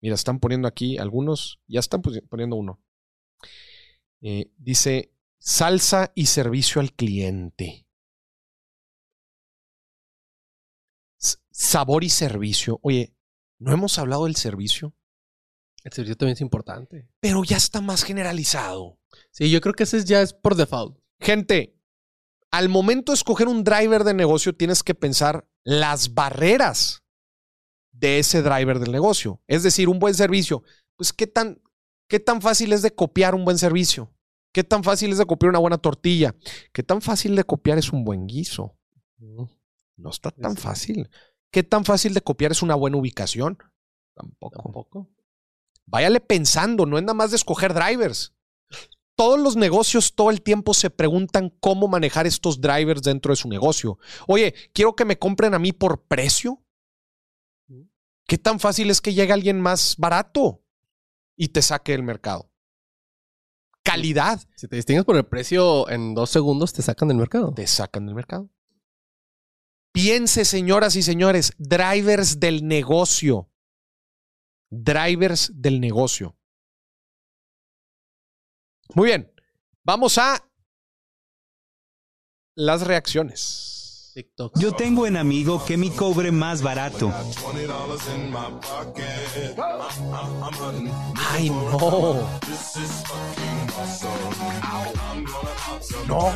Mira, 0.00 0.14
están 0.14 0.38
poniendo 0.38 0.68
aquí 0.68 0.96
algunos, 0.98 1.60
ya 1.66 1.80
están 1.80 2.02
pusi- 2.02 2.26
poniendo 2.28 2.56
uno. 2.56 2.80
Eh, 4.20 4.50
dice 4.56 5.12
salsa 5.38 6.12
y 6.14 6.26
servicio 6.26 6.80
al 6.80 6.92
cliente. 6.92 7.86
S- 11.20 11.38
sabor 11.50 12.04
y 12.04 12.08
servicio. 12.10 12.78
Oye, 12.82 13.14
¿no 13.58 13.72
hemos 13.72 13.98
hablado 13.98 14.24
del 14.26 14.36
servicio? 14.36 14.94
El 15.84 15.92
servicio 15.92 16.16
también 16.16 16.34
es 16.34 16.40
importante. 16.40 17.08
Pero 17.20 17.44
ya 17.44 17.56
está 17.56 17.80
más 17.80 18.02
generalizado. 18.04 18.98
Sí, 19.30 19.50
yo 19.50 19.60
creo 19.60 19.74
que 19.74 19.84
ese 19.84 20.04
ya 20.04 20.20
es 20.22 20.32
por 20.32 20.54
default. 20.54 20.98
Gente, 21.20 21.76
al 22.50 22.68
momento 22.68 23.12
de 23.12 23.16
escoger 23.16 23.48
un 23.48 23.64
driver 23.64 24.04
de 24.04 24.14
negocio, 24.14 24.54
tienes 24.54 24.82
que 24.82 24.94
pensar 24.94 25.48
las 25.64 26.14
barreras 26.14 27.02
de 27.98 28.18
ese 28.18 28.42
driver 28.42 28.78
del 28.78 28.92
negocio. 28.92 29.40
Es 29.46 29.62
decir, 29.62 29.88
un 29.88 29.98
buen 29.98 30.14
servicio. 30.14 30.62
Pues, 30.96 31.12
¿qué 31.12 31.26
tan, 31.26 31.60
qué 32.08 32.20
tan 32.20 32.40
fácil 32.40 32.72
es 32.72 32.82
de 32.82 32.94
copiar 32.94 33.34
un 33.34 33.44
buen 33.44 33.58
servicio? 33.58 34.12
¿Qué 34.52 34.64
tan 34.64 34.82
fácil 34.82 35.12
es 35.12 35.18
de 35.18 35.26
copiar 35.26 35.50
una 35.50 35.58
buena 35.58 35.78
tortilla? 35.78 36.34
¿Qué 36.72 36.82
tan 36.82 37.02
fácil 37.02 37.36
de 37.36 37.44
copiar 37.44 37.78
es 37.78 37.92
un 37.92 38.04
buen 38.04 38.26
guiso? 38.26 38.76
No 39.96 40.10
está 40.10 40.30
tan 40.30 40.56
fácil. 40.56 41.10
¿Qué 41.50 41.62
tan 41.62 41.84
fácil 41.84 42.14
de 42.14 42.20
copiar 42.20 42.52
es 42.52 42.62
una 42.62 42.74
buena 42.74 42.96
ubicación? 42.96 43.58
Tampoco. 44.14 44.62
Tampoco. 44.62 45.08
Váyale 45.86 46.20
pensando, 46.20 46.86
no 46.86 46.98
es 46.98 47.02
nada 47.02 47.14
más 47.14 47.30
de 47.30 47.36
escoger 47.36 47.72
drivers. 47.74 48.34
Todos 49.16 49.40
los 49.40 49.56
negocios 49.56 50.14
todo 50.14 50.30
el 50.30 50.42
tiempo 50.42 50.74
se 50.74 50.90
preguntan 50.90 51.50
cómo 51.60 51.88
manejar 51.88 52.26
estos 52.26 52.60
drivers 52.60 53.02
dentro 53.02 53.32
de 53.32 53.36
su 53.36 53.48
negocio. 53.48 53.98
Oye, 54.28 54.54
quiero 54.72 54.94
que 54.94 55.04
me 55.04 55.18
compren 55.18 55.54
a 55.54 55.58
mí 55.58 55.72
por 55.72 56.02
precio. 56.02 56.62
¿Qué 58.28 58.36
tan 58.36 58.60
fácil 58.60 58.90
es 58.90 59.00
que 59.00 59.14
llegue 59.14 59.32
alguien 59.32 59.58
más 59.58 59.96
barato 59.96 60.62
y 61.34 61.48
te 61.48 61.62
saque 61.62 61.92
del 61.92 62.02
mercado? 62.02 62.52
Calidad, 63.82 64.38
Si 64.54 64.68
te 64.68 64.76
distingues 64.76 65.06
por 65.06 65.16
el 65.16 65.24
precio, 65.24 65.88
en 65.88 66.14
dos 66.14 66.28
segundos 66.28 66.74
te 66.74 66.82
sacan 66.82 67.08
del 67.08 67.16
mercado. 67.16 67.54
te 67.54 67.66
sacan 67.66 68.04
del 68.04 68.14
mercado. 68.14 68.50
Piense, 69.92 70.44
señoras 70.44 70.94
y 70.94 71.02
señores, 71.02 71.54
drivers 71.56 72.38
del 72.38 72.68
negocio. 72.68 73.50
Drivers 74.68 75.50
del 75.54 75.80
negocio. 75.80 76.36
Muy 78.94 79.06
bien. 79.06 79.32
Vamos 79.84 80.18
a 80.18 80.46
las 82.54 82.86
reacciones. 82.86 83.77
TikTok. 84.22 84.58
yo 84.58 84.72
tengo 84.72 85.06
en 85.06 85.16
amigo 85.16 85.64
que 85.64 85.76
mi 85.76 85.90
cobre 85.90 86.32
más 86.32 86.60
barato. 86.60 87.12
Ay, 91.30 91.50
no. 91.50 92.28
No. 96.06 96.32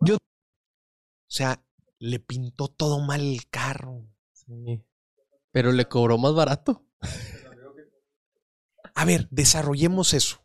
Yo- 0.00 0.16
O 0.16 1.34
sea, 1.34 1.62
le 1.98 2.18
pintó 2.18 2.68
todo 2.68 3.00
mal 3.00 3.20
el 3.22 3.48
carro. 3.48 4.04
Sí. 4.34 4.82
Pero 5.50 5.72
le 5.72 5.86
cobró 5.86 6.18
más 6.18 6.34
barato. 6.34 6.84
A 8.94 9.04
ver, 9.04 9.28
desarrollemos 9.30 10.14
eso. 10.14 10.44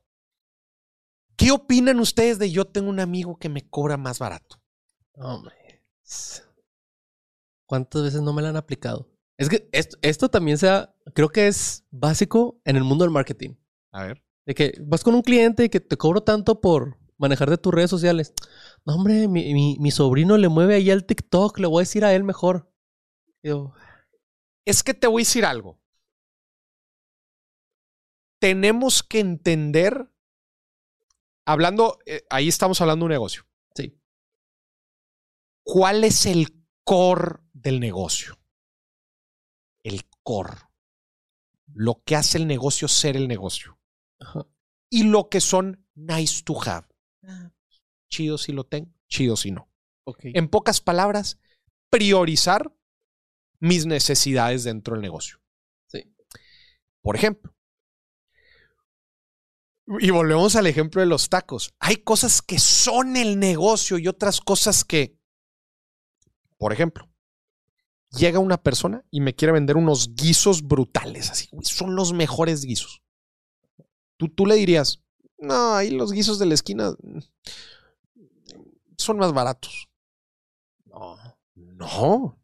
¿Qué 1.37 1.51
opinan 1.51 1.99
ustedes 1.99 2.39
de 2.39 2.51
yo 2.51 2.65
tengo 2.65 2.89
un 2.89 2.99
amigo 2.99 3.37
que 3.37 3.49
me 3.49 3.67
cobra 3.69 3.97
más 3.97 4.19
barato? 4.19 4.59
Hombre. 5.15 5.55
¿Cuántas 7.65 8.03
veces 8.03 8.21
no 8.21 8.33
me 8.33 8.41
la 8.41 8.49
han 8.49 8.57
aplicado? 8.57 9.09
Es 9.37 9.49
que 9.49 9.69
esto, 9.71 9.97
esto 10.01 10.29
también 10.29 10.57
sea, 10.57 10.95
creo 11.13 11.29
que 11.29 11.47
es 11.47 11.85
básico 11.91 12.59
en 12.65 12.75
el 12.75 12.83
mundo 12.83 13.03
del 13.03 13.11
marketing. 13.11 13.51
A 13.91 14.03
ver. 14.03 14.23
De 14.45 14.55
que 14.55 14.73
vas 14.81 15.03
con 15.03 15.13
un 15.15 15.21
cliente 15.21 15.65
y 15.65 15.69
que 15.69 15.79
te 15.79 15.97
cobro 15.97 16.21
tanto 16.21 16.61
por 16.61 16.97
manejar 17.17 17.49
de 17.49 17.57
tus 17.57 17.73
redes 17.73 17.89
sociales. 17.89 18.33
No, 18.85 18.95
hombre, 18.95 19.27
mi, 19.27 19.53
mi- 19.53 19.77
mi 19.79 19.91
sobrino 19.91 20.37
le 20.37 20.49
mueve 20.49 20.75
ahí 20.75 20.89
al 20.89 21.05
TikTok, 21.05 21.59
le 21.59 21.67
voy 21.67 21.81
a 21.81 21.83
decir 21.83 22.05
a 22.05 22.13
él 22.15 22.23
mejor. 22.23 22.71
Yo, 23.43 23.73
Es 24.65 24.83
que 24.83 24.93
te 24.93 25.07
voy 25.07 25.21
a 25.21 25.25
decir 25.25 25.45
algo. 25.45 25.79
Tenemos 28.39 29.03
que 29.03 29.19
entender, 29.19 30.09
hablando, 31.47 31.97
eh, 32.05 32.23
ahí 32.29 32.47
estamos 32.47 32.79
hablando 32.81 33.03
de 33.03 33.07
un 33.07 33.11
negocio. 33.11 33.47
sí. 33.75 33.99
¿Cuál 35.63 36.03
es 36.03 36.25
el 36.25 36.65
core 36.85 37.39
del 37.51 37.79
negocio? 37.81 38.39
El 39.83 40.03
core. 40.23 40.55
Lo 41.73 42.01
que 42.05 42.15
hace 42.15 42.37
el 42.37 42.47
negocio 42.47 42.87
ser 42.87 43.17
el 43.17 43.27
negocio. 43.27 43.77
Ajá. 44.19 44.47
Y 44.89 45.03
lo 45.03 45.27
que 45.27 45.41
son 45.41 45.85
nice 45.95 46.43
to 46.43 46.57
have. 46.61 46.87
Ah, 47.23 47.51
Chido 48.09 48.37
si 48.37 48.53
lo 48.53 48.63
tengo, 48.63 48.93
chido 49.09 49.35
si 49.35 49.51
no. 49.51 49.69
En 50.21 50.47
pocas 50.47 50.79
palabras, 50.79 51.37
priorizar 51.89 52.73
mis 53.59 53.85
necesidades 53.85 54.63
dentro 54.63 54.93
del 54.93 55.01
negocio. 55.01 55.41
Sí. 55.87 56.15
Por 57.01 57.17
ejemplo. 57.17 57.56
Y 59.99 60.09
volvemos 60.09 60.55
al 60.55 60.67
ejemplo 60.67 61.01
de 61.01 61.07
los 61.07 61.29
tacos. 61.29 61.73
Hay 61.79 61.97
cosas 61.97 62.41
que 62.41 62.59
son 62.59 63.15
el 63.15 63.39
negocio 63.39 63.97
y 63.97 64.07
otras 64.07 64.41
cosas 64.41 64.83
que, 64.83 65.17
por 66.57 66.73
ejemplo, 66.73 67.09
llega 68.11 68.39
una 68.39 68.61
persona 68.61 69.05
y 69.11 69.21
me 69.21 69.33
quiere 69.33 69.53
vender 69.53 69.77
unos 69.77 70.13
guisos 70.13 70.63
brutales, 70.63 71.29
así, 71.31 71.49
son 71.61 71.95
los 71.95 72.11
mejores 72.11 72.63
guisos. 72.63 73.01
Tú, 74.17 74.27
tú 74.29 74.45
le 74.45 74.55
dirías, 74.55 75.03
no, 75.37 75.75
ahí 75.75 75.91
los 75.91 76.11
guisos 76.11 76.39
de 76.39 76.47
la 76.47 76.55
esquina 76.55 76.91
mm, 76.91 77.19
son 78.97 79.17
más 79.17 79.31
baratos. 79.31 79.87
No, 80.85 81.17
no. 81.55 82.39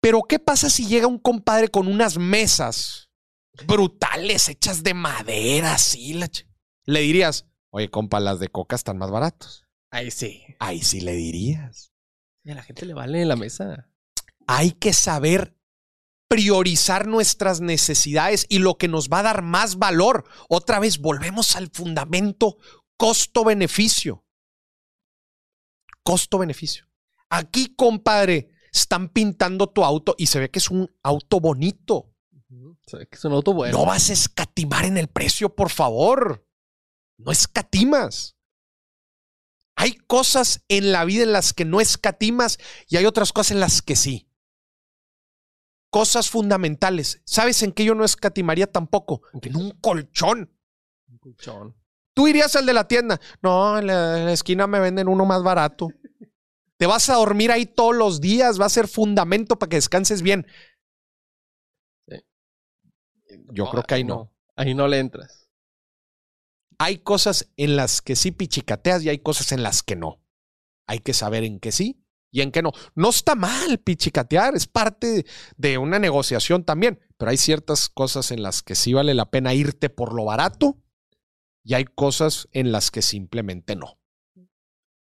Pero 0.00 0.22
¿qué 0.22 0.38
pasa 0.38 0.70
si 0.70 0.86
llega 0.86 1.06
un 1.06 1.18
compadre 1.18 1.68
con 1.68 1.88
unas 1.88 2.16
mesas 2.18 3.05
brutales 3.66 4.48
hechas 4.48 4.82
de 4.82 4.94
madera, 4.94 5.74
así? 5.74 6.18
Le 6.84 7.00
dirías, 7.00 7.46
oye, 7.70 7.90
compa, 7.90 8.20
las 8.20 8.40
de 8.40 8.48
coca 8.48 8.76
están 8.76 8.98
más 8.98 9.10
baratos. 9.10 9.66
Ahí 9.90 10.10
sí. 10.10 10.42
Ahí 10.58 10.82
sí 10.82 11.00
le 11.00 11.12
dirías. 11.12 11.92
Y 12.44 12.50
a 12.50 12.54
la 12.54 12.62
gente 12.62 12.86
le 12.86 12.94
vale 12.94 13.22
en 13.22 13.28
la 13.28 13.36
mesa. 13.36 13.88
hay 14.46 14.72
que 14.72 14.92
saber 14.92 15.56
priorizar 16.28 17.06
nuestras 17.06 17.60
necesidades 17.60 18.46
y 18.48 18.58
lo 18.58 18.76
que 18.76 18.88
nos 18.88 19.08
va 19.08 19.20
a 19.20 19.24
dar 19.24 19.42
más 19.42 19.76
valor. 19.76 20.24
Otra 20.48 20.78
vez, 20.80 20.98
volvemos 20.98 21.56
al 21.56 21.70
fundamento 21.72 22.58
costo-beneficio. 22.96 24.24
Costo-beneficio. 26.02 26.86
Aquí, 27.28 27.74
compadre, 27.74 28.50
están 28.72 29.08
pintando 29.08 29.68
tu 29.68 29.84
auto 29.84 30.14
y 30.18 30.26
se 30.26 30.38
ve 30.38 30.50
que 30.50 30.58
es 30.58 30.70
un 30.70 30.90
auto 31.02 31.40
bonito. 31.40 32.12
Se 32.86 32.98
ve 32.98 33.06
que 33.08 33.16
es 33.16 33.24
un 33.24 33.32
auto 33.32 33.52
bueno. 33.52 33.78
No 33.78 33.86
vas 33.86 34.10
a 34.10 34.12
escatimar 34.12 34.84
en 34.84 34.96
el 34.96 35.08
precio, 35.08 35.54
por 35.54 35.70
favor. 35.70 36.46
No 37.18 37.32
escatimas. 37.32 38.36
Hay 39.76 39.94
cosas 39.94 40.64
en 40.68 40.92
la 40.92 41.04
vida 41.04 41.24
en 41.24 41.32
las 41.32 41.52
que 41.52 41.64
no 41.64 41.80
escatimas 41.80 42.58
y 42.88 42.96
hay 42.96 43.04
otras 43.04 43.32
cosas 43.32 43.52
en 43.52 43.60
las 43.60 43.82
que 43.82 43.96
sí. 43.96 44.30
Cosas 45.90 46.30
fundamentales. 46.30 47.20
¿Sabes 47.24 47.62
en 47.62 47.72
qué 47.72 47.84
yo 47.84 47.94
no 47.94 48.04
escatimaría 48.04 48.70
tampoco? 48.70 49.22
En 49.42 49.56
un 49.56 49.70
colchón. 49.72 50.56
Un 51.08 51.18
colchón. 51.18 51.76
Tú 52.14 52.28
irías 52.28 52.56
al 52.56 52.66
de 52.66 52.72
la 52.72 52.88
tienda. 52.88 53.20
No, 53.42 53.78
en 53.78 53.88
la, 53.88 54.18
en 54.18 54.26
la 54.26 54.32
esquina 54.32 54.66
me 54.66 54.80
venden 54.80 55.08
uno 55.08 55.26
más 55.26 55.42
barato. 55.42 55.88
Te 56.78 56.86
vas 56.86 57.08
a 57.10 57.14
dormir 57.14 57.50
ahí 57.50 57.66
todos 57.66 57.94
los 57.94 58.20
días. 58.20 58.60
Va 58.60 58.66
a 58.66 58.70
ser 58.70 58.88
fundamento 58.88 59.58
para 59.58 59.68
que 59.68 59.76
descanses 59.76 60.22
bien. 60.22 60.46
Yo 63.52 63.68
creo 63.70 63.82
que 63.82 63.94
ahí 63.94 64.04
no. 64.04 64.32
Ahí 64.56 64.74
no 64.74 64.88
le 64.88 64.98
entras. 64.98 65.48
Hay 66.78 66.98
cosas 66.98 67.50
en 67.56 67.76
las 67.76 68.02
que 68.02 68.16
sí 68.16 68.32
pichicateas 68.32 69.02
y 69.02 69.08
hay 69.08 69.18
cosas 69.18 69.52
en 69.52 69.62
las 69.62 69.82
que 69.82 69.96
no. 69.96 70.20
Hay 70.86 71.00
que 71.00 71.14
saber 71.14 71.44
en 71.44 71.58
qué 71.58 71.72
sí 71.72 72.04
y 72.30 72.42
en 72.42 72.52
qué 72.52 72.62
no. 72.62 72.72
No 72.94 73.10
está 73.10 73.34
mal 73.34 73.78
pichicatear, 73.78 74.54
es 74.54 74.66
parte 74.66 75.26
de 75.56 75.78
una 75.78 75.98
negociación 75.98 76.64
también, 76.64 77.00
pero 77.16 77.30
hay 77.30 77.38
ciertas 77.38 77.88
cosas 77.88 78.30
en 78.30 78.42
las 78.42 78.62
que 78.62 78.74
sí 78.74 78.92
vale 78.92 79.14
la 79.14 79.30
pena 79.30 79.54
irte 79.54 79.88
por 79.88 80.14
lo 80.14 80.24
barato 80.26 80.78
y 81.64 81.74
hay 81.74 81.84
cosas 81.84 82.48
en 82.52 82.72
las 82.72 82.90
que 82.90 83.02
simplemente 83.02 83.74
no. 83.74 83.98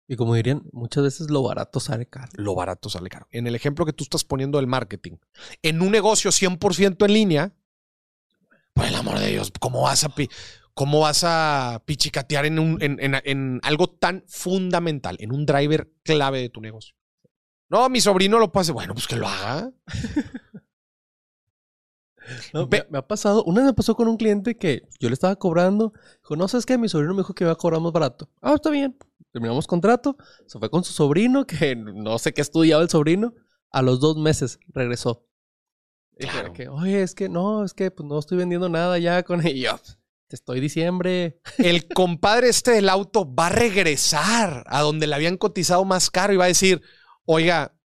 Y 0.07 0.15
como 0.15 0.35
dirían, 0.35 0.63
muchas 0.71 1.03
veces 1.03 1.29
lo 1.29 1.41
barato 1.43 1.79
sale 1.79 2.05
caro. 2.05 2.31
Lo 2.35 2.53
barato 2.55 2.89
sale 2.89 3.09
caro. 3.09 3.27
En 3.31 3.47
el 3.47 3.55
ejemplo 3.55 3.85
que 3.85 3.93
tú 3.93 4.03
estás 4.03 4.23
poniendo 4.23 4.59
del 4.59 4.67
marketing, 4.67 5.17
en 5.61 5.81
un 5.81 5.91
negocio 5.91 6.31
100% 6.31 7.05
en 7.05 7.13
línea, 7.13 7.53
por 8.75 8.85
el 8.85 8.95
amor 8.95 9.19
de 9.19 9.29
Dios, 9.31 9.51
¿cómo 9.59 9.81
vas 9.83 10.03
a, 10.03 10.13
cómo 10.75 10.99
vas 11.01 11.23
a 11.25 11.81
pichicatear 11.85 12.45
en, 12.45 12.59
un, 12.59 12.77
en, 12.83 12.99
en- 13.01 13.21
en 13.25 13.59
algo 13.63 13.87
tan 13.89 14.23
fundamental, 14.27 15.17
en 15.19 15.31
un 15.33 15.45
driver 15.47 15.89
clave 16.03 16.41
de 16.41 16.49
tu 16.49 16.61
negocio? 16.61 16.95
No, 17.69 17.89
mi 17.89 18.01
sobrino 18.01 18.39
lo 18.39 18.51
puede 18.51 18.63
hacer. 18.63 18.73
Bueno, 18.75 18.93
pues 18.93 19.07
que 19.07 19.17
lo 19.17 19.27
haga. 19.27 19.71
No, 22.53 22.67
me, 22.67 22.83
me 22.89 22.97
ha 22.97 23.07
pasado, 23.07 23.43
una 23.43 23.61
vez 23.61 23.67
me 23.67 23.73
pasó 23.73 23.95
con 23.95 24.07
un 24.07 24.17
cliente 24.17 24.57
que 24.57 24.87
yo 24.99 25.09
le 25.09 25.13
estaba 25.13 25.35
cobrando. 25.35 25.93
Dijo, 26.21 26.35
no, 26.35 26.47
¿sabes 26.47 26.65
qué? 26.65 26.77
Mi 26.77 26.89
sobrino 26.89 27.13
me 27.13 27.19
dijo 27.19 27.33
que 27.35 27.43
iba 27.43 27.53
a 27.53 27.55
cobrar 27.55 27.81
más 27.81 27.91
barato. 27.91 28.29
Ah, 28.41 28.53
está 28.55 28.69
bien. 28.71 28.97
Terminamos 29.31 29.67
contrato. 29.67 30.17
Se 30.47 30.57
fue 30.57 30.69
con 30.69 30.83
su 30.83 30.93
sobrino, 30.93 31.45
que 31.45 31.75
no 31.75 32.17
sé 32.17 32.33
qué 32.33 32.41
estudiaba 32.41 32.81
el 32.81 32.89
sobrino. 32.89 33.33
A 33.71 33.81
los 33.81 33.99
dos 33.99 34.17
meses 34.17 34.59
regresó. 34.69 35.25
Claro. 36.17 36.53
que, 36.53 36.69
Oye, 36.69 37.01
es 37.01 37.13
que 37.15 37.27
no, 37.29 37.65
es 37.65 37.73
que 37.73 37.91
pues 37.91 38.07
no 38.07 38.17
estoy 38.19 38.37
vendiendo 38.37 38.69
nada 38.69 38.97
ya 38.99 39.23
con 39.23 39.45
ellos. 39.47 39.97
Te 40.27 40.35
estoy 40.35 40.59
diciembre. 40.59 41.39
El 41.57 41.87
compadre 41.87 42.49
este 42.49 42.71
del 42.71 42.89
auto 42.89 43.31
va 43.33 43.47
a 43.47 43.49
regresar 43.51 44.63
a 44.67 44.81
donde 44.81 45.07
le 45.07 45.15
habían 45.15 45.37
cotizado 45.37 45.85
más 45.85 46.09
caro 46.09 46.33
y 46.33 46.37
va 46.37 46.45
a 46.45 46.47
decir, 46.47 46.81
oiga, 47.25 47.77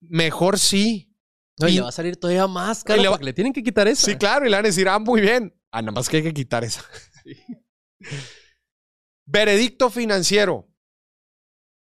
mejor 0.00 0.58
sí. 0.58 1.12
No, 1.58 1.68
y 1.68 1.72
Y- 1.72 1.74
le 1.76 1.82
va 1.82 1.88
a 1.88 1.92
salir 1.92 2.16
todavía 2.16 2.46
más 2.46 2.82
caro 2.84 3.00
le 3.00 3.08
va- 3.08 3.14
porque 3.14 3.24
le 3.26 3.32
tienen 3.32 3.52
que 3.52 3.62
quitar 3.62 3.86
eso. 3.88 4.06
Sí, 4.06 4.16
claro, 4.16 4.46
y 4.46 4.50
le 4.50 4.56
van 4.56 4.64
a 4.64 4.68
decir, 4.68 4.88
ah, 4.88 4.98
muy 4.98 5.20
bien. 5.20 5.54
Ah, 5.70 5.80
nada 5.82 5.92
más 5.92 6.08
que 6.08 6.18
hay 6.18 6.22
que 6.22 6.34
quitar 6.34 6.64
esa. 6.64 6.82
Veredicto 9.26 9.90
financiero. 9.90 10.68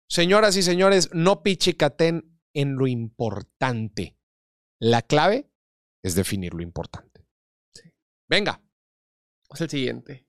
Señoras 0.07 0.55
y 0.57 0.63
señores, 0.63 1.09
no 1.13 1.43
pichicaten 1.43 2.39
en 2.53 2.75
lo 2.75 2.87
importante. 2.87 4.17
La 4.79 5.01
clave 5.01 5.49
es 6.03 6.15
definir 6.15 6.53
lo 6.53 6.61
importante. 6.61 7.25
Venga. 8.29 8.61
Es 9.49 9.61
el 9.61 9.69
siguiente. 9.69 10.27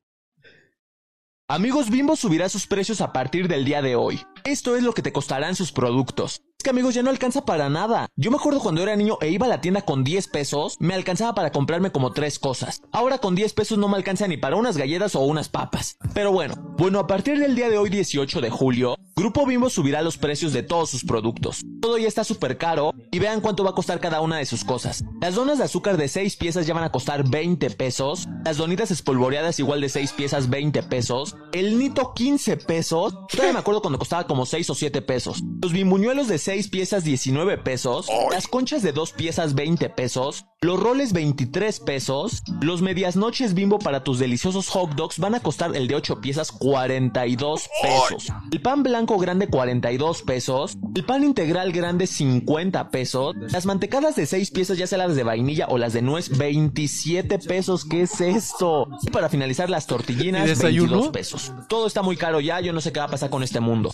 Amigos 1.48 1.90
Bimbo 1.90 2.16
subirá 2.16 2.48
sus 2.48 2.66
precios 2.66 3.00
a 3.00 3.12
partir 3.12 3.48
del 3.48 3.64
día 3.64 3.82
de 3.82 3.96
hoy. 3.96 4.20
Esto 4.44 4.76
es 4.76 4.82
lo 4.82 4.92
que 4.92 5.02
te 5.02 5.12
costarán 5.12 5.56
sus 5.56 5.72
productos. 5.72 6.43
Que 6.64 6.70
amigos 6.70 6.94
ya 6.94 7.02
no 7.02 7.10
alcanza 7.10 7.44
para 7.44 7.68
nada. 7.68 8.08
Yo 8.16 8.30
me 8.30 8.38
acuerdo 8.38 8.58
cuando 8.58 8.82
era 8.82 8.96
niño 8.96 9.18
e 9.20 9.28
iba 9.28 9.44
a 9.44 9.50
la 9.50 9.60
tienda 9.60 9.82
con 9.82 10.02
10 10.02 10.28
pesos, 10.28 10.78
me 10.80 10.94
alcanzaba 10.94 11.34
para 11.34 11.52
comprarme 11.52 11.92
como 11.92 12.12
tres 12.12 12.38
cosas. 12.38 12.80
Ahora 12.90 13.18
con 13.18 13.34
10 13.34 13.52
pesos 13.52 13.76
no 13.76 13.86
me 13.86 13.98
alcanza 13.98 14.26
ni 14.28 14.38
para 14.38 14.56
unas 14.56 14.78
galletas 14.78 15.14
o 15.14 15.20
unas 15.20 15.50
papas. 15.50 15.98
Pero 16.14 16.32
bueno, 16.32 16.54
bueno, 16.78 17.00
a 17.00 17.06
partir 17.06 17.38
del 17.38 17.54
día 17.54 17.68
de 17.68 17.76
hoy 17.76 17.90
18 17.90 18.40
de 18.40 18.48
julio, 18.48 18.96
Grupo 19.14 19.44
Bimbo 19.44 19.68
subirá 19.68 20.00
los 20.00 20.16
precios 20.16 20.54
de 20.54 20.62
todos 20.62 20.88
sus 20.88 21.04
productos. 21.04 21.60
Todo 21.82 21.98
ya 21.98 22.08
está 22.08 22.24
súper 22.24 22.56
caro 22.56 22.94
y 23.12 23.18
vean 23.18 23.42
cuánto 23.42 23.62
va 23.62 23.70
a 23.70 23.74
costar 23.74 24.00
cada 24.00 24.22
una 24.22 24.38
de 24.38 24.46
sus 24.46 24.64
cosas. 24.64 25.04
Las 25.20 25.34
donas 25.34 25.58
de 25.58 25.64
azúcar 25.64 25.98
de 25.98 26.08
6 26.08 26.36
piezas 26.36 26.66
ya 26.66 26.72
van 26.72 26.84
a 26.84 26.90
costar 26.90 27.28
20 27.28 27.70
pesos. 27.70 28.26
Las 28.44 28.56
donitas 28.56 28.90
espolvoreadas 28.90 29.60
igual 29.60 29.82
de 29.82 29.90
6 29.90 30.12
piezas 30.14 30.48
20 30.48 30.82
pesos. 30.84 31.36
El 31.52 31.78
nito 31.78 32.12
15 32.14 32.56
pesos. 32.56 33.14
Todavía 33.28 33.52
me 33.52 33.58
acuerdo 33.58 33.82
cuando 33.82 33.98
costaba 33.98 34.26
como 34.26 34.46
6 34.46 34.70
o 34.70 34.74
7 34.74 35.02
pesos. 35.02 35.42
Los 35.62 35.72
bimbuñuelos 35.72 36.26
de 36.26 36.38
6 36.38 36.53
piezas 36.62 37.04
19 37.04 37.58
pesos. 37.58 38.08
Las 38.30 38.48
conchas 38.48 38.82
de 38.82 38.92
2 38.92 39.12
piezas 39.12 39.54
20 39.54 39.90
pesos. 39.90 40.46
Los 40.60 40.80
roles 40.80 41.12
23 41.12 41.80
pesos. 41.80 42.42
Los 42.60 42.80
medias 42.80 43.16
noches 43.16 43.54
bimbo 43.54 43.78
para 43.78 44.04
tus 44.04 44.18
deliciosos 44.18 44.68
hot 44.68 44.94
dogs 44.94 45.18
van 45.18 45.34
a 45.34 45.40
costar 45.40 45.74
el 45.76 45.88
de 45.88 45.96
8 45.96 46.20
piezas 46.20 46.52
42 46.52 47.68
pesos. 47.82 48.28
El 48.52 48.62
pan 48.62 48.82
blanco 48.82 49.18
grande 49.18 49.48
42 49.48 50.22
pesos. 50.22 50.78
El 50.94 51.04
pan 51.04 51.24
integral 51.24 51.72
grande 51.72 52.06
50 52.06 52.90
pesos. 52.90 53.34
Las 53.50 53.66
mantecadas 53.66 54.16
de 54.16 54.26
6 54.26 54.50
piezas, 54.52 54.78
ya 54.78 54.86
sea 54.86 54.98
las 54.98 55.16
de 55.16 55.24
vainilla 55.24 55.66
o 55.68 55.78
las 55.78 55.92
de 55.92 56.02
nuez, 56.02 56.36
27 56.38 57.40
pesos. 57.40 57.84
¿Qué 57.84 58.02
es 58.02 58.20
esto? 58.20 58.88
Y 59.02 59.10
para 59.10 59.28
finalizar, 59.28 59.68
las 59.68 59.84
¿Y 59.84 59.88
tortillinas, 59.88 60.46
desayuno? 60.46 60.92
22 60.92 61.12
pesos. 61.12 61.52
Todo 61.68 61.86
está 61.86 62.02
muy 62.02 62.16
caro 62.16 62.40
ya. 62.40 62.60
Yo 62.60 62.72
no 62.72 62.80
sé 62.80 62.92
qué 62.92 63.00
va 63.00 63.06
a 63.06 63.10
pasar 63.10 63.30
con 63.30 63.42
este 63.42 63.60
mundo. 63.60 63.92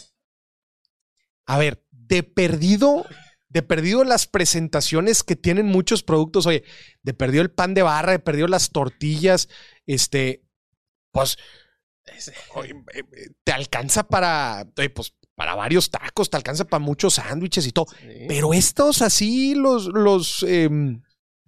A 1.46 1.58
ver, 1.58 1.82
de 2.10 2.24
perdido, 2.24 3.06
de 3.48 3.62
perdido 3.62 4.02
las 4.02 4.26
presentaciones 4.26 5.22
que 5.22 5.36
tienen 5.36 5.66
muchos 5.66 6.02
productos. 6.02 6.44
Oye, 6.44 6.64
de 7.02 7.14
perdido 7.14 7.42
el 7.42 7.52
pan 7.52 7.72
de 7.72 7.82
barra, 7.82 8.12
de 8.12 8.18
perdido 8.18 8.48
las 8.48 8.70
tortillas, 8.70 9.48
este, 9.86 10.42
pues, 11.12 11.38
oye, 12.54 12.74
eh, 12.92 12.98
eh, 12.98 13.28
te 13.44 13.52
alcanza 13.52 14.02
para, 14.02 14.66
oye, 14.76 14.90
pues, 14.90 15.14
para 15.36 15.54
varios 15.54 15.90
tacos, 15.90 16.28
te 16.28 16.36
alcanza 16.36 16.64
para 16.64 16.84
muchos 16.84 17.14
sándwiches 17.14 17.66
y 17.66 17.72
todo. 17.72 17.86
Pero 18.28 18.52
estos 18.52 19.02
así, 19.02 19.54
los, 19.54 19.86
los, 19.86 20.42
em, 20.42 21.00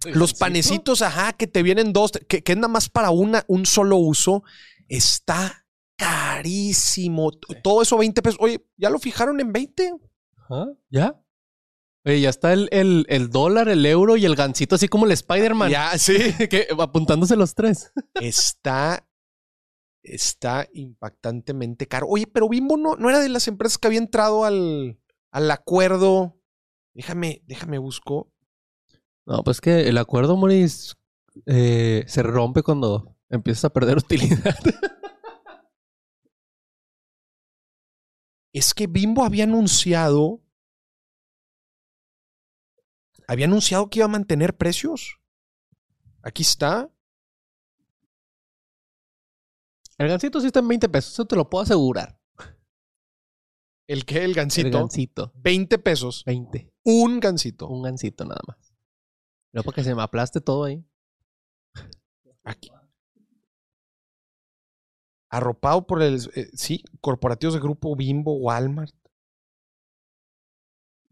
los 0.05 0.33
panecitos, 0.33 1.01
ajá, 1.01 1.33
que 1.33 1.45
te 1.45 1.61
vienen 1.61 1.91
dos, 1.91 2.11
que, 2.29 2.41
que 2.41 2.53
es 2.53 2.57
nada 2.57 2.69
más 2.69 2.89
para 2.89 3.09
una, 3.09 3.43
un 3.47 3.65
solo 3.65 3.97
uso, 3.97 4.43
está 4.87 5.65
carísimo. 5.97 7.31
Todo 7.61 7.81
eso 7.81 7.97
20 7.97 8.21
pesos. 8.21 8.39
Oye, 8.41 8.65
¿ya 8.77 8.89
lo 8.89 8.97
fijaron 8.97 9.41
en 9.41 9.51
20? 9.51 9.93
Ajá, 10.53 10.71
¿Ya? 10.89 11.19
Oye, 12.05 12.19
ya 12.21 12.29
está 12.29 12.51
el, 12.53 12.67
el- 12.71 13.05
el 13.09 13.29
dólar, 13.29 13.69
el 13.69 13.85
euro 13.85 14.17
y 14.17 14.25
el 14.25 14.35
gancito, 14.35 14.75
así 14.75 14.87
como 14.89 15.05
el 15.05 15.11
Spider-Man. 15.13 15.71
Ya, 15.71 15.97
sí. 15.97 16.15
que, 16.49 16.67
apuntándose 16.77 17.35
los 17.37 17.55
tres. 17.55 17.91
está, 18.15 19.07
está 20.03 20.67
impactantemente 20.73 21.87
caro. 21.87 22.07
Oye, 22.09 22.27
pero 22.27 22.49
Bimbo 22.49 22.75
no, 22.77 22.95
no 22.97 23.09
era 23.09 23.19
de 23.19 23.29
las 23.29 23.47
empresas 23.47 23.77
que 23.77 23.87
había 23.87 23.99
entrado 23.99 24.43
al, 24.43 24.99
al 25.31 25.49
acuerdo. 25.49 26.37
Déjame, 26.93 27.41
déjame 27.47 27.77
busco. 27.77 28.31
No, 29.25 29.41
pues 29.43 29.61
que 29.61 29.87
el 29.87 29.97
acuerdo, 29.97 30.35
Moris, 30.35 30.97
eh, 31.45 32.03
se 32.07 32.21
rompe 32.21 32.63
cuando 32.63 33.15
empiezas 33.29 33.63
a 33.65 33.69
perder 33.73 33.97
utilidad. 33.97 34.55
Es 38.55 38.75
que 38.75 38.85
Bimbo 38.85 39.23
había 39.23 39.45
anunciado. 39.45 40.42
Había 43.33 43.47
anunciado 43.47 43.89
que 43.89 43.97
iba 43.99 44.05
a 44.05 44.09
mantener 44.09 44.55
precios. 44.55 45.19
Aquí 46.21 46.43
está. 46.43 46.87
El 49.97 50.07
gancito 50.07 50.39
sí 50.39 50.47
está 50.47 50.59
en 50.59 50.67
20 50.67 50.87
pesos, 50.89 51.13
eso 51.13 51.25
te 51.25 51.35
lo 51.35 51.49
puedo 51.49 51.63
asegurar. 51.63 52.19
¿El 53.87 54.05
qué? 54.05 54.17
El 54.19 54.25
El 54.25 54.33
gancito. 54.35 54.77
gancito. 54.77 55.31
20 55.35 55.79
pesos. 55.79 56.23
20. 56.25 56.71
Un 56.83 57.19
gancito. 57.19 57.67
Un 57.67 57.81
gancito 57.81 58.23
nada 58.23 58.41
más. 58.47 58.73
No 59.51 59.63
para 59.63 59.75
que 59.75 59.83
se 59.83 59.95
me 59.95 60.03
aplaste 60.03 60.39
todo 60.39 60.65
ahí. 60.65 60.85
Aquí. 62.43 62.69
Arropado 65.29 65.87
por 65.87 66.03
el. 66.03 66.19
eh, 66.35 66.49
sí, 66.53 66.83
corporativos 67.01 67.55
de 67.55 67.59
grupo 67.59 67.95
Bimbo, 67.95 68.35
Walmart. 68.35 68.93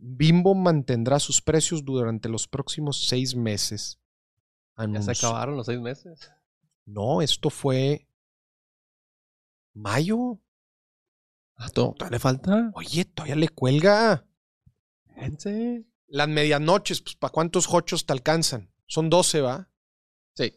Bimbo 0.04 0.56
mantendrá 0.56 1.20
sus 1.20 1.42
precios 1.42 1.86
durante 1.86 2.28
los 2.28 2.48
próximos 2.48 3.08
seis 3.08 3.36
meses. 3.36 4.00
Ya 4.78 5.02
se 5.04 5.12
acabaron 5.12 5.56
los 5.56 5.68
seis 5.68 5.80
meses. 5.80 6.32
No, 6.86 7.22
esto 7.22 7.52
fue. 7.52 8.08
Mayo. 9.74 10.40
Ah, 11.56 11.70
to- 11.70 11.94
¿todavía 11.98 12.16
le 12.16 12.20
falta? 12.20 12.72
Oye, 12.74 13.06
todavía 13.06 13.36
le 13.36 13.50
cuelga. 13.50 14.26
Fíjense. 15.14 15.86
Las 16.08 16.28
medianoches, 16.28 17.02
pues, 17.02 17.16
¿para 17.16 17.32
cuántos 17.32 17.72
hochos 17.72 18.06
te 18.06 18.14
alcanzan? 18.14 18.74
Son 18.88 19.10
12, 19.10 19.42
¿va? 19.42 19.70
Sí. 20.36 20.52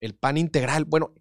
El 0.00 0.14
pan 0.14 0.36
integral. 0.38 0.84
Bueno, 0.84 1.12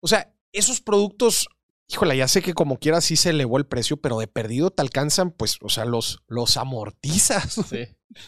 o 0.00 0.06
sea, 0.06 0.32
esos 0.52 0.80
productos, 0.80 1.48
híjole, 1.92 2.16
ya 2.16 2.26
sé 2.28 2.42
que 2.42 2.54
como 2.54 2.78
quiera 2.78 3.00
sí 3.00 3.16
se 3.16 3.30
elevó 3.30 3.58
el 3.58 3.66
precio, 3.66 3.96
pero 3.98 4.18
de 4.18 4.26
perdido 4.26 4.70
te 4.70 4.82
alcanzan, 4.82 5.30
pues, 5.30 5.58
o 5.60 5.68
sea, 5.68 5.84
los, 5.84 6.22
los 6.26 6.56
amortizas. 6.56 7.54
Sí. 7.68 7.84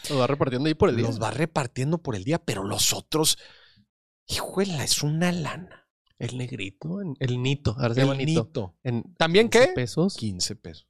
Los 0.09 0.19
va 0.19 0.27
repartiendo 0.27 0.67
ahí 0.67 0.73
por 0.73 0.89
el 0.89 0.95
día. 0.97 1.05
Los 1.07 1.21
va 1.21 1.31
repartiendo 1.31 2.01
por 2.01 2.15
el 2.15 2.23
día, 2.23 2.39
pero 2.39 2.63
los 2.63 2.93
otros, 2.93 3.37
híjole, 4.27 4.83
es 4.83 5.03
una 5.03 5.31
lana. 5.31 5.87
El 6.17 6.37
negrito, 6.37 6.99
el 7.19 7.41
nito. 7.43 7.75
Ahora 7.77 7.93
se 7.93 8.01
llama 8.01 8.13
El 8.13 8.25
nito. 8.25 8.45
nito. 8.45 8.75
En 8.83 9.03
¿También 9.17 9.49
15 9.49 9.67
qué? 9.67 9.73
pesos. 9.73 10.15
15 10.15 10.55
pesos. 10.55 10.87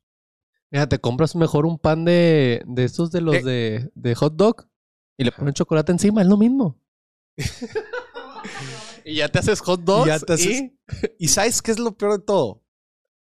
Mira, 0.71 0.87
te 0.87 0.99
compras 0.99 1.35
mejor 1.35 1.65
un 1.65 1.79
pan 1.79 2.05
de, 2.05 2.61
de 2.67 2.83
estos 2.83 3.11
de 3.11 3.21
los 3.21 3.35
Eh. 3.35 3.43
de, 3.43 3.91
de 3.95 4.15
hot 4.15 4.35
dog 4.35 4.67
y 5.17 5.23
le 5.23 5.31
ponen 5.31 5.53
chocolate 5.53 5.91
encima, 5.91 6.21
es 6.21 6.27
lo 6.27 6.37
mismo. 6.37 6.79
y 9.05 9.15
ya 9.15 9.29
te 9.29 9.39
haces 9.39 9.59
hot 9.61 9.81
dogs. 9.81 10.05
Y 10.07 10.09
ya 10.09 10.19
te 10.19 10.33
haces- 10.33 10.71
y- 11.19 11.25
¿Y 11.25 11.27
sabes 11.29 11.61
qué 11.61 11.71
es 11.71 11.79
lo 11.79 11.97
peor 11.97 12.19
de 12.19 12.25
todo? 12.25 12.63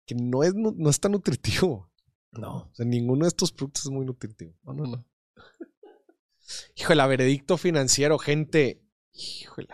Que 0.07 0.15
no 0.15 0.43
es, 0.43 0.55
no 0.55 0.91
es 0.91 1.01
tan 1.01 1.13
nutritivo. 1.13 1.91
No, 2.33 2.57
O 2.57 2.75
sea, 2.75 2.85
ninguno 2.85 3.25
de 3.25 3.29
estos 3.29 3.53
productos 3.53 3.85
es 3.87 3.91
muy 3.91 4.05
nutritivo. 4.05 4.55
no, 4.65 4.73
no, 4.75 4.85
no. 4.85 5.05
Híjole, 6.77 7.07
veredicto 7.07 7.57
financiero, 7.57 8.19
gente. 8.19 8.83
Híjole. 9.13 9.69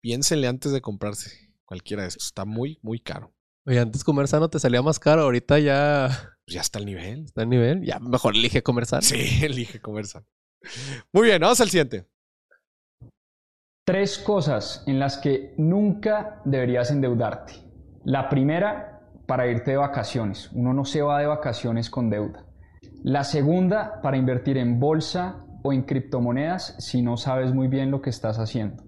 Piénsenle 0.00 0.46
antes 0.48 0.72
de 0.72 0.80
comprarse 0.80 1.54
cualquiera 1.64 2.02
de 2.02 2.08
estos. 2.08 2.26
Está 2.26 2.44
muy, 2.44 2.78
muy 2.82 3.00
caro. 3.00 3.34
Oye, 3.66 3.78
antes 3.78 4.02
comer 4.04 4.26
sano 4.26 4.48
te 4.50 4.58
salía 4.58 4.82
más 4.82 4.98
caro, 4.98 5.22
ahorita 5.22 5.58
ya 5.60 6.08
Pues 6.44 6.54
ya 6.54 6.60
está 6.60 6.78
el 6.80 6.86
nivel. 6.86 7.24
está 7.24 7.42
en 7.42 7.50
nivel. 7.50 7.82
Ya 7.84 8.00
mejor 8.00 8.34
elige 8.34 8.62
comer 8.62 8.86
sano. 8.86 9.02
Sí, 9.02 9.16
elige 9.44 9.80
comer 9.80 10.06
sano. 10.06 10.26
Muy 11.12 11.26
bien, 11.28 11.40
vamos 11.40 11.60
al 11.60 11.70
siguiente. 11.70 12.08
Tres 13.84 14.18
cosas 14.18 14.84
en 14.86 14.98
las 14.98 15.18
que 15.18 15.54
nunca 15.58 16.40
deberías 16.44 16.90
endeudarte. 16.90 17.54
La 18.04 18.28
primera, 18.28 18.91
para 19.26 19.46
irte 19.46 19.72
de 19.72 19.76
vacaciones. 19.76 20.50
Uno 20.52 20.72
no 20.72 20.84
se 20.84 21.02
va 21.02 21.20
de 21.20 21.26
vacaciones 21.26 21.90
con 21.90 22.10
deuda. 22.10 22.46
La 23.02 23.24
segunda, 23.24 24.00
para 24.02 24.16
invertir 24.16 24.58
en 24.58 24.78
bolsa 24.78 25.44
o 25.62 25.72
en 25.72 25.82
criptomonedas 25.82 26.76
si 26.78 27.02
no 27.02 27.16
sabes 27.16 27.52
muy 27.52 27.68
bien 27.68 27.90
lo 27.90 28.00
que 28.00 28.10
estás 28.10 28.38
haciendo. 28.38 28.84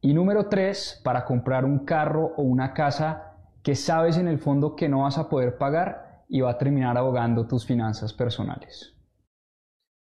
Y 0.00 0.14
número 0.14 0.48
tres, 0.48 1.00
para 1.04 1.24
comprar 1.24 1.64
un 1.64 1.84
carro 1.84 2.32
o 2.36 2.42
una 2.42 2.74
casa 2.74 3.36
que 3.62 3.76
sabes 3.76 4.16
en 4.16 4.28
el 4.28 4.38
fondo 4.38 4.74
que 4.74 4.88
no 4.88 5.02
vas 5.02 5.18
a 5.18 5.28
poder 5.28 5.58
pagar 5.58 6.24
y 6.28 6.40
va 6.40 6.52
a 6.52 6.58
terminar 6.58 6.96
ahogando 6.96 7.46
tus 7.46 7.64
finanzas 7.64 8.12
personales. 8.12 8.96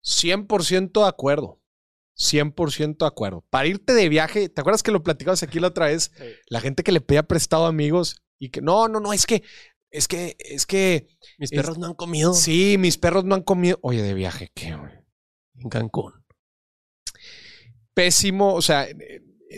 100% 0.04 1.02
de 1.02 1.08
acuerdo. 1.08 1.60
100% 2.18 2.98
de 2.98 3.06
acuerdo. 3.06 3.44
Para 3.50 3.68
irte 3.68 3.94
de 3.94 4.10
viaje, 4.10 4.50
¿te 4.50 4.62
acuerdas 4.62 4.84
que 4.84 4.92
lo 4.92 5.04
platicabas 5.04 5.44
aquí 5.44 5.60
la 5.60 5.68
otra 5.68 5.88
vez? 5.88 6.12
La 6.48 6.60
gente 6.60 6.84
que 6.84 6.92
le 6.92 7.02
pedía 7.02 7.24
prestado 7.24 7.66
a 7.66 7.70
amigos 7.70 8.23
y 8.40 8.50
que 8.50 8.62
no, 8.62 8.88
no, 8.88 9.00
no, 9.00 9.14
es 9.14 9.26
que, 9.26 9.44
es 9.92 10.08
que, 10.08 10.36
es 10.40 10.66
que, 10.66 11.08
Mis 11.38 11.52
Es- 11.52 11.58
perros 11.58 11.78
no 11.78 11.88
han 11.88 11.94
comido. 11.94 12.34
sí, 12.34 12.78
mis 12.78 12.98
perros 12.98 13.26
no 13.26 13.36
han 13.36 13.44
comido. 13.44 13.80
Oye, 13.82 14.02
de 14.02 14.14
viaje, 14.14 14.52
¿qué? 14.54 14.76
güey? 14.76 14.92
En 15.56 15.70
Cancún. 15.70 16.14
Pésimo, 17.94 18.54
o 18.56 18.62
sea, 18.62 18.88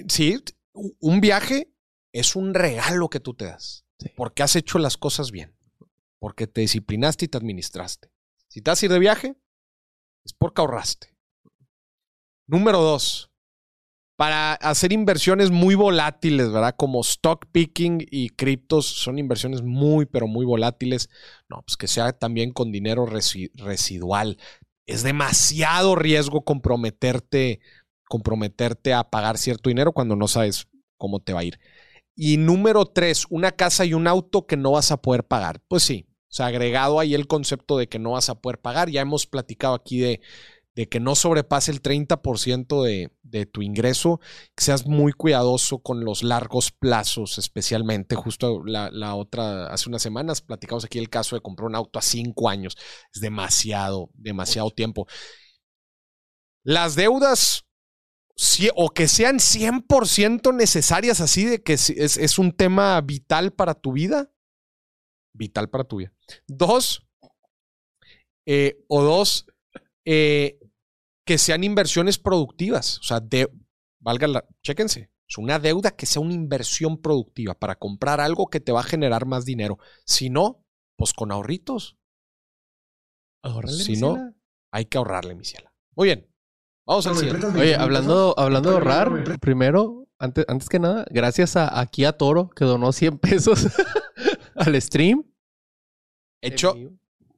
sí, 0.10 0.38
un 0.74 1.22
viaje 1.22 1.72
es 2.14 2.36
un 2.36 2.54
regalo 2.54 3.10
que 3.10 3.20
tú 3.22 3.34
te 3.34 3.46
das. 3.46 3.86
Sí. 4.00 4.10
Porque 4.16 4.44
has 4.44 4.56
hecho 4.58 4.78
las 4.78 4.98
cosas 4.98 5.32
bien. 5.32 5.56
Porque 6.20 6.48
te 6.48 6.62
disciplinaste 6.62 7.26
y 7.26 7.28
te 7.30 7.38
administraste. 7.38 8.10
Si 8.50 8.62
te 8.62 8.72
vas 8.72 8.82
a 8.82 8.86
ir 8.86 8.92
de 8.92 9.00
viaje, 9.00 9.36
es 10.26 10.34
porque 10.34 10.62
ahorraste. 10.62 11.16
Número 12.48 12.82
dos, 12.82 13.32
para 14.16 14.54
hacer 14.54 14.94
inversiones 14.94 15.52
muy 15.52 15.76
volátiles, 15.76 16.52
¿verdad? 16.52 16.76
Como 16.78 17.02
stock 17.02 17.46
picking 17.52 18.06
y 18.10 18.30
criptos 18.30 18.86
son 18.86 19.20
inversiones 19.20 19.62
muy, 19.62 20.06
pero 20.06 20.28
muy 20.28 20.46
volátiles. 20.46 21.10
No, 21.50 21.62
pues 21.64 21.78
que 21.78 21.88
sea 21.88 22.14
también 22.14 22.52
con 22.54 22.72
dinero 22.72 23.06
resi- 23.06 23.52
residual. 23.56 24.38
Es 24.86 25.04
demasiado 25.04 25.96
riesgo 25.96 26.44
comprometerte, 26.46 27.60
comprometerte 28.08 28.94
a 28.94 29.04
pagar 29.10 29.38
cierto 29.38 29.70
dinero 29.70 29.92
cuando 29.92 30.16
no 30.16 30.28
sabes 30.28 30.68
cómo 30.98 31.20
te 31.20 31.34
va 31.34 31.42
a 31.42 31.44
ir. 31.46 31.60
Y 32.16 32.38
número 32.38 32.86
tres, 32.86 33.26
una 33.30 33.52
casa 33.52 33.86
y 33.86 33.94
un 33.94 34.08
auto 34.08 34.46
que 34.48 34.58
no 34.58 34.72
vas 34.72 34.92
a 34.92 35.02
poder 35.02 35.26
pagar. 35.26 35.62
Pues 35.68 35.84
sí, 35.84 36.08
o 36.30 36.34
sea, 36.36 36.48
agregado 36.48 37.00
ahí 37.00 37.14
el 37.14 37.28
concepto 37.28 37.78
de 37.78 37.88
que 37.90 38.00
no 38.00 38.12
vas 38.12 38.30
a 38.30 38.36
poder 38.36 38.60
pagar. 38.62 38.90
Ya 38.90 39.02
hemos 39.02 39.28
platicado 39.28 39.74
aquí 39.76 40.00
de, 40.00 40.22
de 40.76 40.90
que 40.90 41.00
no 41.00 41.16
sobrepase 41.16 41.72
el 41.72 41.82
30% 41.82 42.84
de, 42.84 43.12
de 43.24 43.46
tu 43.46 43.62
ingreso, 43.62 44.20
que 44.56 44.64
seas 44.64 44.86
muy 44.86 45.14
cuidadoso 45.14 45.80
con 45.80 46.04
los 46.04 46.22
largos 46.22 46.72
plazos, 46.72 47.38
especialmente. 47.38 48.16
Justo 48.16 48.64
la, 48.66 48.90
la 48.92 49.16
otra, 49.16 49.68
hace 49.68 49.88
unas 49.88 50.02
semanas 50.02 50.42
platicamos 50.42 50.84
aquí 50.84 51.00
el 51.00 51.10
caso 51.10 51.36
de 51.36 51.42
comprar 51.42 51.68
un 51.68 51.76
auto 51.76 51.98
a 51.98 52.02
cinco 52.02 52.50
años. 52.50 52.76
Es 53.14 53.22
demasiado, 53.22 54.10
demasiado 54.14 54.70
tiempo. 54.72 55.08
Las 56.64 56.96
deudas 56.96 57.66
o 58.76 58.90
que 58.90 59.08
sean 59.08 59.38
100% 59.38 60.54
necesarias, 60.54 61.22
así 61.22 61.46
de 61.46 61.64
que 61.64 61.74
es, 61.74 61.90
es 61.90 62.38
un 62.38 62.52
tema 62.52 63.00
vital 63.00 63.54
para 63.54 63.76
tu 63.76 63.94
vida. 63.94 64.30
Vital 65.34 65.70
para 65.70 65.86
tu 65.86 65.98
vida. 65.98 66.14
Dos, 66.48 67.08
eh, 68.46 68.84
o 68.88 69.02
dos, 69.04 69.48
eh, 70.06 70.60
que 71.26 71.38
sean 71.38 71.64
inversiones 71.64 72.18
productivas. 72.20 73.00
O 73.00 73.04
sea, 73.04 73.20
de, 73.20 73.50
valga 74.00 74.28
la, 74.28 74.46
chéquense, 74.62 75.10
es 75.28 75.38
una 75.38 75.60
deuda 75.60 75.92
que 75.92 76.06
sea 76.06 76.22
una 76.22 76.34
inversión 76.34 77.02
productiva 77.02 77.56
para 77.56 77.76
comprar 77.76 78.22
algo 78.22 78.48
que 78.48 78.60
te 78.60 78.72
va 78.72 78.82
a 78.82 78.84
generar 78.84 79.26
más 79.26 79.44
dinero. 79.44 79.80
Si 80.06 80.30
no, 80.30 80.64
pues 80.96 81.14
con 81.14 81.32
ahorritos. 81.32 81.98
Ahórrale, 83.44 83.78
Si 83.84 83.94
mi 83.94 84.00
no, 84.00 84.14
ciela. 84.16 84.34
hay 84.72 84.86
que 84.86 84.98
ahorrarle, 84.98 85.36
mi 85.36 85.46
ciela. 85.46 85.74
Muy 85.96 86.08
bien. 86.08 86.30
Vamos 86.86 87.08
al 87.08 87.16
siguiente. 87.16 87.48
Oye, 87.48 87.76
hablando, 87.76 88.36
hablando 88.38 88.70
de 88.70 88.76
ahorrar, 88.76 89.40
primero, 89.40 90.08
antes, 90.20 90.46
antes 90.48 90.70
que 90.70 90.78
nada, 90.78 91.06
gracias 91.10 91.56
a 91.56 91.80
aquí 91.80 92.06
a 92.06 92.14
Toro, 92.14 92.50
que 92.50 92.64
donó 92.66 92.92
100 92.92 93.18
pesos 93.20 93.68
al 94.56 94.80
stream. 94.80 95.24
Hecho. 96.42 96.76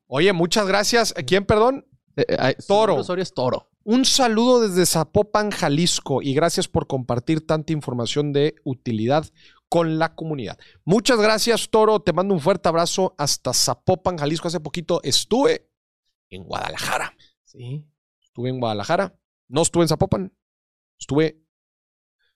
Oye, 0.08 0.34
muchas 0.34 0.68
gracias. 0.68 1.14
¿Quién, 1.26 1.46
perdón? 1.46 1.86
Eh, 2.18 2.26
eh, 2.28 2.56
Toro. 2.68 2.96
usuario 2.96 3.24
es 3.24 3.34
Toro. 3.34 3.70
Un 3.90 4.04
saludo 4.04 4.68
desde 4.68 4.86
Zapopan, 4.86 5.50
Jalisco, 5.50 6.22
y 6.22 6.34
gracias 6.34 6.68
por 6.68 6.88
compartir 6.88 7.48
tanta 7.48 7.72
información 7.72 8.34
de 8.34 8.56
utilidad 8.66 9.26
con 9.70 9.98
la 9.98 10.14
comunidad. 10.14 10.60
Muchas 10.84 11.22
gracias, 11.22 11.70
Toro. 11.70 12.02
Te 12.02 12.12
mando 12.12 12.34
un 12.34 12.42
fuerte 12.42 12.68
abrazo 12.68 13.16
hasta 13.18 13.54
Zapopan, 13.54 14.18
Jalisco. 14.18 14.50
Hace 14.50 14.60
poquito 14.60 15.00
estuve 15.04 15.72
en 16.30 16.44
Guadalajara. 16.44 17.16
Sí. 17.46 17.88
Estuve 18.22 18.50
en 18.50 18.60
Guadalajara. 18.60 19.18
No 19.48 19.62
estuve 19.62 19.84
en 19.84 19.88
Zapopan. 19.88 20.36
Estuve, 21.00 21.42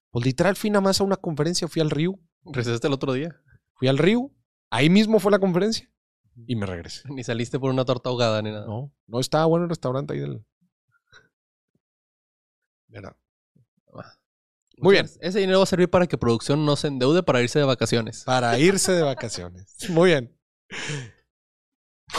pues 0.09 0.25
literal, 0.25 0.55
fui 0.55 0.69
nada 0.69 0.79
más 0.79 1.01
a 1.01 1.03
una 1.03 1.17
conferencia. 1.17 1.67
Fui 1.67 1.81
al 1.81 1.89
río. 1.89 2.17
Regresaste 2.45 2.87
el 2.87 2.93
otro 2.93 3.11
día. 3.11 3.35
Fui 3.73 3.89
al 3.89 3.97
río. 3.97 4.31
Ahí 4.69 4.89
mismo 4.89 5.19
fue 5.19 5.33
la 5.33 5.39
conferencia. 5.39 5.91
Y 6.47 6.55
me 6.55 6.65
regresé. 6.65 7.09
Ni 7.09 7.25
saliste 7.25 7.59
por 7.59 7.71
una 7.71 7.83
torta 7.83 8.09
ahogada 8.09 8.41
ni 8.41 8.51
nada. 8.51 8.65
No, 8.67 8.93
no 9.05 9.19
estaba 9.19 9.47
bueno 9.47 9.65
el 9.65 9.69
restaurante 9.69 10.13
ahí 10.13 10.21
del. 10.21 10.45
Era. 12.91 13.15
Muy 14.77 14.93
bien. 14.93 15.07
Ese 15.19 15.39
dinero 15.39 15.59
va 15.59 15.63
a 15.63 15.67
servir 15.67 15.89
para 15.89 16.07
que 16.07 16.17
producción 16.17 16.65
no 16.65 16.75
se 16.75 16.87
endeude 16.87 17.21
para 17.23 17.41
irse 17.41 17.59
de 17.59 17.65
vacaciones. 17.65 18.23
Para 18.23 18.57
irse 18.57 18.91
de 18.91 19.03
vacaciones. 19.03 19.75
Muy 19.89 20.09
bien. 20.09 20.35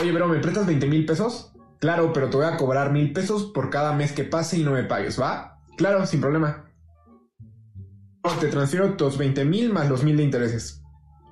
Oye, 0.00 0.12
bro, 0.12 0.28
¿me 0.28 0.38
prestas 0.38 0.66
20 0.66 0.86
mil 0.86 1.04
pesos? 1.04 1.52
Claro, 1.80 2.12
pero 2.12 2.30
te 2.30 2.36
voy 2.36 2.46
a 2.46 2.56
cobrar 2.56 2.92
mil 2.92 3.12
pesos 3.12 3.50
por 3.52 3.68
cada 3.68 3.92
mes 3.92 4.12
que 4.12 4.24
pase 4.24 4.58
y 4.58 4.62
no 4.62 4.70
me 4.70 4.84
pagues, 4.84 5.20
¿va? 5.20 5.60
Claro, 5.76 6.06
sin 6.06 6.20
problema. 6.20 6.70
Te 8.40 8.46
transfiero 8.46 8.96
tus 8.96 9.18
20 9.18 9.44
mil 9.44 9.72
más 9.72 9.88
los 9.88 10.04
mil 10.04 10.16
de 10.16 10.22
intereses. 10.22 10.80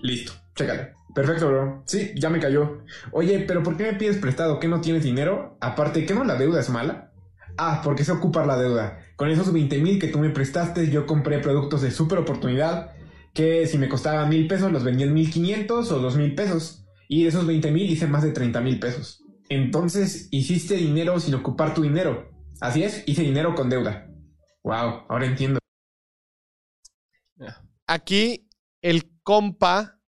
Listo, 0.01 0.33
chécale. 0.57 0.95
Perfecto, 1.15 1.49
bro. 1.49 1.83
Sí, 1.87 2.13
ya 2.17 2.31
me 2.31 2.41
cayó. 2.41 2.85
Oye, 3.13 3.45
pero 3.47 3.63
¿por 3.63 3.77
qué 3.77 3.85
me 3.85 3.99
pides 3.99 4.19
prestado? 4.19 4.59
¿Que 4.59 4.69
no 4.69 4.81
tienes 4.81 5.05
dinero? 5.05 5.57
Aparte, 5.61 6.05
¿que 6.05 6.15
no 6.15 6.25
la 6.25 6.35
deuda 6.35 6.61
es 6.61 6.71
mala? 6.71 7.10
Ah, 7.57 7.81
porque 7.85 8.05
sé 8.05 8.13
ocupar 8.13 8.47
la 8.47 8.57
deuda. 8.59 8.99
Con 9.17 9.29
esos 9.31 9.53
20 9.53 9.79
mil 9.81 9.99
que 9.99 10.09
tú 10.09 10.19
me 10.19 10.31
prestaste, 10.31 10.91
yo 10.91 11.07
compré 11.07 11.39
productos 11.41 11.83
de 11.83 11.91
super 11.91 12.19
oportunidad 12.19 12.93
que 13.35 13.67
si 13.67 13.79
me 13.79 13.89
costaban 13.89 14.29
mil 14.29 14.49
pesos 14.49 14.73
los 14.73 14.83
vendí 14.83 15.05
en 15.05 15.15
mil 15.15 15.31
quinientos 15.31 15.93
o 15.93 15.99
dos 16.01 16.17
mil 16.17 16.35
pesos. 16.35 16.85
Y 17.09 17.23
de 17.23 17.29
esos 17.29 17.47
20 17.47 17.71
mil 17.71 17.91
hice 17.91 18.07
más 18.07 18.23
de 18.23 18.33
30 18.33 18.61
mil 18.61 18.79
pesos. 18.79 19.25
Entonces 19.49 20.29
hiciste 20.31 20.77
dinero 20.77 21.19
sin 21.21 21.35
ocupar 21.35 21.75
tu 21.75 21.83
dinero. 21.83 22.31
Así 22.61 22.83
es, 22.83 23.03
hice 23.07 23.23
dinero 23.23 23.55
con 23.55 23.69
deuda. 23.69 24.07
Wow, 24.63 25.05
ahora 25.09 25.27
entiendo. 25.27 25.59
Aquí 27.87 28.49
el 28.83 29.11
compa, 29.23 30.01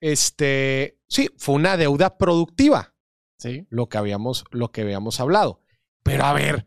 este, 0.00 0.98
sí, 1.06 1.28
fue 1.36 1.54
una 1.54 1.76
deuda 1.76 2.18
productiva, 2.18 2.94
Sí. 3.38 3.66
lo 3.70 3.88
que 3.88 3.98
habíamos, 3.98 4.44
lo 4.50 4.72
que 4.72 4.80
habíamos 4.82 5.20
hablado. 5.20 5.60
Pero 6.04 6.24
a 6.24 6.32
ver, 6.32 6.66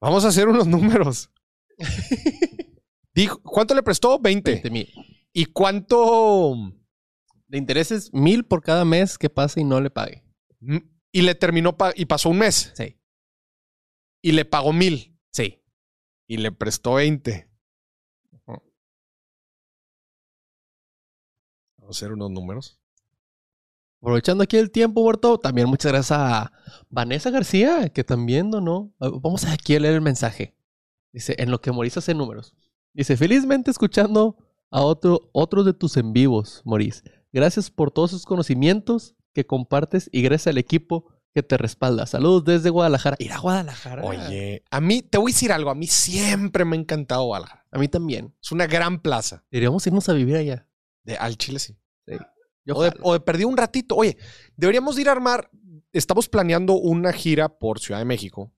vamos 0.00 0.24
a 0.24 0.28
hacer 0.28 0.48
unos 0.48 0.66
números. 0.66 1.30
Dijo, 3.14 3.40
¿cuánto 3.42 3.74
le 3.74 3.82
prestó? 3.82 4.18
20. 4.18 4.50
20 4.52 4.70
mil. 4.70 4.92
¿Y 5.32 5.46
cuánto? 5.46 6.54
De 7.46 7.58
intereses, 7.58 8.12
mil 8.12 8.44
por 8.44 8.62
cada 8.62 8.84
mes 8.84 9.16
que 9.18 9.30
pase 9.30 9.60
y 9.60 9.64
no 9.64 9.80
le 9.80 9.90
pague. 9.90 10.24
mm, 10.60 10.78
Y 11.12 11.22
le 11.22 11.34
terminó 11.34 11.76
pa- 11.76 11.92
y 11.94 12.06
pasó 12.06 12.28
un 12.30 12.38
mes. 12.38 12.72
Sí. 12.76 12.98
Y 14.22 14.32
le 14.32 14.44
pagó 14.44 14.72
mil. 14.72 15.18
Sí. 15.32 15.62
Y 16.28 16.38
le 16.38 16.52
prestó 16.52 16.94
20. 16.94 17.48
Vamos 18.46 18.62
a 21.80 21.88
hacer 21.88 22.12
unos 22.12 22.30
números. 22.30 22.81
Aprovechando 24.02 24.42
aquí 24.42 24.56
el 24.56 24.72
tiempo, 24.72 25.00
Huerto, 25.02 25.38
también 25.38 25.68
muchas 25.68 25.92
gracias 25.92 26.18
a 26.18 26.52
Vanessa 26.90 27.30
García, 27.30 27.88
que 27.88 28.02
también 28.02 28.50
donó. 28.50 28.92
Ah, 28.98 29.10
Vamos 29.12 29.44
aquí 29.44 29.76
a 29.76 29.80
leer 29.80 29.94
el 29.94 30.00
mensaje. 30.00 30.56
Dice, 31.12 31.36
en 31.38 31.52
lo 31.52 31.60
que 31.60 31.70
Maurice 31.70 32.00
hace 32.00 32.12
números. 32.12 32.52
Dice, 32.92 33.16
felizmente 33.16 33.70
escuchando 33.70 34.36
a 34.72 34.80
otro, 34.80 35.30
otros 35.32 35.64
de 35.64 35.72
tus 35.72 35.96
en 35.96 36.12
vivos, 36.12 36.62
Maurice. 36.64 37.04
Gracias 37.32 37.70
por 37.70 37.92
todos 37.92 38.10
sus 38.10 38.24
conocimientos 38.24 39.14
que 39.32 39.46
compartes 39.46 40.10
y 40.10 40.22
gracias 40.22 40.48
al 40.48 40.58
equipo 40.58 41.06
que 41.32 41.44
te 41.44 41.56
respalda. 41.56 42.06
Saludos 42.06 42.44
desde 42.44 42.70
Guadalajara. 42.70 43.16
Ir 43.20 43.32
a 43.32 43.38
Guadalajara. 43.38 44.02
Oye, 44.02 44.64
a 44.68 44.80
mí, 44.80 45.02
te 45.02 45.16
voy 45.18 45.30
a 45.30 45.34
decir 45.34 45.52
algo, 45.52 45.70
a 45.70 45.76
mí 45.76 45.86
siempre 45.86 46.64
me 46.64 46.76
ha 46.76 46.80
encantado 46.80 47.26
Guadalajara. 47.26 47.66
A 47.70 47.78
mí 47.78 47.86
también. 47.86 48.34
Es 48.42 48.50
una 48.50 48.66
gran 48.66 49.00
plaza. 49.00 49.44
Deberíamos 49.52 49.86
irnos 49.86 50.08
a 50.08 50.12
vivir 50.12 50.34
allá. 50.34 50.66
De, 51.04 51.16
al 51.16 51.38
Chile 51.38 51.60
sí. 51.60 51.76
Yo 52.64 52.74
O 52.76 52.82
de, 52.82 52.90
jalo. 52.90 53.02
o 53.04 53.12
de 53.14 53.20
perdido 53.20 53.48
un 53.48 53.56
ratito. 53.56 53.96
Oye, 53.96 54.16
deberíamos 54.56 54.96
de 54.96 55.02
ir 55.02 55.08
a 55.08 55.12
armar. 55.12 55.50
Estamos 55.92 56.28
planeando 56.28 56.74
una 56.74 57.12
gira 57.12 57.48
por 57.48 57.78
Ciudad 57.80 58.00
de 58.00 58.04
México. 58.06 58.52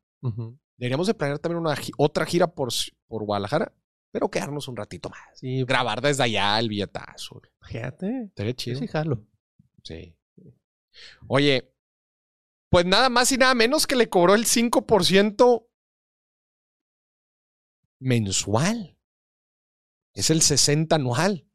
Deberíamos 0.77 1.07
de 1.07 1.15
planear 1.15 1.39
también 1.39 1.61
una, 1.61 1.75
otra 1.99 2.25
gira 2.27 2.47
por, 2.49 2.69
por 3.07 3.25
Guadalajara, 3.25 3.73
pero 4.11 4.31
quedarnos 4.31 4.69
un 4.69 4.77
ratito 4.77 5.09
más. 5.11 5.21
Sí, 5.35 5.65
Grabar 5.65 6.01
desde 6.01 6.23
allá 6.23 6.59
el 6.59 6.69
billetazo. 6.69 7.41
fíjate. 7.63 8.25
Estaría 8.27 8.55
chido. 8.55 8.79
sí 8.79 8.87
jalo. 8.87 9.27
Sí. 9.83 10.17
Oye, 11.27 11.75
pues 12.71 12.87
nada 12.87 13.09
más 13.09 13.31
y 13.33 13.37
nada 13.37 13.55
menos 13.55 13.87
que 13.87 13.97
le 13.97 14.09
cobró 14.09 14.35
el 14.35 14.45
5% 14.47 15.67
mensual. 18.01 18.97
Es 20.15 20.31
el 20.31 20.43
60 20.43 20.95
anual. 20.97 21.47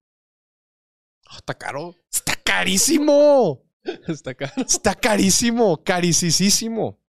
Ah, 1.30 1.38
está 1.38 1.54
caro. 1.56 1.96
Carísimo. 2.50 3.64
Está 4.08 4.34
caro. 4.34 4.54
Está 4.58 4.96
carísimo, 4.96 5.84
carísimo. 5.84 7.00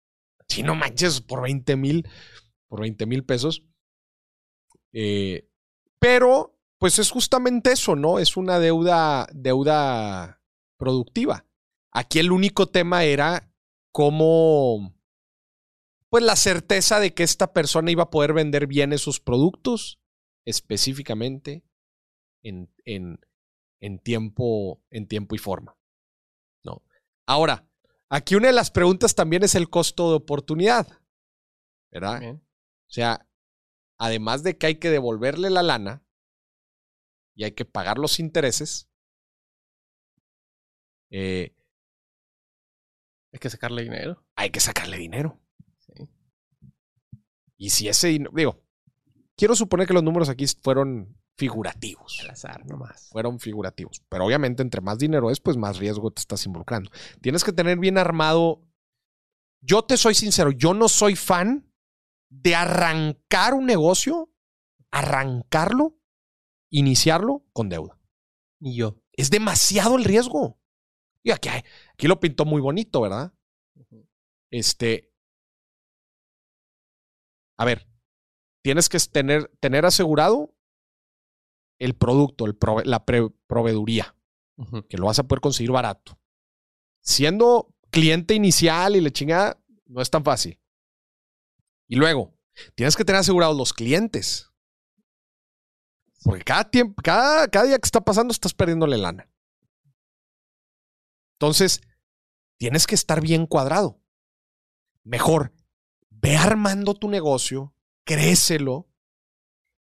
Si 0.49 0.63
no 0.63 0.75
manches, 0.75 1.23
por 1.23 1.43
20 1.43 1.77
mil, 1.77 2.07
por 2.69 2.81
20 2.81 3.07
mil 3.07 3.25
pesos. 3.25 3.65
Eh, 4.93 5.49
pero, 5.99 6.59
pues 6.79 6.99
es 6.99 7.11
justamente 7.11 7.73
eso, 7.73 7.97
¿no? 7.97 8.19
Es 8.19 8.37
una 8.37 8.59
deuda, 8.59 9.29
deuda 9.33 10.43
productiva. 10.77 11.47
Aquí 11.91 12.19
el 12.19 12.33
único 12.33 12.67
tema 12.69 13.05
era 13.05 13.51
cómo, 13.93 14.95
pues 16.11 16.23
la 16.23 16.37
certeza 16.37 17.01
de 17.01 17.15
que 17.15 17.23
esta 17.23 17.55
persona 17.55 17.91
iba 17.91 18.05
a 18.05 18.11
poder 18.11 18.35
vender 18.35 18.67
bien 18.67 18.93
esos 18.93 19.21
productos, 19.21 20.01
específicamente 20.45 21.65
en, 22.43 22.71
en, 22.85 23.21
en 23.81 23.99
tiempo, 23.99 24.83
en 24.91 25.07
tiempo 25.09 25.35
y 25.35 25.39
forma. 25.39 25.77
¿no? 26.65 26.83
Ahora, 27.27 27.67
aquí 28.09 28.35
una 28.35 28.49
de 28.49 28.53
las 28.55 28.71
preguntas 28.71 29.15
también 29.15 29.43
es 29.43 29.55
el 29.55 29.69
costo 29.71 30.11
de 30.11 30.17
oportunidad. 30.17 30.87
¿Verdad? 31.91 32.21
Bien. 32.21 32.37
O 32.37 32.93
sea, 32.93 33.27
además 33.99 34.43
de 34.43 34.57
que 34.57 34.67
hay 34.67 34.75
que 34.77 34.91
devolverle 34.91 35.51
la 35.51 35.63
lana 35.63 36.05
y 37.35 37.45
hay 37.45 37.53
que 37.53 37.65
pagar 37.65 37.99
los 37.99 38.21
intereses, 38.21 38.89
eh, 41.11 41.57
Hay 43.33 43.39
que 43.41 43.51
sacarle 43.51 43.83
dinero. 43.83 44.25
hay 44.37 44.51
que 44.51 44.61
sacarle 44.61 44.97
dinero. 44.97 45.41
Sí. 45.79 46.09
Y 47.57 47.71
si 47.71 47.89
ese 47.89 48.09
dinero, 48.09 48.33
digo, 48.35 48.63
quiero 49.37 49.55
suponer 49.55 49.87
que 49.87 49.95
los 49.95 50.03
números 50.03 50.29
aquí 50.29 50.47
fueron 50.63 51.20
figurativos. 51.41 52.21
Al 52.21 52.31
azar 52.31 52.67
nomás. 52.67 53.09
fueron 53.11 53.41
figurativos. 53.41 54.03
Pero 54.11 54.27
obviamente, 54.27 54.63
entre 54.63 54.83
más 54.83 54.99
dinero 54.99 55.31
es, 55.31 55.41
pues 55.41 55.57
más 55.57 55.79
riesgo 55.79 56.11
te 56.11 56.21
estás 56.21 56.45
involucrando. 56.45 56.91
Tienes 57.23 57.45
que 57.45 57.53
tener 57.53 57.79
bien 57.79 57.97
armado. 57.97 58.63
Yo 59.63 59.83
te 59.83 59.97
soy 59.97 60.15
sincero, 60.15 60.51
yo 60.51 60.75
no 60.75 60.89
soy 60.89 61.17
fan 61.17 61.73
de 62.29 62.55
arrancar 62.55 63.55
un 63.55 63.65
negocio, 63.65 64.31
arrancarlo, 64.91 65.97
iniciarlo 66.71 67.47
con 67.55 67.71
deuda. 67.71 67.99
Ni 68.59 68.77
yo. 68.77 69.01
Es 69.13 69.31
demasiado 69.31 69.97
el 69.97 70.05
riesgo. 70.05 70.61
Y 71.23 71.31
aquí, 71.31 71.49
aquí 71.49 72.07
lo 72.07 72.21
pintó 72.21 72.45
muy 72.45 72.61
bonito, 72.61 73.01
¿verdad? 73.01 73.33
Este. 74.51 75.11
A 77.59 77.65
ver, 77.65 77.89
tienes 78.63 78.91
que 78.91 78.99
tener, 78.99 79.49
tener 79.61 79.87
asegurado 79.87 80.50
el 81.81 81.97
producto, 81.97 82.45
el 82.45 82.57
prove- 82.57 82.85
la 82.85 83.05
proveeduría, 83.05 84.15
que 84.89 84.99
lo 84.99 85.07
vas 85.07 85.19
a 85.19 85.25
poder 85.25 85.41
conseguir 85.41 85.73
barato. 85.73 86.21
Siendo 87.03 87.75
cliente 87.91 88.35
inicial 88.35 88.95
y 88.95 89.01
la 89.01 89.11
chingada, 89.11 89.61
no 89.87 90.01
es 90.01 90.11
tan 90.11 90.23
fácil. 90.23 90.61
Y 91.89 91.97
luego, 91.97 92.39
tienes 92.77 92.95
que 92.95 93.05
tener 93.05 93.21
asegurados 93.21 93.57
los 93.57 93.73
clientes. 93.73 94.53
Porque 96.23 96.45
cada, 96.45 96.71
tiempo, 96.71 97.01
cada, 97.03 97.49
cada 97.49 97.65
día 97.65 97.79
que 97.79 97.87
está 97.87 98.03
pasando 98.03 98.31
estás 98.31 98.53
perdiéndole 98.53 98.99
lana. 98.99 99.29
Entonces, 101.39 101.81
tienes 102.59 102.87
que 102.87 102.95
estar 102.95 103.23
bien 103.23 103.47
cuadrado. 103.47 104.03
Mejor, 105.03 105.55
ve 106.11 106.37
armando 106.37 106.93
tu 106.93 107.09
negocio, 107.09 107.75
crécelo, 108.05 108.91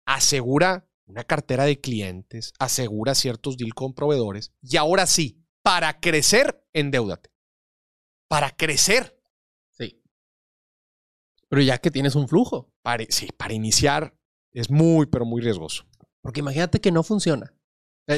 asegura 0.05 0.89
una 1.07 1.25
cartera 1.25 1.65
de 1.65 1.81
clientes, 1.81 2.53
asegura 2.59 3.15
ciertos 3.15 3.57
deals 3.57 3.75
con 3.75 3.95
proveedores 3.95 4.53
y 4.63 4.77
ahora 4.77 5.07
sí, 5.07 5.45
para 5.63 6.01
crecer, 6.01 6.65
endeúdate. 6.73 7.31
Para 8.29 8.51
crecer, 8.51 9.13
Sí. 9.71 10.03
Pero 11.49 11.63
ya 11.63 11.79
que 11.79 11.91
tienes 11.91 12.15
un 12.15 12.29
flujo. 12.29 12.73
para, 12.83 13.05
sí, 13.09 13.29
para 13.37 13.55
iniciar 13.55 14.17
es 14.53 14.71
muy, 14.71 15.07
pero 15.07 15.25
muy 15.25 15.43
riesgoso. 15.43 15.85
Porque 16.23 16.41
imagínate 16.41 16.81
que 16.81 16.91
no 16.91 17.03
funciona. 17.03 17.53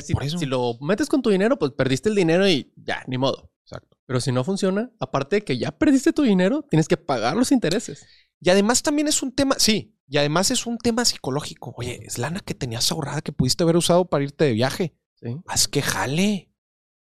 Si, 0.03 0.12
Por 0.12 0.22
eso. 0.24 0.39
si 0.39 0.47
lo 0.47 0.74
metes 0.80 1.09
con 1.09 1.22
tu 1.22 1.30
dinero, 1.30 1.59
pues 1.59 1.72
perdiste 1.72 2.09
el 2.11 2.14
dinero 2.14 2.47
y 2.49 2.72
ya, 2.76 3.03
ni 3.07 3.16
modo. 3.18 3.51
Exacto. 3.64 3.97
Pero 4.07 4.20
si 4.20 4.32
no 4.32 4.45
funciona, 4.45 4.91
aparte 5.01 5.36
de 5.36 5.45
que 5.45 5.59
ya 5.59 5.72
perdiste 5.72 6.12
tu 6.12 6.22
dinero, 6.22 6.62
tienes 6.70 6.89
que 6.89 6.97
pagar 6.97 7.36
los 7.36 7.53
intereses. 7.53 8.07
Y 8.41 8.51
además 8.51 8.82
también 8.82 9.09
es 9.09 9.22
un 9.22 9.34
tema, 9.34 9.57
sí, 9.59 9.97
y 10.09 10.16
además 10.18 10.50
es 10.50 10.66
un 10.66 10.78
tema 10.78 11.04
psicológico. 11.04 11.74
Oye, 11.76 12.00
es 12.04 12.18
lana 12.18 12.40
que 12.40 12.54
tenías 12.54 12.90
ahorrada 12.90 13.20
que 13.20 13.32
pudiste 13.32 13.62
haber 13.62 13.76
usado 13.76 14.06
para 14.06 14.24
irte 14.24 14.44
de 14.44 14.52
viaje. 14.52 14.96
Sí. 15.16 15.36
Haz 15.46 15.68
que 15.68 15.82
jale. 15.82 16.52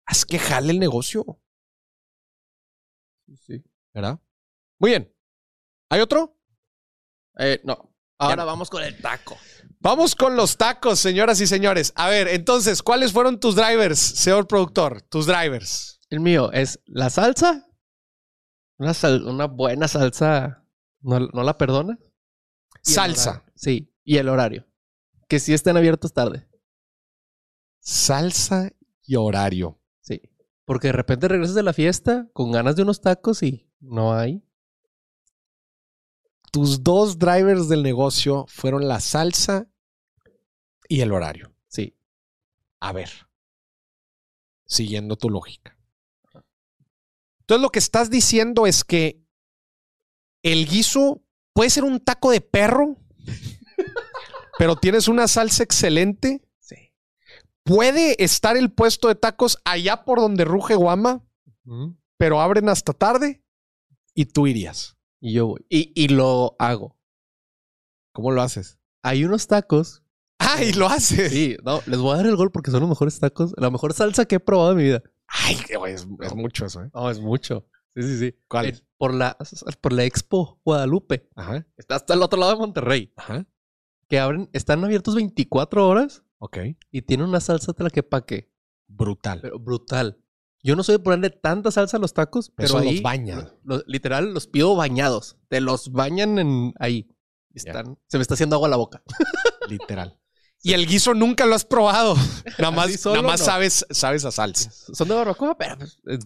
Haz 0.06 0.24
que 0.24 0.38
jale 0.38 0.72
el 0.72 0.78
negocio. 0.78 1.40
Sí. 3.46 3.62
¿Verdad? 3.92 4.20
Muy 4.78 4.90
bien. 4.90 5.12
¿Hay 5.90 6.00
otro? 6.00 6.36
Eh, 7.38 7.60
no. 7.64 7.92
Ahora 8.18 8.44
vamos 8.44 8.70
con 8.70 8.82
el 8.82 9.00
taco. 9.00 9.36
Vamos 9.78 10.14
con 10.14 10.36
los 10.36 10.56
tacos, 10.56 10.98
señoras 10.98 11.40
y 11.40 11.46
señores. 11.46 11.92
A 11.96 12.08
ver, 12.08 12.28
entonces, 12.28 12.82
¿cuáles 12.82 13.12
fueron 13.12 13.38
tus 13.40 13.54
drivers, 13.56 13.98
señor 13.98 14.46
productor? 14.46 15.02
Tus 15.02 15.26
drivers. 15.26 16.00
El 16.08 16.20
mío 16.20 16.50
es 16.52 16.80
la 16.86 17.10
salsa. 17.10 17.66
Una, 18.78 18.94
sal- 18.94 19.26
una 19.26 19.46
buena 19.46 19.86
salsa. 19.86 20.64
¿No, 21.00 21.20
no 21.20 21.42
la 21.42 21.58
perdona? 21.58 21.98
Salsa. 22.94 23.44
Sí, 23.54 23.92
y 24.04 24.18
el 24.18 24.28
horario. 24.28 24.66
Que 25.28 25.40
sí 25.40 25.52
estén 25.52 25.76
abiertos 25.76 26.12
tarde. 26.12 26.48
Salsa 27.80 28.70
y 29.02 29.16
horario. 29.16 29.80
Sí. 30.00 30.22
Porque 30.64 30.88
de 30.88 30.92
repente 30.92 31.28
regresas 31.28 31.54
de 31.54 31.62
la 31.62 31.72
fiesta 31.72 32.28
con 32.32 32.52
ganas 32.52 32.76
de 32.76 32.82
unos 32.82 33.00
tacos 33.00 33.42
y 33.42 33.68
no 33.80 34.14
hay. 34.14 34.42
Tus 36.52 36.82
dos 36.82 37.18
drivers 37.18 37.68
del 37.68 37.82
negocio 37.82 38.46
fueron 38.48 38.86
la 38.88 39.00
salsa 39.00 39.68
y 40.88 41.00
el 41.00 41.12
horario. 41.12 41.54
Sí. 41.66 41.98
A 42.80 42.92
ver. 42.92 43.10
Siguiendo 44.64 45.16
tu 45.16 45.28
lógica. 45.28 45.76
Entonces 47.40 47.62
lo 47.62 47.70
que 47.70 47.78
estás 47.78 48.10
diciendo 48.10 48.66
es 48.66 48.84
que 48.84 49.24
el 50.42 50.66
guiso 50.66 51.25
puede 51.56 51.70
ser 51.70 51.84
un 51.84 52.00
taco 52.00 52.30
de 52.30 52.42
perro, 52.42 52.98
pero 54.58 54.76
tienes 54.76 55.08
una 55.08 55.26
salsa 55.26 55.62
excelente. 55.62 56.46
Sí. 56.60 56.76
Puede 57.64 58.22
estar 58.22 58.58
el 58.58 58.70
puesto 58.70 59.08
de 59.08 59.14
tacos 59.14 59.58
allá 59.64 60.04
por 60.04 60.20
donde 60.20 60.44
ruge 60.44 60.74
Guama, 60.74 61.24
pero 62.18 62.42
abren 62.42 62.68
hasta 62.68 62.92
tarde 62.92 63.42
y 64.14 64.26
tú 64.26 64.46
irías. 64.46 64.98
Y 65.18 65.32
yo 65.32 65.46
voy. 65.46 65.66
Y, 65.70 65.92
y 65.94 66.08
lo 66.08 66.56
hago. 66.58 66.98
¿Cómo 68.12 68.32
lo 68.32 68.42
haces? 68.42 68.78
Hay 69.02 69.24
unos 69.24 69.46
tacos. 69.46 70.02
Ah, 70.38 70.62
y 70.62 70.74
lo 70.74 70.86
haces. 70.86 71.32
Sí, 71.32 71.56
no, 71.64 71.80
les 71.86 71.98
voy 71.98 72.12
a 72.12 72.16
dar 72.18 72.26
el 72.26 72.36
gol 72.36 72.52
porque 72.52 72.70
son 72.70 72.80
los 72.80 72.88
mejores 72.90 73.18
tacos. 73.18 73.54
La 73.56 73.70
mejor 73.70 73.94
salsa 73.94 74.26
que 74.26 74.36
he 74.36 74.40
probado 74.40 74.72
en 74.72 74.76
mi 74.76 74.82
vida. 74.84 75.02
Ay, 75.26 75.56
es, 75.86 76.06
es 76.20 76.34
mucho 76.34 76.66
eso, 76.66 76.82
¿eh? 76.82 76.90
No, 76.92 77.10
es 77.10 77.18
mucho. 77.18 77.66
Sí, 77.94 78.02
sí, 78.02 78.18
sí. 78.18 78.38
¿Cuál? 78.46 78.66
Eh, 78.66 78.85
por, 78.98 79.14
la, 79.14 79.36
por 79.80 79.92
la 79.92 80.04
Expo 80.04 80.60
Guadalupe. 80.64 81.28
Ajá, 81.34 81.66
Está 81.76 81.96
hasta 81.96 82.14
el 82.14 82.22
otro 82.22 82.38
lado 82.38 82.52
de 82.52 82.58
Monterrey. 82.58 83.12
ajá. 83.16 83.46
Que 84.08 84.20
abren, 84.20 84.48
están 84.52 84.84
abiertos 84.84 85.16
24 85.16 85.88
horas 85.88 86.22
Ok. 86.38 86.58
y 86.92 87.02
tienen 87.02 87.26
una 87.28 87.40
salsa 87.40 87.72
tlaquepaque. 87.72 88.52
Brutal. 88.86 89.40
Pero 89.42 89.58
brutal. 89.58 90.18
Yo 90.62 90.76
no 90.76 90.82
soy 90.84 90.94
de 90.96 90.98
ponerle 91.00 91.30
tanta 91.30 91.70
salsa 91.72 91.96
a 91.96 92.00
los 92.00 92.12
tacos, 92.14 92.50
pero 92.50 92.66
Eso 92.68 92.78
ahí, 92.78 92.94
los 92.94 93.02
baña. 93.02 93.52
lo- 93.64 93.82
literal, 93.86 94.32
los 94.32 94.46
pido 94.46 94.74
bañados. 94.76 95.36
Te 95.48 95.60
los 95.60 95.90
bañan 95.92 96.38
en 96.38 96.72
ahí. 96.78 97.08
Están, 97.52 97.98
Se 98.06 98.18
me 98.18 98.22
está 98.22 98.34
haciendo 98.34 98.54
agua 98.56 98.68
la 98.68 98.76
boca. 98.76 99.02
Literal. 99.68 100.18
Y 100.62 100.72
el 100.72 100.86
guiso 100.86 101.14
nunca 101.14 101.46
lo 101.46 101.54
has 101.54 101.64
probado. 101.64 102.14
Nada 102.58 102.70
más, 102.70 103.04
nada 103.06 103.22
más 103.22 103.40
no. 103.40 103.46
sabes, 103.46 103.86
sabes 103.90 104.24
a 104.24 104.30
salsa. 104.30 104.70
Son 104.94 105.08
de 105.08 105.14
barbacoa, 105.14 105.56
pero 105.58 105.76
pues, 105.78 105.98
eh, 106.08 106.18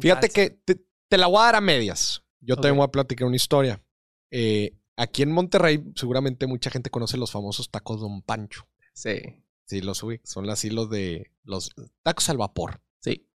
Fíjate 0.00 0.26
salsa. 0.28 0.34
que 0.34 0.50
te, 0.50 0.85
te 1.08 1.18
la 1.18 1.26
voy 1.26 1.38
a 1.40 1.44
dar 1.46 1.56
a 1.56 1.60
medias. 1.60 2.22
Yo 2.40 2.54
Ok. 2.54 2.62
también 2.62 2.76
voy 2.78 2.84
a 2.84 2.90
platicar 2.90 3.26
una 3.26 3.36
historia. 3.36 3.82
Eh, 4.30 4.76
aquí 4.96 5.22
en 5.22 5.32
Monterrey, 5.32 5.82
seguramente 5.94 6.46
mucha 6.46 6.70
gente 6.70 6.90
conoce 6.90 7.16
los 7.16 7.30
famosos 7.32 7.70
tacos 7.70 8.00
Don 8.00 8.22
Pancho. 8.22 8.66
Sí, 8.94 9.20
Sí, 9.68 9.80
los 9.80 9.98
subí. 9.98 10.20
Son 10.22 10.48
así 10.48 10.70
los 10.70 10.88
de 10.90 11.32
los 11.42 11.70
tacos 12.04 12.28
al 12.28 12.36
vapor. 12.38 12.80
sí. 13.00 13.28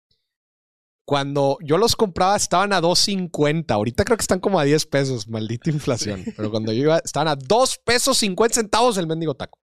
Cuando 1.03 1.57
yo 1.61 1.77
los 1.77 1.95
compraba 1.97 2.37
estaban 2.37 2.71
a 2.71 2.79
2.50. 2.81 3.71
Ahorita 3.73 4.05
creo 4.05 4.15
que 4.15 4.21
están 4.21 4.39
como 4.39 4.59
a 4.59 4.63
10 4.63 4.85
pesos. 4.85 5.27
Maldita 5.27 5.69
inflación. 5.71 6.23
Pero 6.37 6.51
cuando 6.51 6.71
yo 6.71 6.83
iba, 6.83 6.99
estaban 6.99 7.27
a 7.27 7.35
2 7.35 7.79
pesos 7.83 8.17
50 8.19 8.55
centavos 8.55 8.97
el 8.97 9.07
mendigo 9.07 9.35
taco. 9.35 9.59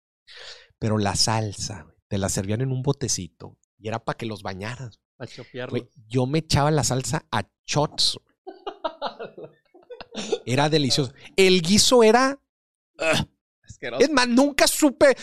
Pero 0.79 0.97
la 0.97 1.15
salsa, 1.15 1.87
te 2.07 2.17
la 2.17 2.29
servían 2.29 2.61
en 2.61 2.71
un 2.71 2.81
botecito. 2.81 3.57
Y 3.77 3.87
era 3.89 3.99
para 4.05 4.15
que 4.17 4.25
los 4.25 4.41
bañaras. 4.41 5.01
Para 5.17 5.31
chopearlos. 5.31 5.79
Güey, 5.81 5.91
yo 6.07 6.25
me 6.25 6.39
echaba 6.39 6.71
la 6.71 6.83
salsa 6.83 7.25
a 7.31 7.43
shots. 7.65 8.19
Era 10.45 10.69
delicioso. 10.69 11.13
El 11.35 11.61
guiso 11.61 12.03
era. 12.03 12.39
Asqueroso. 13.67 14.03
Es 14.03 14.11
más, 14.11 14.27
nunca 14.27 14.67
supe. 14.67 15.15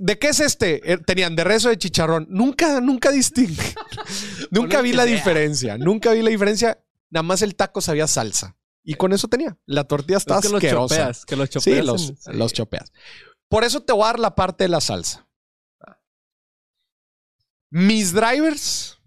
¿De 0.00 0.18
qué 0.18 0.28
es 0.28 0.40
este? 0.40 0.92
Eh, 0.92 0.98
Tenían 0.98 1.36
de 1.36 1.44
rezo 1.44 1.68
de 1.68 1.78
chicharrón. 1.78 2.26
Nunca, 2.30 2.80
nunca 2.80 3.10
distinguí. 3.10 3.56
nunca 4.50 4.80
vi 4.80 4.92
la 4.92 5.04
sea. 5.04 5.12
diferencia. 5.14 5.78
Nunca 5.78 6.12
vi 6.12 6.22
la 6.22 6.30
diferencia. 6.30 6.82
Nada 7.10 7.22
más 7.22 7.42
el 7.42 7.54
taco 7.56 7.80
sabía 7.80 8.06
salsa. 8.06 8.56
Y 8.84 8.94
con 8.94 9.12
eso 9.12 9.28
tenía. 9.28 9.58
La 9.66 9.84
tortilla 9.84 10.16
estaba 10.18 10.40
Es 10.40 10.46
que 10.46 10.52
los 10.52 10.62
asquerosa. 10.64 10.94
chopeas, 10.96 11.26
que 11.26 11.36
los 11.36 11.48
Sí, 11.48 11.54
chopeas. 11.60 11.84
los, 11.84 12.02
sí. 12.06 12.14
los 12.32 12.52
chopeas. 12.52 12.92
Por 13.48 13.64
eso 13.64 13.80
te 13.82 13.92
voy 13.92 14.02
a 14.04 14.06
dar 14.06 14.18
la 14.18 14.34
parte 14.34 14.64
de 14.64 14.68
la 14.68 14.80
salsa. 14.80 15.26
Mis 17.70 18.12
drivers. 18.14 18.97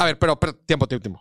A 0.00 0.04
ver, 0.06 0.18
pero, 0.18 0.38
pero 0.40 0.54
tiempo, 0.54 0.86
tiempo, 0.88 1.02
tiempo. 1.02 1.20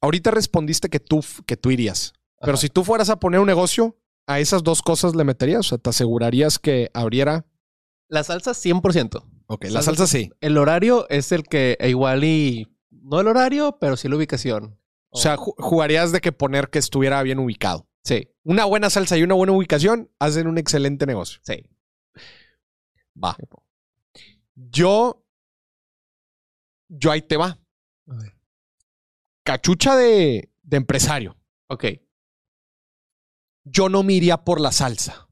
Ahorita 0.00 0.30
respondiste 0.30 0.88
que 0.88 1.00
tú, 1.00 1.20
que 1.46 1.56
tú 1.56 1.70
irías. 1.70 2.12
Pero 2.40 2.56
si 2.56 2.68
tú 2.68 2.84
fueras 2.84 3.10
a 3.10 3.18
poner 3.20 3.40
un 3.40 3.46
negocio, 3.46 3.98
a 4.26 4.40
esas 4.40 4.62
dos 4.62 4.80
cosas 4.82 5.14
le 5.14 5.24
meterías. 5.24 5.60
O 5.60 5.62
sea, 5.70 5.78
te 5.78 5.90
asegurarías 5.90 6.58
que 6.58 6.90
abriera. 6.94 7.44
La 8.08 8.24
salsa 8.24 8.52
100%. 8.52 9.22
Ok, 9.46 9.64
la 9.64 9.80
Salsa- 9.80 9.82
salsa 9.82 10.06
sí. 10.06 10.30
El 10.40 10.56
horario 10.58 11.06
es 11.10 11.32
el 11.32 11.42
que 11.44 11.76
e 11.80 11.90
igual 11.90 12.24
y... 12.24 12.66
No 12.90 13.20
el 13.20 13.26
horario, 13.28 13.76
pero 13.80 13.96
sí 13.96 14.08
la 14.08 14.16
ubicación. 14.16 14.78
O 15.10 15.18
sea, 15.18 15.36
ju- 15.36 15.54
jugarías 15.58 16.12
de 16.12 16.20
que 16.20 16.30
poner 16.32 16.70
que 16.70 16.78
estuviera 16.78 17.22
bien 17.24 17.38
ubicado. 17.40 17.88
Sí, 18.04 18.28
Una 18.44 18.64
buena 18.64 18.88
salsa 18.90 19.18
y 19.18 19.22
una 19.22 19.34
buena 19.34 19.52
ubicación 19.52 20.10
hacen 20.18 20.46
un 20.46 20.56
excelente 20.58 21.04
negocio. 21.04 21.40
sí. 21.42 21.64
Va. 23.22 23.36
Yo. 24.54 25.24
Yo 26.88 27.10
ahí 27.10 27.22
te 27.22 27.36
va. 27.36 27.58
Cachucha 29.44 29.96
de, 29.96 30.50
de 30.62 30.76
empresario. 30.76 31.36
Ok, 31.68 31.84
Yo 33.64 33.88
no 33.88 34.02
me 34.02 34.14
iría 34.14 34.38
por 34.44 34.60
la 34.60 34.72
salsa. 34.72 35.28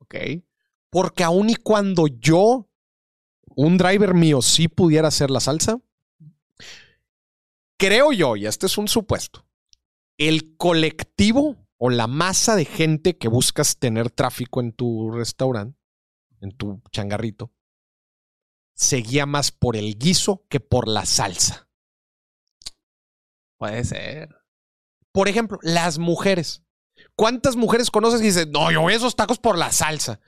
ok. 0.00 0.14
Porque 0.90 1.24
aun 1.24 1.48
y 1.48 1.56
cuando 1.56 2.06
yo, 2.06 2.68
un 3.56 3.78
driver 3.78 4.12
mío, 4.12 4.42
sí 4.42 4.68
pudiera 4.68 5.08
hacer 5.08 5.30
la 5.30 5.40
salsa, 5.40 5.78
creo 7.78 8.12
yo, 8.12 8.36
y 8.36 8.46
este 8.46 8.66
es 8.66 8.76
un 8.76 8.88
supuesto, 8.88 9.46
el 10.18 10.56
colectivo 10.58 11.56
o 11.78 11.88
la 11.90 12.06
masa 12.06 12.56
de 12.56 12.66
gente 12.66 13.16
que 13.16 13.28
buscas 13.28 13.78
tener 13.78 14.10
tráfico 14.10 14.60
en 14.60 14.72
tu 14.72 15.10
restaurante, 15.10 15.78
en 16.40 16.52
tu 16.52 16.82
changarrito, 16.90 17.50
se 18.82 18.96
guía 18.96 19.26
más 19.26 19.52
por 19.52 19.76
el 19.76 19.96
guiso 19.96 20.44
que 20.48 20.58
por 20.58 20.88
la 20.88 21.06
salsa. 21.06 21.68
Puede 23.56 23.84
ser. 23.84 24.28
Por 25.12 25.28
ejemplo, 25.28 25.58
las 25.62 25.98
mujeres. 25.98 26.64
¿Cuántas 27.14 27.54
mujeres 27.54 27.92
conoces 27.92 28.20
y 28.20 28.24
dicen, 28.24 28.50
no, 28.50 28.72
yo 28.72 28.80
voy 28.80 28.94
a 28.94 28.96
esos 28.96 29.14
tacos 29.14 29.38
por 29.38 29.56
la 29.56 29.70
salsa? 29.70 30.18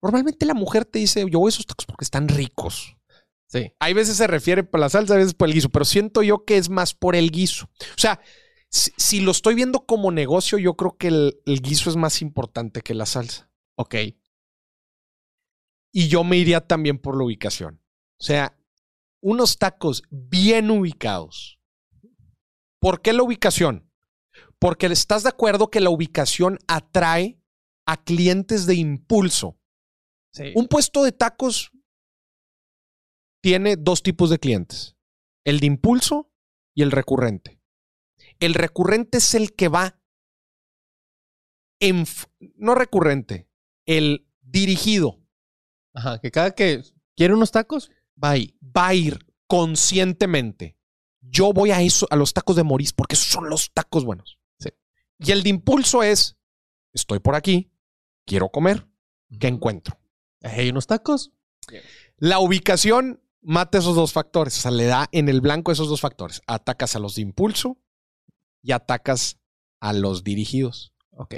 Normalmente 0.00 0.46
la 0.46 0.54
mujer 0.54 0.84
te 0.84 1.00
dice, 1.00 1.26
yo 1.28 1.40
voy 1.40 1.48
a 1.48 1.54
esos 1.54 1.66
tacos 1.66 1.86
porque 1.86 2.04
están 2.04 2.28
ricos. 2.28 2.96
Sí. 3.48 3.72
Hay 3.80 3.94
veces 3.94 4.16
se 4.16 4.28
refiere 4.28 4.62
por 4.62 4.78
la 4.78 4.90
salsa, 4.90 5.14
a 5.14 5.18
veces 5.18 5.34
por 5.34 5.48
el 5.48 5.54
guiso, 5.54 5.70
pero 5.70 5.84
siento 5.84 6.22
yo 6.22 6.44
que 6.44 6.56
es 6.56 6.70
más 6.70 6.94
por 6.94 7.16
el 7.16 7.32
guiso. 7.32 7.68
O 7.80 7.98
sea, 7.98 8.20
si, 8.68 8.92
si 8.96 9.20
lo 9.20 9.32
estoy 9.32 9.56
viendo 9.56 9.86
como 9.86 10.12
negocio, 10.12 10.58
yo 10.58 10.76
creo 10.76 10.96
que 10.96 11.08
el, 11.08 11.40
el 11.46 11.60
guiso 11.62 11.90
es 11.90 11.96
más 11.96 12.22
importante 12.22 12.80
que 12.80 12.94
la 12.94 13.06
salsa. 13.06 13.50
Ok. 13.74 13.96
Y 15.92 16.08
yo 16.08 16.22
me 16.22 16.36
iría 16.36 16.60
también 16.60 16.98
por 16.98 17.16
la 17.16 17.24
ubicación. 17.24 17.83
O 18.20 18.24
sea, 18.24 18.58
unos 19.22 19.58
tacos 19.58 20.02
bien 20.10 20.70
ubicados. 20.70 21.58
¿Por 22.80 23.00
qué 23.02 23.12
la 23.12 23.22
ubicación? 23.22 23.90
Porque 24.58 24.86
estás 24.86 25.22
de 25.22 25.30
acuerdo 25.30 25.70
que 25.70 25.80
la 25.80 25.90
ubicación 25.90 26.58
atrae 26.68 27.40
a 27.86 28.02
clientes 28.02 28.66
de 28.66 28.74
impulso. 28.74 29.58
Sí. 30.32 30.52
Un 30.54 30.68
puesto 30.68 31.02
de 31.02 31.12
tacos 31.12 31.70
tiene 33.42 33.76
dos 33.76 34.02
tipos 34.02 34.30
de 34.30 34.38
clientes. 34.38 34.96
El 35.44 35.60
de 35.60 35.66
impulso 35.66 36.32
y 36.74 36.82
el 36.82 36.90
recurrente. 36.90 37.60
El 38.40 38.54
recurrente 38.54 39.18
es 39.18 39.34
el 39.34 39.54
que 39.54 39.68
va 39.68 40.00
en... 41.80 42.04
No 42.56 42.74
recurrente, 42.74 43.48
el 43.86 44.26
dirigido. 44.40 45.22
Ajá, 45.94 46.20
que 46.20 46.30
cada 46.30 46.54
que 46.54 46.82
quiere 47.16 47.34
unos 47.34 47.52
tacos, 47.52 47.90
va 48.22 48.36
a 48.86 48.94
ir 48.94 49.18
conscientemente. 49.46 50.76
Yo 51.20 51.52
voy 51.52 51.70
a 51.70 51.80
eso, 51.80 52.06
a 52.10 52.16
los 52.16 52.32
tacos 52.32 52.56
de 52.56 52.62
Moris, 52.62 52.92
porque 52.92 53.14
esos 53.14 53.28
son 53.28 53.48
los 53.48 53.72
tacos 53.72 54.04
buenos. 54.04 54.38
Sí. 54.58 54.70
Y 55.18 55.32
el 55.32 55.42
de 55.42 55.50
impulso 55.50 56.02
es: 56.02 56.36
estoy 56.92 57.18
por 57.18 57.34
aquí, 57.34 57.72
quiero 58.26 58.50
comer, 58.50 58.86
¿qué 59.40 59.48
encuentro? 59.48 59.98
Hay 60.42 60.68
unos 60.70 60.86
tacos. 60.86 61.32
La 62.18 62.38
ubicación 62.38 63.22
mata 63.40 63.78
esos 63.78 63.96
dos 63.96 64.12
factores, 64.12 64.58
o 64.58 64.60
sea, 64.60 64.70
le 64.70 64.84
da 64.84 65.08
en 65.12 65.28
el 65.28 65.40
blanco 65.40 65.72
esos 65.72 65.88
dos 65.88 66.00
factores. 66.00 66.42
Atacas 66.46 66.94
a 66.96 66.98
los 66.98 67.14
de 67.14 67.22
impulso 67.22 67.78
y 68.62 68.72
atacas 68.72 69.38
a 69.80 69.92
los 69.92 70.24
dirigidos. 70.24 70.94
Ok. 71.10 71.36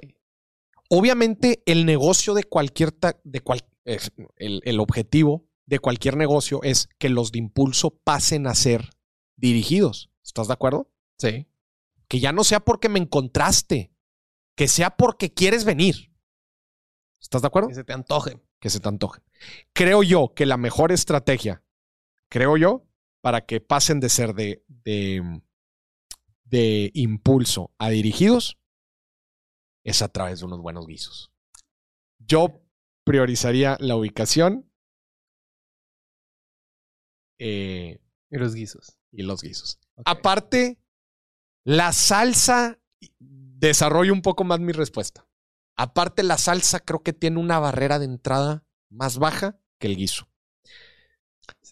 Obviamente, 0.89 1.62
el 1.66 1.87
negocio 1.87 2.35
de 2.35 2.45
cualquier. 2.45 2.95
de 3.24 3.41
cual- 3.41 3.66
eh, 3.85 3.99
el, 4.37 4.62
el 4.64 4.81
objetivo 4.81 5.49
de 5.67 5.79
cualquier 5.81 6.17
negocio 6.17 6.61
es 6.62 6.89
que 6.99 7.09
los 7.09 7.33
de 7.33 7.41
impulso 7.41 7.91
pasen 7.91 8.47
a 8.47 8.55
ser 8.55 8.91
dirigidos. 9.37 10.11
¿Estás 10.25 10.47
de 10.47 10.55
acuerdo? 10.55 10.91
Sí. 11.19 11.47
Que 12.09 12.21
ya 12.21 12.33
no 12.33 12.45
sea 12.45 12.61
porque 12.61 12.89
me 12.89 13.01
encontraste, 13.01 13.93
que 14.55 14.69
sea 14.69 14.97
porque 14.97 15.35
quieres 15.35 15.64
venir. 15.64 16.12
¿Estás 17.21 17.43
de 17.43 17.49
acuerdo? 17.49 17.69
Que 17.69 17.75
se 17.75 17.85
te 17.85 17.93
antojen. 17.93 18.43
que 18.61 18.71
se 18.71 18.81
te 18.81 18.89
antojen. 18.89 19.23
Creo 19.73 20.03
yo 20.03 20.33
que 20.35 20.47
la 20.47 20.57
mejor 20.57 20.93
estrategia, 20.93 21.62
creo 22.29 22.57
yo, 22.57 22.87
para 23.21 23.45
que 23.45 23.61
pasen 23.61 24.01
de 24.01 24.09
ser 24.09 24.35
de, 24.35 24.64
de, 24.69 25.43
de 26.45 26.91
impulso 26.95 27.75
a 27.79 27.91
dirigidos, 27.91 28.59
es 29.85 30.03
a 30.03 30.09
través 30.09 30.41
de 30.41 30.47
unos 30.47 30.61
buenos 30.61 30.87
guisos. 30.87 31.33
Yo 32.19 32.62
priorizaría 33.05 33.77
la 33.81 33.97
ubicación 33.97 34.66
eh, 37.39 38.01
Y 38.30 38.37
los 38.39 38.55
guisos. 38.55 38.99
y 39.12 39.22
los 39.22 39.43
guisos. 39.43 39.78
Aparte, 40.05 40.78
la 41.64 41.93
salsa, 41.93 42.78
desarrollo 43.18 44.12
un 44.12 44.22
poco 44.22 44.45
más 44.45 44.61
mi 44.61 44.72
respuesta. 44.72 45.26
Aparte, 45.76 46.22
la 46.22 46.39
salsa 46.39 46.80
creo 46.80 47.03
que 47.03 47.12
tiene 47.12 47.39
una 47.39 47.59
barrera 47.59 47.99
de 47.99 48.07
entrada 48.07 48.64
más 48.91 49.18
baja 49.18 49.59
que 49.78 49.89
el 49.89 49.97
guiso. 49.97 50.28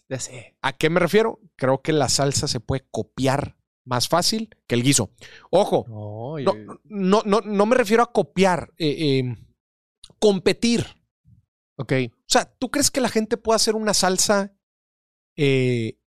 Ya 0.09 0.19
sé. 0.19 0.55
¿A 0.61 0.73
qué 0.73 0.89
me 0.89 0.99
refiero? 0.99 1.39
Creo 1.55 1.81
que 1.81 1.91
la 1.93 2.09
salsa 2.09 2.47
se 2.47 2.59
puede 2.59 2.87
copiar 2.91 3.57
más 3.85 4.07
fácil 4.07 4.49
que 4.67 4.75
el 4.75 4.83
guiso. 4.83 5.11
Ojo, 5.49 5.85
No, 5.87 6.37
no, 6.39 6.39
yo- 6.39 6.79
no, 6.83 7.21
no, 7.25 7.41
no 7.41 7.65
me 7.65 7.75
refiero 7.75 8.03
a 8.03 8.11
copiar, 8.11 8.73
eh, 8.77 9.19
eh, 9.19 9.35
competir. 10.19 10.85
Ok. 11.77 11.93
O 12.11 12.23
sea, 12.27 12.45
¿tú 12.45 12.69
crees 12.69 12.91
que 12.91 13.01
la 13.01 13.09
gente 13.09 13.37
puede 13.37 13.55
hacer 13.55 13.75
una 13.75 13.93
salsa, 13.93 14.53
eh, 15.35 15.99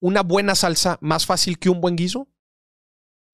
una 0.00 0.22
buena 0.22 0.54
salsa 0.54 0.98
más 1.00 1.26
fácil 1.26 1.58
que 1.58 1.70
un 1.70 1.80
buen 1.80 1.96
guiso? 1.96 2.28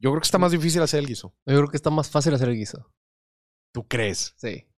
Yo 0.01 0.11
creo 0.11 0.21
que 0.21 0.27
está 0.27 0.39
más 0.39 0.53
difícil 0.53 0.83
hacer 0.83 1.01
el 1.01 1.07
guiso. 1.07 1.35
Yo 1.47 1.57
creo 1.57 1.69
que 1.69 1.77
está 1.77 1.91
más 1.91 2.09
fácil 2.09 2.35
hacer 2.35 2.49
el 2.49 2.57
guiso. 2.57 2.93
¿Tú 3.73 3.87
crees? 3.87 4.35
Sí. 4.37 4.69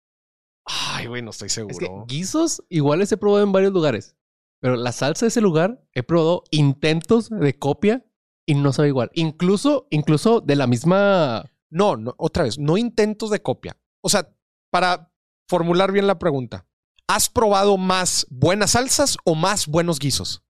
Ay, 0.65 1.07
güey, 1.07 1.23
no 1.23 1.31
estoy 1.31 1.49
seguro. 1.49 1.73
Es 1.73 1.79
que 1.79 1.91
guisos 2.07 2.65
iguales 2.69 3.11
he 3.13 3.17
probado 3.17 3.45
en 3.45 3.53
varios 3.53 3.73
lugares. 3.73 4.17
Pero 4.61 4.77
la 4.77 4.93
salsa 4.93 5.27
de 5.27 5.29
ese 5.29 5.41
lugar 5.41 5.83
he 5.93 6.03
probado 6.03 6.45
intentos 6.51 7.31
de 7.31 7.59
copia 7.59 8.07
y 8.47 8.55
no 8.55 8.73
sabe 8.73 8.89
igual. 8.89 9.11
Incluso, 9.15 9.87
incluso 9.91 10.41
de 10.41 10.57
la 10.57 10.67
misma. 10.67 11.51
No, 11.71 11.97
no, 11.97 12.15
otra 12.19 12.45
vez, 12.45 12.59
no 12.59 12.77
intentos 12.77 13.31
de 13.31 13.43
copia. 13.43 13.79
O 14.03 14.09
sea, 14.09 14.35
para 14.71 15.13
formular 15.49 15.93
bien 15.93 16.07
la 16.07 16.19
pregunta, 16.19 16.67
¿has 17.11 17.29
probado 17.29 17.77
más 17.77 18.25
buenas 18.31 18.73
salsas 18.73 19.17
o 19.25 19.35
más 19.35 19.67
buenos 19.67 19.99
guisos? 19.99 20.45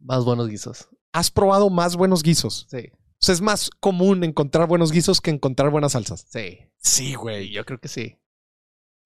Más 0.00 0.24
buenos 0.24 0.48
guisos. 0.48 0.88
¿Has 1.12 1.30
probado 1.30 1.70
más 1.70 1.94
buenos 1.94 2.24
guisos? 2.24 2.66
Sí. 2.68 2.90
O 2.92 3.24
sea, 3.24 3.34
es 3.34 3.40
más 3.40 3.70
común 3.78 4.24
encontrar 4.24 4.66
buenos 4.66 4.90
guisos 4.90 5.20
que 5.20 5.30
encontrar 5.30 5.70
buenas 5.70 5.92
salsas. 5.92 6.26
Sí. 6.28 6.58
Sí, 6.78 7.14
güey. 7.14 7.52
Yo 7.52 7.64
creo 7.64 7.78
que 7.78 7.86
sí. 7.86 8.18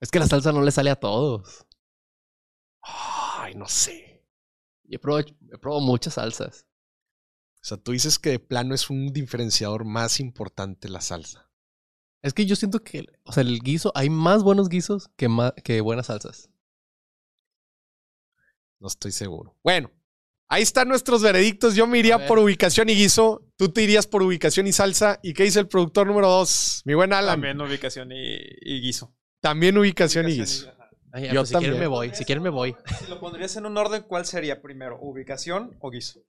Es 0.00 0.10
que 0.10 0.18
la 0.18 0.26
salsa 0.26 0.52
no 0.52 0.62
le 0.62 0.70
sale 0.70 0.88
a 0.88 0.96
todos. 0.96 1.66
Ay, 2.80 3.54
no 3.54 3.68
sé. 3.68 4.24
Yo 4.84 4.96
he 4.96 4.98
probado, 4.98 5.26
he 5.52 5.58
probado 5.58 5.82
muchas 5.82 6.14
salsas. 6.14 6.66
O 7.60 7.64
sea, 7.68 7.76
tú 7.76 7.92
dices 7.92 8.18
que 8.18 8.30
de 8.30 8.38
plano 8.38 8.74
es 8.74 8.88
un 8.88 9.12
diferenciador 9.12 9.84
más 9.84 10.20
importante 10.20 10.88
la 10.88 11.02
salsa. 11.02 11.45
Es 12.26 12.34
que 12.34 12.44
yo 12.44 12.56
siento 12.56 12.80
que, 12.82 13.06
o 13.22 13.30
sea, 13.32 13.42
el 13.42 13.60
guiso, 13.60 13.92
hay 13.94 14.10
más 14.10 14.42
buenos 14.42 14.68
guisos 14.68 15.08
que, 15.16 15.28
ma- 15.28 15.52
que 15.62 15.80
buenas 15.80 16.06
salsas. 16.06 16.50
No 18.80 18.88
estoy 18.88 19.12
seguro. 19.12 19.54
Bueno, 19.62 19.90
ahí 20.48 20.62
están 20.62 20.88
nuestros 20.88 21.22
veredictos. 21.22 21.76
Yo 21.76 21.86
me 21.86 21.98
iría 21.98 22.26
por 22.26 22.38
ubicación 22.40 22.88
y 22.88 22.94
guiso. 22.94 23.42
Tú 23.56 23.68
te 23.68 23.82
irías 23.82 24.06
por 24.08 24.22
ubicación 24.22 24.66
y 24.66 24.72
salsa. 24.72 25.20
¿Y 25.22 25.34
qué 25.34 25.44
dice 25.44 25.60
el 25.60 25.68
productor 25.68 26.08
número 26.08 26.28
dos? 26.28 26.82
Mi 26.84 26.94
buen 26.94 27.12
Alan. 27.12 27.34
También 27.34 27.60
ubicación 27.60 28.10
y, 28.10 28.36
y 28.60 28.80
guiso. 28.80 29.14
También 29.40 29.78
ubicación, 29.78 30.28
y 30.28 30.32
Ubicación 30.32 30.66
guiso. 30.66 30.68
ajá. 30.82 30.90
Ay, 31.12 31.28
Yo 31.28 31.34
pues 31.42 31.48
si 31.48 31.54
quieren 31.54 31.70
también. 31.74 31.80
me 31.80 31.86
voy, 31.86 32.10
si 32.12 32.24
quieren 32.24 32.42
me 32.42 32.50
voy. 32.50 32.74
Si 32.98 33.06
lo 33.06 33.20
pondrías 33.20 33.54
en 33.56 33.66
un 33.66 33.78
orden, 33.78 34.02
¿cuál 34.02 34.26
sería 34.26 34.60
primero? 34.60 34.98
¿Ubicación 35.00 35.76
o 35.80 35.90
guiso? 35.90 36.20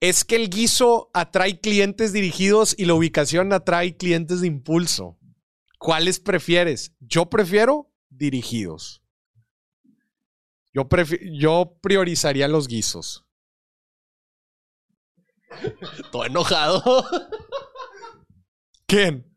Es 0.00 0.24
que 0.24 0.36
el 0.36 0.48
guiso 0.48 1.10
atrae 1.12 1.60
clientes 1.60 2.12
dirigidos 2.12 2.74
y 2.76 2.86
la 2.86 2.94
ubicación 2.94 3.52
atrae 3.52 3.96
clientes 3.96 4.40
de 4.40 4.46
impulso. 4.46 5.18
¿Cuáles 5.78 6.20
prefieres? 6.20 6.94
Yo 7.00 7.28
prefiero 7.30 7.92
dirigidos. 8.08 9.02
Yo, 10.72 10.88
yo 11.32 11.78
priorizaría 11.82 12.48
los 12.48 12.66
guisos. 12.66 13.26
Todo 16.12 16.24
enojado. 16.24 17.04
¿Quién? 18.86 19.29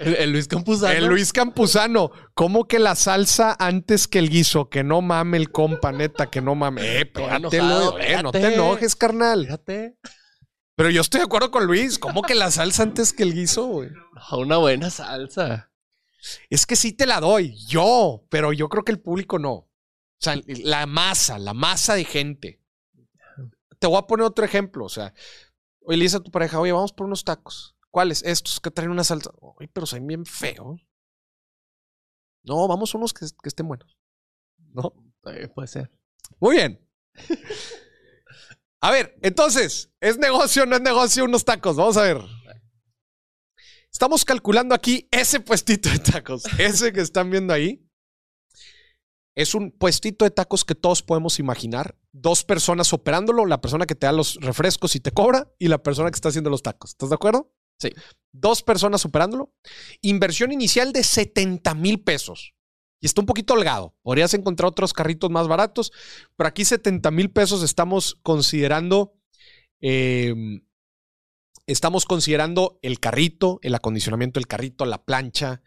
El, 0.00 0.16
el 0.16 0.32
Luis 0.32 0.48
Campuzano. 0.48 0.94
El 0.94 1.06
Luis 1.06 1.32
Campuzano. 1.32 2.10
¿Cómo 2.32 2.66
que 2.66 2.78
la 2.78 2.94
salsa 2.96 3.54
antes 3.58 4.08
que 4.08 4.18
el 4.18 4.30
guiso? 4.30 4.70
Que 4.70 4.82
no 4.82 5.02
mame 5.02 5.36
el 5.36 5.52
compa, 5.52 5.92
neta, 5.92 6.30
que 6.30 6.40
no 6.40 6.54
mame. 6.54 7.00
Eh, 7.00 7.04
Todo 7.04 7.26
pégate, 7.26 7.56
enojado, 7.58 7.98
Luis, 7.98 8.06
eh, 8.08 8.22
no 8.22 8.32
te 8.32 8.54
enojes, 8.54 8.96
carnal. 8.96 9.44
Fíjate. 9.44 9.98
Pero 10.74 10.88
yo 10.88 11.02
estoy 11.02 11.18
de 11.18 11.26
acuerdo 11.26 11.50
con 11.50 11.66
Luis. 11.66 11.98
¿Cómo 11.98 12.22
que 12.22 12.34
la 12.34 12.50
salsa 12.50 12.82
antes 12.82 13.12
que 13.12 13.24
el 13.24 13.34
guiso, 13.34 13.66
güey? 13.66 13.90
Una 14.32 14.56
buena 14.56 14.88
salsa. 14.88 15.70
Es 16.48 16.64
que 16.64 16.76
sí 16.76 16.92
te 16.94 17.04
la 17.04 17.20
doy, 17.20 17.54
yo, 17.66 18.24
pero 18.30 18.54
yo 18.54 18.70
creo 18.70 18.84
que 18.84 18.92
el 18.92 19.00
público 19.00 19.38
no. 19.38 19.52
O 19.52 19.68
sea, 20.18 20.40
la 20.46 20.86
masa, 20.86 21.38
la 21.38 21.52
masa 21.52 21.94
de 21.94 22.04
gente. 22.04 22.62
Te 23.78 23.86
voy 23.86 23.98
a 23.98 24.06
poner 24.06 24.24
otro 24.24 24.46
ejemplo. 24.46 24.86
O 24.86 24.88
sea, 24.88 25.12
oye, 25.82 25.98
le 25.98 26.04
dices 26.04 26.20
a 26.20 26.24
tu 26.24 26.30
pareja, 26.30 26.58
oye, 26.58 26.72
vamos 26.72 26.92
por 26.92 27.06
unos 27.06 27.22
tacos. 27.24 27.76
¿Cuáles? 27.90 28.22
Estos 28.22 28.60
que 28.60 28.70
traen 28.70 28.90
una 28.90 29.04
salsa. 29.04 29.30
Oye, 29.40 29.68
pero 29.72 29.86
son 29.86 30.06
bien 30.06 30.24
feos. 30.24 30.86
No, 32.42 32.68
vamos 32.68 32.94
unos 32.94 33.12
que, 33.12 33.26
que 33.42 33.48
estén 33.48 33.68
buenos. 33.68 33.98
¿No? 34.58 34.92
Eh, 35.26 35.48
puede 35.48 35.68
ser. 35.68 35.90
Muy 36.38 36.56
bien. 36.56 36.88
A 38.80 38.90
ver, 38.90 39.18
entonces, 39.22 39.92
¿es 40.00 40.16
negocio 40.18 40.62
o 40.62 40.66
no 40.66 40.76
es 40.76 40.82
negocio 40.82 41.24
unos 41.24 41.44
tacos? 41.44 41.76
Vamos 41.76 41.96
a 41.96 42.02
ver. 42.02 42.22
Estamos 43.92 44.24
calculando 44.24 44.74
aquí 44.74 45.08
ese 45.10 45.40
puestito 45.40 45.90
de 45.90 45.98
tacos. 45.98 46.44
Ese 46.58 46.92
que 46.92 47.00
están 47.00 47.30
viendo 47.30 47.52
ahí. 47.52 47.86
Es 49.34 49.54
un 49.54 49.70
puestito 49.70 50.24
de 50.24 50.30
tacos 50.30 50.64
que 50.64 50.74
todos 50.74 51.02
podemos 51.02 51.38
imaginar. 51.38 51.98
Dos 52.12 52.44
personas 52.44 52.92
operándolo, 52.92 53.46
la 53.46 53.60
persona 53.60 53.86
que 53.86 53.94
te 53.94 54.06
da 54.06 54.12
los 54.12 54.36
refrescos 54.36 54.96
y 54.96 55.00
te 55.00 55.12
cobra 55.12 55.52
y 55.58 55.68
la 55.68 55.82
persona 55.82 56.10
que 56.10 56.14
está 56.14 56.30
haciendo 56.30 56.50
los 56.50 56.62
tacos. 56.62 56.90
¿Estás 56.90 57.10
de 57.10 57.14
acuerdo? 57.14 57.52
Sí. 57.80 57.90
Dos 58.32 58.62
personas 58.62 59.04
operándolo. 59.04 59.52
Inversión 60.02 60.52
inicial 60.52 60.92
de 60.92 61.02
70 61.02 61.74
mil 61.74 62.00
pesos. 62.02 62.54
Y 63.00 63.06
está 63.06 63.22
un 63.22 63.26
poquito 63.26 63.54
holgado. 63.54 63.96
Podrías 64.02 64.34
encontrar 64.34 64.68
otros 64.68 64.92
carritos 64.92 65.30
más 65.30 65.48
baratos, 65.48 65.90
pero 66.36 66.48
aquí 66.48 66.64
70 66.64 67.10
mil 67.10 67.30
pesos 67.30 67.62
estamos 67.62 68.18
considerando. 68.22 69.14
eh, 69.80 70.34
estamos 71.66 72.04
considerando 72.04 72.78
el 72.82 73.00
carrito, 73.00 73.58
el 73.62 73.74
acondicionamiento 73.74 74.38
del 74.40 74.46
carrito, 74.46 74.84
la 74.84 75.04
plancha, 75.04 75.62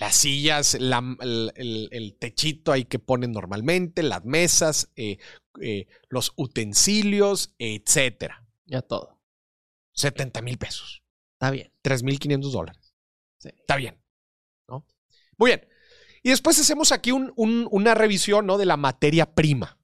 las 0.00 0.16
sillas, 0.16 0.76
la- 0.80 1.16
el, 1.20 1.52
el- 1.56 1.88
el 1.92 2.14
techito 2.16 2.72
ahí 2.72 2.84
que 2.84 2.98
ponen 2.98 3.32
normalmente, 3.32 4.02
las 4.02 4.24
mesas, 4.24 4.90
eh, 4.96 5.18
eh, 5.60 5.86
los 6.08 6.32
utensilios, 6.36 7.54
etcétera. 7.58 8.46
Ya 8.66 8.80
todo. 8.82 9.20
70 9.92 10.40
mil 10.42 10.56
pesos. 10.58 11.02
Está 11.44 11.50
bien. 11.50 11.72
3.500 11.82 12.50
dólares. 12.52 12.94
Sí. 13.38 13.48
Está 13.48 13.76
bien. 13.76 14.00
¿no? 14.68 14.86
Muy 15.36 15.50
bien. 15.50 15.68
Y 16.22 16.30
después 16.30 16.58
hacemos 16.58 16.90
aquí 16.92 17.12
un- 17.12 17.32
un- 17.36 17.68
una 17.70 17.94
revisión 17.94 18.46
¿no? 18.46 18.56
de 18.58 18.64
la 18.66 18.76
materia 18.76 19.34
prima. 19.34 19.78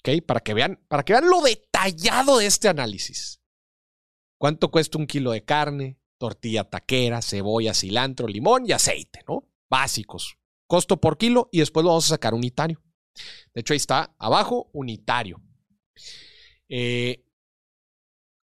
¿Ok? 0.00 0.22
Para 0.26 0.40
que, 0.40 0.54
vean, 0.54 0.80
para 0.88 1.02
que 1.04 1.12
vean 1.14 1.28
lo 1.28 1.40
detallado 1.40 2.38
de 2.38 2.46
este 2.46 2.68
análisis. 2.68 3.40
¿Cuánto 4.36 4.70
cuesta 4.70 4.98
un 4.98 5.06
kilo 5.06 5.32
de 5.32 5.44
carne? 5.44 5.98
Tortilla 6.18 6.64
taquera, 6.64 7.22
cebolla, 7.22 7.74
cilantro, 7.74 8.26
limón 8.28 8.66
y 8.66 8.72
aceite, 8.72 9.24
¿no? 9.28 9.48
Básicos. 9.70 10.36
Costo 10.66 11.00
por 11.00 11.16
kilo 11.16 11.48
y 11.52 11.60
después 11.60 11.82
lo 11.84 11.90
vamos 11.90 12.04
a 12.06 12.14
sacar 12.14 12.34
unitario. 12.34 12.82
De 13.54 13.60
hecho, 13.62 13.72
ahí 13.72 13.78
está 13.78 14.14
abajo, 14.18 14.68
unitario. 14.72 15.40
Eh, 16.68 17.24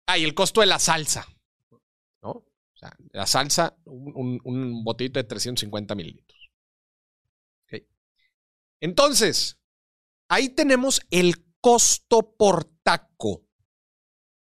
ah, 0.08 0.18
y 0.18 0.24
el 0.24 0.34
costo 0.34 0.62
de 0.62 0.68
la 0.68 0.80
salsa. 0.80 1.26
La 3.12 3.28
salsa, 3.28 3.78
un, 3.86 4.40
un, 4.44 4.84
botellito 4.84 5.20
de 5.20 5.24
350 5.24 5.94
mililitros. 5.96 6.40
Entonces, 8.80 9.60
ahí 10.28 10.50
tenemos 10.50 11.02
el 11.12 11.36
costo 11.62 12.36
por 12.36 12.66
taco. 12.82 13.46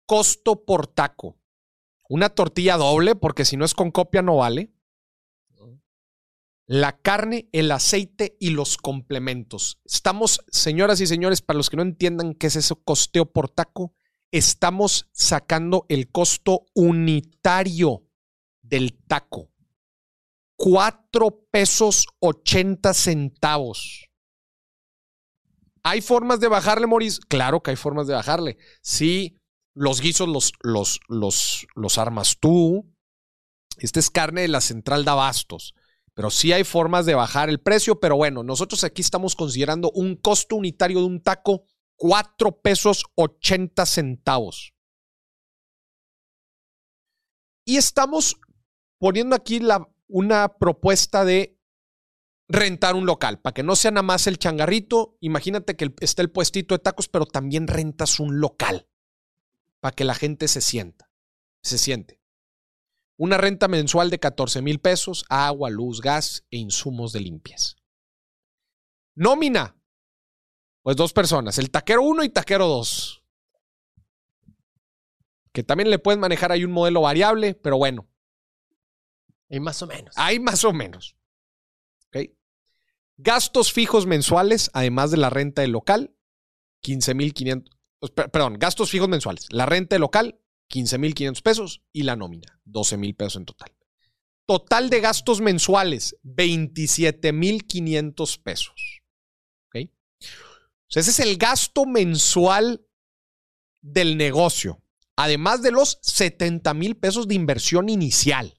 Costo 0.05 0.63
por 0.63 0.85
taco. 0.85 1.39
Una 2.07 2.29
tortilla 2.29 2.77
doble, 2.77 3.15
porque 3.15 3.43
si 3.43 3.57
no 3.57 3.65
es 3.65 3.73
con 3.73 3.91
copia 3.91 4.21
no 4.21 4.37
vale. 4.37 4.71
La 6.67 7.01
carne, 7.01 7.49
el 7.51 7.71
aceite 7.71 8.37
y 8.39 8.51
los 8.51 8.77
complementos. 8.77 9.81
Estamos, 9.85 10.41
señoras 10.51 11.01
y 11.01 11.07
señores, 11.07 11.41
para 11.41 11.57
los 11.57 11.71
que 11.71 11.77
no 11.77 11.81
entiendan 11.81 12.35
qué 12.35 12.45
es 12.45 12.55
eso 12.55 12.83
costeo 12.83 13.25
por 13.25 13.49
taco, 13.49 13.95
estamos 14.29 15.09
sacando 15.11 15.87
el 15.89 16.11
costo 16.11 16.67
unitario 16.75 18.08
del 18.69 18.97
taco. 19.07 19.51
Cuatro 20.55 21.45
pesos 21.51 22.05
80 22.19 22.93
centavos. 22.93 24.09
¿Hay 25.83 26.01
formas 26.01 26.39
de 26.39 26.49
bajarle, 26.49 26.87
Moris? 26.87 27.19
Claro 27.19 27.61
que 27.63 27.71
hay 27.71 27.77
formas 27.77 28.07
de 28.07 28.13
bajarle. 28.13 28.57
Sí, 28.81 29.37
los 29.73 30.01
guisos 30.01 30.27
los, 30.27 30.53
los, 30.61 30.99
los, 31.07 31.67
los 31.75 31.97
armas 31.97 32.37
tú. 32.39 32.93
Esta 33.77 33.99
es 33.99 34.09
carne 34.09 34.41
de 34.41 34.49
la 34.49 34.61
central 34.61 35.05
de 35.05 35.11
abastos. 35.11 35.73
Pero 36.13 36.29
sí 36.29 36.51
hay 36.51 36.65
formas 36.65 37.05
de 37.05 37.15
bajar 37.15 37.49
el 37.49 37.61
precio. 37.61 37.99
Pero 37.99 38.17
bueno, 38.17 38.43
nosotros 38.43 38.83
aquí 38.83 39.01
estamos 39.01 39.35
considerando 39.35 39.89
un 39.91 40.15
costo 40.17 40.57
unitario 40.57 40.99
de 40.99 41.05
un 41.05 41.21
taco 41.21 41.63
4 41.95 42.61
pesos 42.61 43.05
80 43.15 43.85
centavos. 43.85 44.73
Y 47.65 47.77
estamos 47.77 48.35
poniendo 48.99 49.35
aquí 49.35 49.59
la, 49.59 49.89
una 50.07 50.57
propuesta 50.59 51.25
de 51.25 51.57
rentar 52.47 52.95
un 52.95 53.05
local, 53.05 53.39
para 53.39 53.53
que 53.53 53.63
no 53.63 53.75
sea 53.75 53.91
nada 53.91 54.03
más 54.03 54.27
el 54.27 54.37
changarrito. 54.37 55.17
Imagínate 55.21 55.75
que 55.75 55.93
está 56.01 56.21
el 56.21 56.31
puestito 56.31 56.75
de 56.75 56.79
tacos, 56.79 57.07
pero 57.07 57.25
también 57.25 57.67
rentas 57.67 58.19
un 58.19 58.39
local, 58.39 58.87
para 59.79 59.95
que 59.95 60.03
la 60.03 60.15
gente 60.15 60.47
se 60.47 60.61
sienta, 60.61 61.09
se 61.61 61.77
siente. 61.77 62.21
Una 63.17 63.37
renta 63.37 63.67
mensual 63.67 64.09
de 64.09 64.19
14 64.19 64.61
mil 64.61 64.79
pesos, 64.79 65.25
agua, 65.29 65.69
luz, 65.69 66.01
gas 66.01 66.45
e 66.51 66.57
insumos 66.57 67.11
de 67.11 67.19
limpieza. 67.19 67.75
Nómina, 69.15 69.75
pues 70.81 70.95
dos 70.95 71.13
personas, 71.13 71.57
el 71.57 71.69
taquero 71.69 72.01
1 72.01 72.23
y 72.23 72.29
taquero 72.29 72.67
2. 72.67 73.23
Que 75.51 75.63
también 75.63 75.89
le 75.89 75.99
pueden 75.99 76.19
manejar 76.19 76.51
ahí 76.51 76.63
un 76.63 76.71
modelo 76.71 77.01
variable, 77.01 77.53
pero 77.53 77.77
bueno. 77.77 78.08
Y 79.49 79.59
más 79.59 79.81
o 79.81 79.87
menos. 79.87 80.13
Hay 80.17 80.39
más 80.39 80.63
o 80.63 80.71
menos. 80.71 81.17
¿Ok? 82.07 82.29
Gastos 83.17 83.73
fijos 83.73 84.05
mensuales, 84.05 84.69
además 84.73 85.11
de 85.11 85.17
la 85.17 85.29
renta 85.29 85.61
del 85.61 85.71
local, 85.71 86.15
15.500. 86.83 87.69
pues, 87.99 88.11
Perdón, 88.11 88.57
gastos 88.59 88.91
fijos 88.91 89.09
mensuales. 89.09 89.47
La 89.51 89.65
renta 89.65 89.95
del 89.95 90.01
local, 90.01 90.39
15.500 90.71 91.41
pesos 91.41 91.81
y 91.91 92.03
la 92.03 92.15
nómina, 92.15 92.61
12.000 92.65 93.17
pesos 93.17 93.37
en 93.37 93.45
total. 93.45 93.75
Total 94.45 94.89
de 94.89 95.01
gastos 95.01 95.41
mensuales, 95.41 96.15
27.500 96.23 98.41
pesos. 98.41 99.01
¿Ok? 99.67 99.81
O 99.81 99.87
sea, 100.87 101.01
ese 101.01 101.11
es 101.11 101.19
el 101.19 101.37
gasto 101.37 101.85
mensual 101.85 102.87
del 103.81 104.17
negocio, 104.17 104.81
además 105.15 105.61
de 105.61 105.71
los 105.71 105.99
70 106.01 106.73
mil 106.73 106.97
pesos 106.97 107.27
de 107.27 107.35
inversión 107.35 107.89
inicial. 107.89 108.58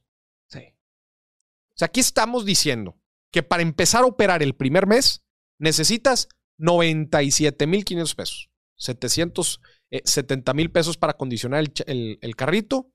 Sea, 1.81 1.87
aquí 1.87 2.01
estamos 2.01 2.45
diciendo 2.45 3.01
que 3.33 3.43
para 3.43 3.63
empezar 3.63 4.03
a 4.03 4.07
operar 4.07 4.43
el 4.43 4.55
primer 4.55 4.87
mes 4.87 5.25
necesitas 5.59 6.29
97 6.59 7.67
mil 7.67 7.87
500 7.87 8.15
pesos, 8.15 8.51
770 8.77 10.53
mil 10.53 10.71
pesos 10.71 10.99
para 10.99 11.13
acondicionar 11.13 11.61
el, 11.61 11.73
el, 11.87 12.19
el 12.21 12.37
carrito 12.37 12.93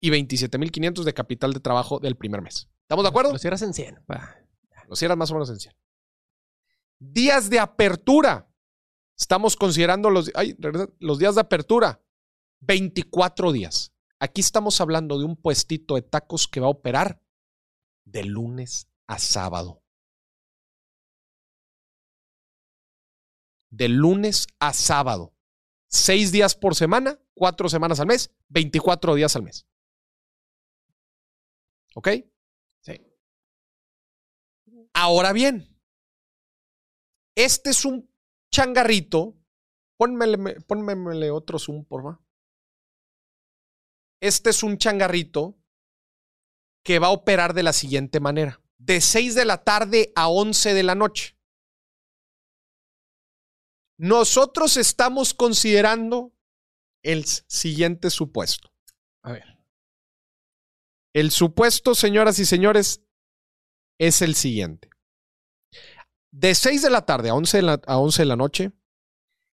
y 0.00 0.10
27 0.10 0.56
mil 0.56 0.70
500 0.70 1.04
de 1.04 1.14
capital 1.14 1.52
de 1.52 1.58
trabajo 1.58 1.98
del 1.98 2.14
primer 2.14 2.40
mes. 2.40 2.68
¿Estamos 2.82 3.02
de 3.02 3.08
acuerdo? 3.08 3.32
Lo 3.32 3.38
cierras 3.40 3.62
en 3.62 3.74
100. 3.74 4.04
va. 4.08 4.36
Lo 4.86 4.94
cierras 4.94 5.18
más 5.18 5.32
o 5.32 5.34
menos 5.34 5.50
en 5.50 5.58
100. 5.58 5.74
Días 7.00 7.50
de 7.50 7.58
apertura. 7.58 8.48
Estamos 9.18 9.56
considerando 9.56 10.10
los, 10.10 10.30
ay, 10.36 10.56
los 11.00 11.18
días 11.18 11.34
de 11.34 11.40
apertura. 11.40 12.04
24 12.60 13.50
días. 13.50 13.92
Aquí 14.20 14.40
estamos 14.42 14.80
hablando 14.80 15.18
de 15.18 15.24
un 15.24 15.34
puestito 15.34 15.96
de 15.96 16.02
tacos 16.02 16.46
que 16.46 16.60
va 16.60 16.68
a 16.68 16.70
operar 16.70 17.20
de 18.10 18.24
lunes 18.24 18.88
a 19.06 19.18
sábado. 19.18 19.82
De 23.70 23.88
lunes 23.88 24.46
a 24.58 24.72
sábado. 24.72 25.34
Seis 25.90 26.32
días 26.32 26.54
por 26.54 26.74
semana, 26.74 27.20
cuatro 27.34 27.68
semanas 27.68 28.00
al 28.00 28.06
mes, 28.06 28.34
24 28.48 29.14
días 29.14 29.36
al 29.36 29.42
mes. 29.42 29.66
¿Ok? 31.94 32.08
Sí. 32.80 33.00
Ahora 34.92 35.32
bien, 35.32 35.78
este 37.34 37.70
es 37.70 37.84
un 37.84 38.10
changarrito. 38.50 39.34
Pónmele, 39.96 40.60
pónmele 40.60 41.30
otro 41.30 41.58
zoom, 41.58 41.84
por 41.84 42.02
favor. 42.02 42.20
Este 44.20 44.50
es 44.50 44.62
un 44.62 44.78
changarrito 44.78 45.57
que 46.88 46.98
va 46.98 47.08
a 47.08 47.10
operar 47.10 47.52
de 47.52 47.62
la 47.62 47.74
siguiente 47.74 48.18
manera. 48.18 48.62
De 48.78 49.02
6 49.02 49.34
de 49.34 49.44
la 49.44 49.62
tarde 49.62 50.10
a 50.16 50.28
11 50.30 50.72
de 50.72 50.82
la 50.82 50.94
noche. 50.94 51.36
Nosotros 53.98 54.78
estamos 54.78 55.34
considerando 55.34 56.32
el 57.02 57.26
siguiente 57.26 58.08
supuesto. 58.08 58.72
A 59.22 59.32
ver. 59.32 59.58
El 61.12 61.30
supuesto, 61.30 61.94
señoras 61.94 62.38
y 62.38 62.46
señores, 62.46 63.04
es 63.98 64.22
el 64.22 64.34
siguiente. 64.34 64.88
De 66.32 66.54
6 66.54 66.80
de 66.80 66.88
la 66.88 67.04
tarde 67.04 67.28
a 67.28 67.34
11 67.34 67.58
de 67.58 67.62
la, 67.64 67.82
a 67.86 67.98
11 67.98 68.22
de 68.22 68.26
la 68.26 68.36
noche, 68.36 68.72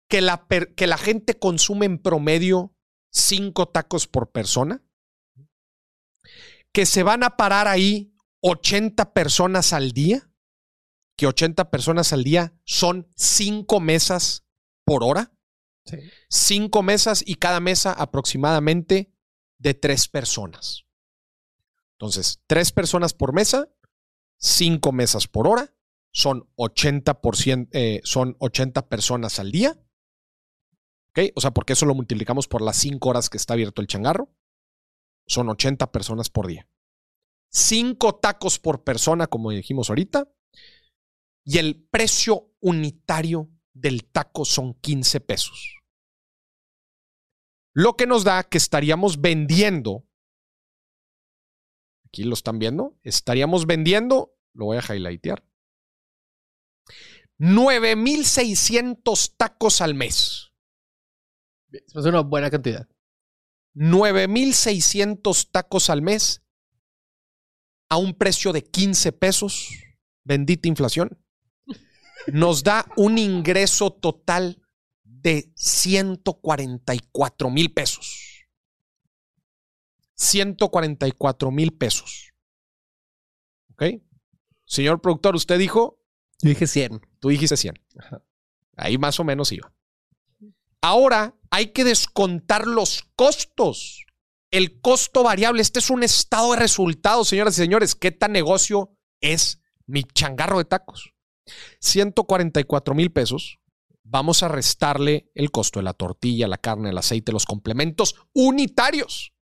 que 0.08 0.20
la, 0.20 0.48
que 0.48 0.88
la 0.88 0.98
gente 0.98 1.38
consume 1.38 1.86
en 1.86 2.02
promedio 2.02 2.74
5 3.12 3.68
tacos 3.68 4.08
por 4.08 4.32
persona, 4.32 4.82
que 6.72 6.86
se 6.86 7.02
van 7.02 7.22
a 7.22 7.36
parar 7.36 7.68
ahí 7.68 8.14
80 8.40 9.12
personas 9.12 9.72
al 9.72 9.92
día, 9.92 10.30
que 11.16 11.26
80 11.26 11.70
personas 11.70 12.12
al 12.12 12.24
día 12.24 12.54
son 12.64 13.08
5 13.16 13.80
mesas 13.80 14.44
por 14.84 15.04
hora, 15.04 15.32
Sí. 15.86 15.96
5 16.28 16.82
mesas 16.82 17.24
y 17.26 17.36
cada 17.36 17.58
mesa 17.58 17.92
aproximadamente 17.92 19.12
de 19.58 19.74
3 19.74 20.08
personas. 20.08 20.84
Entonces, 21.92 22.40
3 22.46 22.72
personas 22.72 23.14
por 23.14 23.32
mesa, 23.32 23.68
5 24.36 24.92
mesas 24.92 25.26
por 25.26 25.48
hora, 25.48 25.74
son 26.12 26.48
80%, 26.56 27.68
eh, 27.72 28.00
son 28.04 28.36
80 28.40 28.88
personas 28.88 29.38
al 29.38 29.52
día. 29.52 29.78
¿Ok? 31.10 31.32
O 31.34 31.40
sea, 31.40 31.50
porque 31.52 31.72
eso 31.72 31.86
lo 31.86 31.94
multiplicamos 31.94 32.46
por 32.46 32.62
las 32.62 32.76
5 32.76 33.08
horas 33.08 33.28
que 33.30 33.36
está 33.36 33.54
abierto 33.54 33.80
el 33.80 33.88
changarro. 33.88 34.30
Son 35.30 35.48
80 35.48 35.92
personas 35.92 36.28
por 36.28 36.48
día. 36.48 36.68
5 37.52 38.16
tacos 38.16 38.58
por 38.58 38.82
persona, 38.82 39.28
como 39.28 39.52
dijimos 39.52 39.88
ahorita. 39.88 40.28
Y 41.44 41.58
el 41.58 41.86
precio 41.88 42.52
unitario 42.58 43.48
del 43.72 44.10
taco 44.10 44.44
son 44.44 44.74
15 44.74 45.20
pesos. 45.20 45.76
Lo 47.72 47.96
que 47.96 48.08
nos 48.08 48.24
da 48.24 48.42
que 48.42 48.58
estaríamos 48.58 49.20
vendiendo. 49.20 50.04
Aquí 52.06 52.24
lo 52.24 52.34
están 52.34 52.58
viendo. 52.58 52.98
Estaríamos 53.04 53.66
vendiendo. 53.66 54.36
Lo 54.52 54.64
voy 54.64 54.78
a 54.78 54.80
highlightear. 54.80 55.44
9,600 57.38 59.36
tacos 59.36 59.80
al 59.80 59.94
mes. 59.94 60.50
Es 61.70 61.94
una 61.94 62.22
buena 62.22 62.50
cantidad. 62.50 62.88
9,600 63.74 65.50
tacos 65.50 65.90
al 65.90 66.02
mes 66.02 66.42
a 67.88 67.96
un 67.96 68.14
precio 68.14 68.52
de 68.52 68.62
15 68.62 69.12
pesos. 69.12 69.68
Bendita 70.24 70.68
inflación. 70.68 71.18
Nos 72.32 72.62
da 72.62 72.86
un 72.96 73.18
ingreso 73.18 73.90
total 73.90 74.62
de 75.02 75.52
144 75.56 77.50
mil 77.50 77.72
pesos. 77.72 78.46
144 80.14 81.50
mil 81.50 81.72
pesos. 81.72 82.32
¿Ok? 83.72 83.84
Señor 84.66 85.00
productor, 85.00 85.34
usted 85.34 85.58
dijo 85.58 85.98
Yo 86.42 86.50
dije 86.50 86.66
100. 86.66 87.00
Tú 87.18 87.30
dijiste 87.30 87.56
100. 87.56 87.74
Ahí 88.76 88.98
más 88.98 89.18
o 89.18 89.24
menos 89.24 89.50
iba. 89.52 89.72
Ahora 90.80 91.39
hay 91.50 91.72
que 91.72 91.84
descontar 91.84 92.66
los 92.66 93.04
costos. 93.16 94.06
El 94.50 94.80
costo 94.80 95.22
variable. 95.22 95.62
Este 95.62 95.78
es 95.78 95.90
un 95.90 96.02
estado 96.02 96.52
de 96.52 96.58
resultados, 96.58 97.28
señoras 97.28 97.54
y 97.54 97.62
señores. 97.62 97.94
¿Qué 97.94 98.10
tan 98.10 98.32
negocio 98.32 98.96
es 99.20 99.60
mi 99.86 100.04
changarro 100.04 100.58
de 100.58 100.64
tacos? 100.64 101.12
144 101.80 102.94
mil 102.94 103.12
pesos. 103.12 103.58
Vamos 104.02 104.42
a 104.42 104.48
restarle 104.48 105.30
el 105.34 105.50
costo 105.50 105.78
de 105.78 105.84
la 105.84 105.94
tortilla, 105.94 106.48
la 106.48 106.58
carne, 106.58 106.90
el 106.90 106.98
aceite, 106.98 107.32
los 107.32 107.46
complementos 107.46 108.16
unitarios. 108.32 109.32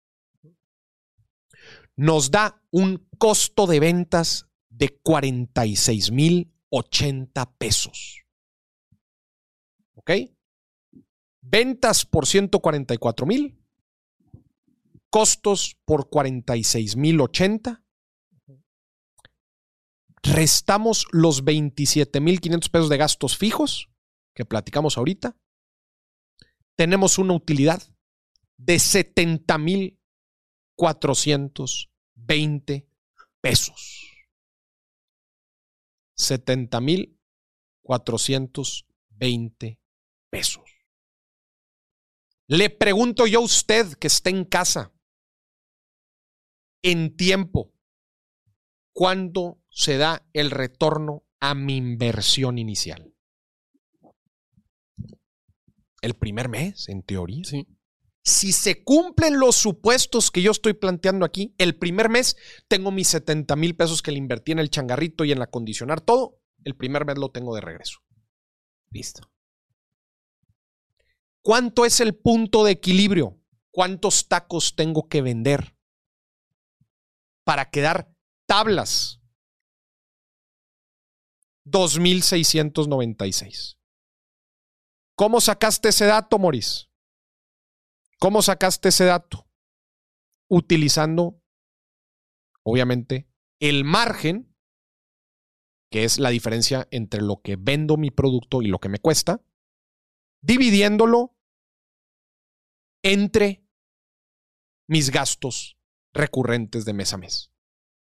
nos 1.97 2.30
da 2.30 2.62
un 2.70 3.09
costo 3.18 3.66
de 3.66 3.80
ventas 3.80 4.47
de 4.68 5.01
46 5.02 6.12
mil 6.12 6.55
80 6.70 7.56
pesos. 7.59 8.22
¿Ok? 9.94 10.10
Ventas 11.50 12.04
por 12.04 12.26
144 12.26 13.24
mil. 13.26 13.58
Costos 15.08 15.78
por 15.86 16.10
46 16.10 16.96
mil 16.96 17.18
80. 17.20 17.82
Restamos 20.22 21.06
los 21.10 21.44
27 21.44 22.20
mil 22.20 22.40
500 22.40 22.68
pesos 22.68 22.88
de 22.90 22.98
gastos 22.98 23.38
fijos 23.38 23.88
que 24.34 24.44
platicamos 24.44 24.98
ahorita. 24.98 25.36
Tenemos 26.76 27.18
una 27.18 27.34
utilidad 27.34 27.82
de 28.58 28.78
70 28.78 29.56
mil 29.58 29.98
420 30.76 32.86
pesos. 33.40 34.12
70 36.14 36.80
mil 36.82 37.18
420 37.82 39.80
pesos. 40.28 40.67
Le 42.48 42.70
pregunto 42.70 43.26
yo 43.26 43.40
a 43.40 43.44
usted 43.44 43.92
que 43.94 44.06
está 44.06 44.30
en 44.30 44.46
casa, 44.46 44.90
en 46.82 47.14
tiempo, 47.14 47.74
¿cuándo 48.94 49.60
se 49.68 49.98
da 49.98 50.26
el 50.32 50.50
retorno 50.50 51.24
a 51.40 51.54
mi 51.54 51.76
inversión 51.76 52.56
inicial? 52.56 53.14
El 56.00 56.14
primer 56.14 56.48
mes, 56.48 56.88
en 56.88 57.02
teoría. 57.02 57.44
Sí. 57.44 57.66
Si 58.24 58.52
se 58.52 58.82
cumplen 58.82 59.38
los 59.38 59.56
supuestos 59.56 60.30
que 60.30 60.40
yo 60.40 60.50
estoy 60.50 60.72
planteando 60.72 61.26
aquí, 61.26 61.54
el 61.58 61.76
primer 61.76 62.08
mes 62.08 62.36
tengo 62.66 62.90
mis 62.90 63.08
70 63.08 63.56
mil 63.56 63.76
pesos 63.76 64.00
que 64.00 64.12
le 64.12 64.18
invertí 64.18 64.52
en 64.52 64.58
el 64.58 64.70
changarrito 64.70 65.24
y 65.24 65.32
en 65.32 65.38
la 65.38 65.46
acondicionar 65.46 66.00
todo, 66.00 66.40
el 66.64 66.76
primer 66.76 67.04
mes 67.04 67.18
lo 67.18 67.30
tengo 67.30 67.54
de 67.54 67.60
regreso. 67.60 67.98
Listo. 68.90 69.30
¿Cuánto 71.48 71.86
es 71.86 72.00
el 72.00 72.14
punto 72.14 72.62
de 72.62 72.72
equilibrio? 72.72 73.40
¿Cuántos 73.70 74.28
tacos 74.28 74.76
tengo 74.76 75.08
que 75.08 75.22
vender 75.22 75.74
para 77.42 77.70
quedar 77.70 78.14
tablas? 78.44 79.22
2.696. 81.64 83.78
¿Cómo 85.16 85.40
sacaste 85.40 85.88
ese 85.88 86.04
dato, 86.04 86.38
Moris? 86.38 86.90
¿Cómo 88.18 88.42
sacaste 88.42 88.90
ese 88.90 89.06
dato? 89.06 89.48
Utilizando, 90.50 91.40
obviamente, 92.62 93.26
el 93.58 93.84
margen, 93.84 94.54
que 95.90 96.04
es 96.04 96.18
la 96.18 96.28
diferencia 96.28 96.86
entre 96.90 97.22
lo 97.22 97.40
que 97.40 97.56
vendo 97.56 97.96
mi 97.96 98.10
producto 98.10 98.60
y 98.60 98.66
lo 98.66 98.80
que 98.80 98.90
me 98.90 98.98
cuesta, 98.98 99.42
dividiéndolo 100.42 101.36
entre 103.02 103.64
mis 104.86 105.10
gastos 105.10 105.76
recurrentes 106.12 106.84
de 106.84 106.92
mes 106.92 107.12
a 107.12 107.16
mes. 107.18 107.50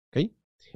¿Ok? 0.08 0.30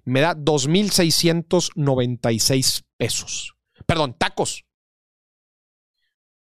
Me 0.05 0.21
da 0.21 0.37
2.696 0.37 2.85
pesos. 2.97 3.57
Perdón, 3.87 4.17
tacos. 4.19 4.65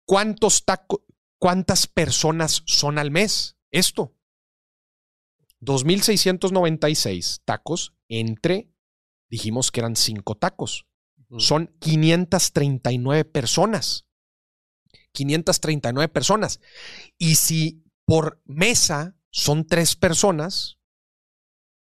¿Cuántos 0.05 0.65
tacos? 0.65 1.01
¿Cuántas 1.39 1.86
personas 1.86 2.62
son 2.66 2.99
al 2.99 3.11
mes? 3.11 3.57
Esto. 3.70 4.15
2.696 5.61 7.41
tacos 7.45 7.95
entre, 8.09 8.73
dijimos 9.28 9.70
que 9.70 9.81
eran 9.81 9.97
5 9.97 10.36
tacos. 10.36 10.86
Son 11.39 11.74
539 11.81 13.24
personas. 13.24 14.07
539 15.15 16.09
personas. 16.12 16.61
Y 17.16 17.36
si 17.36 17.82
por 18.05 18.43
mesa 18.45 19.16
son 19.31 19.66
3 19.66 19.97
personas, 19.97 20.78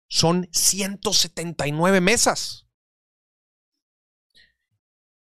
son 0.10 0.50
179 0.52 2.02
mesas. 2.02 2.66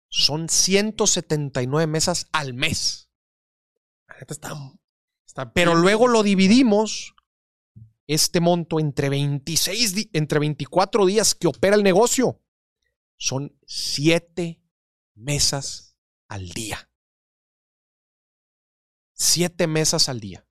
Son 0.09 0.49
179 0.49 1.87
mesas 1.87 2.29
al 2.33 2.55
mes. 2.55 3.11
Está, 4.29 4.53
está 5.27 5.53
Pero 5.53 5.75
luego 5.75 6.09
lo 6.09 6.23
dividimos, 6.23 7.15
este 8.07 8.41
monto, 8.41 8.79
entre 8.79 9.09
26, 9.11 9.95
di- 9.95 10.11
entre 10.13 10.39
24 10.39 11.05
días 11.05 11.35
que 11.35 11.49
opera 11.49 11.77
el 11.77 11.83
negocio. 11.83 12.41
Son 13.19 13.59
7 13.67 14.63
mesas 15.15 15.97
al 16.29 16.49
día. 16.51 16.89
7 19.17 19.67
mesas 19.67 20.09
al 20.09 20.21
día. 20.21 20.47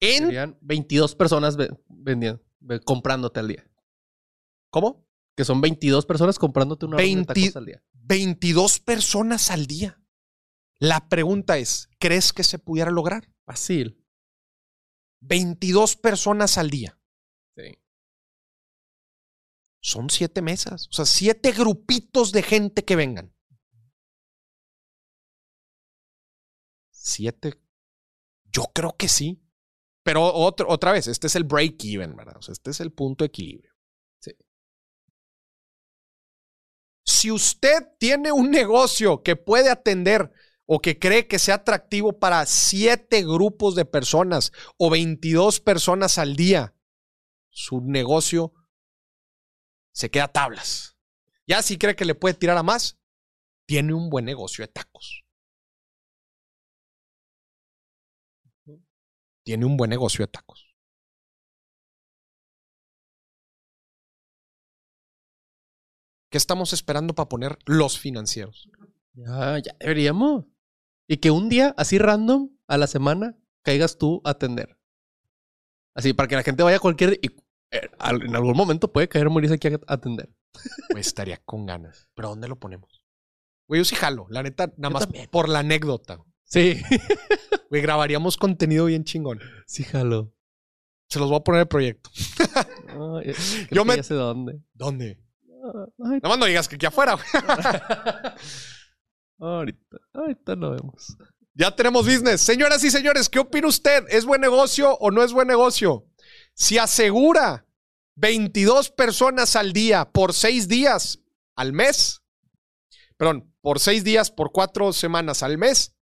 En, 0.00 0.24
Serían 0.26 0.58
22 0.62 1.14
personas 1.14 1.56
ve- 1.56 1.70
vendiendo, 1.88 2.42
ve- 2.58 2.80
comprándote 2.80 3.40
al 3.40 3.48
día. 3.48 3.70
¿Cómo? 4.70 5.06
Que 5.36 5.44
son 5.44 5.60
22 5.60 6.06
personas 6.06 6.38
comprándote 6.38 6.86
una 6.86 6.96
orden 6.96 7.06
de 7.08 7.14
20 7.16 7.34
tacos 7.34 7.56
al 7.56 7.66
día. 7.66 7.84
22 7.92 8.80
personas 8.80 9.50
al 9.50 9.66
día. 9.66 10.00
La 10.78 11.08
pregunta 11.08 11.58
es, 11.58 11.88
¿crees 11.98 12.32
que 12.32 12.42
se 12.44 12.58
pudiera 12.58 12.90
lograr? 12.90 13.30
Fácil. 13.44 14.02
22 15.20 15.96
personas 15.96 16.56
al 16.56 16.70
día. 16.70 16.98
Sí. 17.56 17.78
Son 19.82 20.08
siete 20.08 20.40
mesas. 20.40 20.88
O 20.88 20.92
sea, 20.92 21.04
siete 21.04 21.52
grupitos 21.52 22.32
de 22.32 22.42
gente 22.42 22.84
que 22.84 22.96
vengan. 22.96 23.34
Siete. 27.02 27.58
Yo 28.44 28.64
creo 28.74 28.94
que 28.96 29.08
sí. 29.08 29.42
Pero 30.02 30.32
otra 30.32 30.92
vez, 30.92 31.06
este 31.08 31.28
es 31.28 31.36
el 31.36 31.44
break-even, 31.44 32.14
¿verdad? 32.14 32.36
O 32.36 32.42
sea, 32.42 32.52
este 32.52 32.70
es 32.70 32.80
el 32.80 32.92
punto 32.92 33.24
de 33.24 33.28
equilibrio. 33.28 33.72
Si 37.04 37.30
usted 37.30 37.86
tiene 37.98 38.32
un 38.32 38.50
negocio 38.50 39.22
que 39.22 39.36
puede 39.36 39.70
atender 39.70 40.30
o 40.64 40.80
que 40.80 40.98
cree 40.98 41.26
que 41.26 41.38
sea 41.38 41.56
atractivo 41.56 42.18
para 42.18 42.46
siete 42.46 43.22
grupos 43.22 43.74
de 43.74 43.84
personas 43.84 44.52
o 44.78 44.90
22 44.90 45.60
personas 45.60 46.18
al 46.18 46.36
día, 46.36 46.74
su 47.50 47.80
negocio 47.80 48.54
se 49.92 50.10
queda 50.10 50.24
a 50.24 50.32
tablas. 50.32 50.96
Ya 51.46 51.62
si 51.62 51.78
cree 51.78 51.96
que 51.96 52.04
le 52.04 52.14
puede 52.14 52.34
tirar 52.34 52.56
a 52.56 52.62
más, 52.62 52.98
tiene 53.66 53.92
un 53.92 54.08
buen 54.08 54.24
negocio 54.24 54.64
de 54.64 54.72
tacos. 54.72 55.24
Tiene 59.50 59.66
un 59.66 59.76
buen 59.76 59.90
negocio 59.90 60.24
de 60.24 60.30
tacos. 60.30 60.64
¿Qué 66.30 66.38
estamos 66.38 66.72
esperando 66.72 67.16
para 67.16 67.28
poner 67.28 67.58
los 67.66 67.98
financieros? 67.98 68.70
Ya, 69.12 69.58
ya 69.58 69.74
deberíamos. 69.80 70.44
Y 71.08 71.16
que 71.16 71.32
un 71.32 71.48
día, 71.48 71.74
así 71.76 71.98
random, 71.98 72.50
a 72.68 72.78
la 72.78 72.86
semana, 72.86 73.36
caigas 73.64 73.98
tú 73.98 74.22
a 74.24 74.30
atender. 74.30 74.78
Así, 75.96 76.12
para 76.12 76.28
que 76.28 76.36
la 76.36 76.44
gente 76.44 76.62
vaya 76.62 76.76
a 76.76 76.80
cualquier... 76.80 77.18
Y, 77.20 77.26
eh, 77.72 77.90
en 77.98 78.36
algún 78.36 78.56
momento 78.56 78.92
puede 78.92 79.08
caer 79.08 79.30
morirse 79.30 79.56
aquí 79.56 79.66
a 79.66 79.80
atender. 79.88 80.32
Güey, 80.90 81.00
estaría 81.00 81.38
con 81.38 81.66
ganas. 81.66 82.08
¿Pero 82.14 82.28
dónde 82.28 82.46
lo 82.46 82.60
ponemos? 82.60 83.04
Güey, 83.66 83.80
yo 83.80 83.84
sí 83.84 83.96
jalo. 83.96 84.28
La 84.30 84.44
neta, 84.44 84.68
nada 84.76 84.90
Yo 84.90 84.90
más 84.90 85.02
también. 85.06 85.28
por 85.28 85.48
la 85.48 85.58
anécdota. 85.58 86.24
Sí. 86.44 86.80
Güey, 87.70 87.80
grabaríamos 87.82 88.36
contenido 88.36 88.84
bien 88.86 89.04
chingón. 89.04 89.40
sí, 89.66 89.84
jalo. 89.84 90.32
Se 91.08 91.18
los 91.18 91.28
voy 91.28 91.38
a 91.38 91.44
poner 91.44 91.62
el 91.62 91.68
proyecto. 91.68 92.08
Creo 92.86 93.20
Yo 93.70 93.84
me- 93.84 93.96
ya 93.96 94.02
sé 94.02 94.14
dónde. 94.14 94.60
¿Dónde? 94.74 95.18
Ay, 96.04 96.20
Nada 96.22 96.28
más 96.28 96.38
no 96.38 96.46
digas 96.46 96.68
que 96.68 96.76
aquí 96.76 96.86
afuera. 96.86 97.14
güey. 97.14 97.24
ahorita, 99.38 99.96
ahorita 100.14 100.54
lo 100.54 100.70
vemos. 100.72 101.16
Ya 101.54 101.74
tenemos 101.74 102.06
business. 102.06 102.40
Señoras 102.40 102.82
y 102.84 102.90
señores, 102.90 103.28
¿qué 103.28 103.38
opina 103.40 103.66
usted? 103.68 104.04
¿Es 104.08 104.24
buen 104.24 104.40
negocio 104.40 104.94
o 104.98 105.10
no 105.10 105.22
es 105.22 105.32
buen 105.32 105.48
negocio? 105.48 106.06
Si 106.54 106.78
asegura 106.78 107.66
22 108.16 108.90
personas 108.90 109.56
al 109.56 109.72
día 109.72 110.10
por 110.10 110.32
seis 110.32 110.68
días 110.68 111.20
al 111.56 111.72
mes, 111.72 112.22
perdón, 113.16 113.52
por 113.60 113.80
seis 113.80 114.04
días 114.04 114.30
por 114.30 114.52
cuatro 114.52 114.92
semanas 114.92 115.42
al 115.42 115.58
mes, 115.58 115.96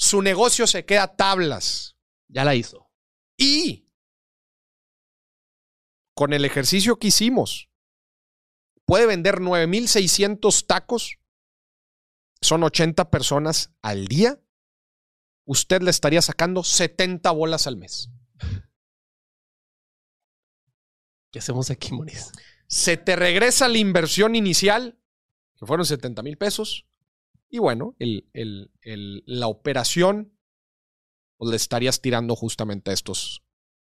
su 0.00 0.22
negocio 0.22 0.66
se 0.66 0.86
queda 0.86 1.02
a 1.02 1.14
tablas. 1.14 1.94
Ya 2.26 2.42
la 2.42 2.54
hizo. 2.54 2.90
Y 3.36 3.86
con 6.14 6.32
el 6.32 6.46
ejercicio 6.46 6.98
que 6.98 7.08
hicimos, 7.08 7.68
puede 8.86 9.04
vender 9.04 9.42
9600 9.42 10.66
tacos. 10.66 11.18
Son 12.40 12.62
80 12.62 13.10
personas 13.10 13.74
al 13.82 14.06
día. 14.06 14.40
Usted 15.44 15.82
le 15.82 15.90
estaría 15.90 16.22
sacando 16.22 16.64
70 16.64 17.30
bolas 17.32 17.66
al 17.66 17.76
mes. 17.76 18.08
¿Qué 21.30 21.40
hacemos 21.40 21.70
aquí, 21.70 21.92
Moris? 21.92 22.32
Se 22.68 22.96
te 22.96 23.16
regresa 23.16 23.68
la 23.68 23.76
inversión 23.76 24.34
inicial, 24.34 24.98
que 25.58 25.66
fueron 25.66 25.84
70 25.84 26.22
mil 26.22 26.38
pesos. 26.38 26.86
Y 27.50 27.58
bueno, 27.58 27.94
el- 27.98 28.28
el- 28.32 28.70
el- 28.82 29.22
la 29.26 29.48
operación 29.48 30.32
pues, 31.36 31.50
le 31.50 31.56
estarías 31.56 32.00
tirando 32.00 32.36
justamente 32.36 32.90
a 32.90 32.94
estos 32.94 33.42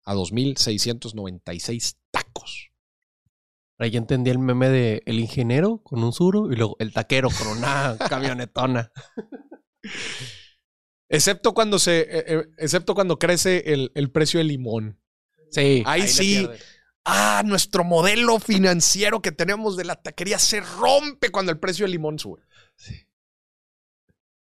a 0.05 0.15
2.696 0.15 1.97
tacos. 2.11 2.71
Ahí 3.79 3.91
ya 3.91 3.99
entendí 3.99 4.31
el 4.31 4.39
meme 4.39 4.69
de 4.69 5.03
el 5.07 5.19
ingeniero 5.19 5.79
con 5.83 6.03
un 6.03 6.13
suro 6.13 6.51
y 6.53 6.57
luego 6.57 6.77
el 6.79 6.93
taquero 6.93 7.29
con 7.31 7.49
una 7.49 7.97
camionetona. 8.39 8.93
Excepto 11.09 11.55
cuando 11.55 11.79
se, 11.79 12.01
eh, 12.01 12.25
eh, 12.27 12.45
excepto 12.59 12.95
cuando 12.95 13.19
crece 13.19 13.73
el, 13.73 13.93
el 13.95 14.11
precio 14.11 14.39
del 14.39 14.49
limón. 14.49 15.01
Sí. 15.51 15.83
Ahí 15.87 16.03
le 16.03 16.09
sí. 16.09 16.49
Ah, 17.05 17.43
nuestro 17.47 17.85
modelo 17.85 18.41
financiero 18.41 19.23
que 19.23 19.31
tenemos 19.31 19.77
de 19.77 19.85
la 19.85 20.03
taquería 20.03 20.41
se 20.41 20.61
rompe 20.61 21.31
cuando 21.31 21.53
el 21.53 21.59
precio 21.61 21.85
del 21.85 21.93
limón 21.93 22.19
sube. 22.19 22.43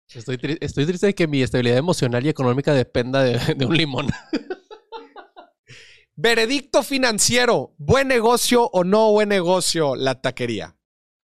Estoy, 0.08 0.36
tri- 0.38 0.58
estoy 0.60 0.86
triste 0.86 1.06
de 1.06 1.14
que 1.14 1.26
mi 1.26 1.42
estabilidad 1.42 1.78
emocional 1.78 2.24
y 2.24 2.28
económica 2.28 2.72
dependa 2.72 3.22
de, 3.22 3.38
de 3.56 3.66
un 3.66 3.76
limón. 3.76 4.06
Veredicto 6.16 6.82
financiero. 6.82 7.74
¿Buen 7.76 8.08
negocio 8.08 8.64
o 8.72 8.84
no 8.84 9.10
buen 9.12 9.28
negocio 9.28 9.96
la 9.96 10.20
taquería? 10.20 10.78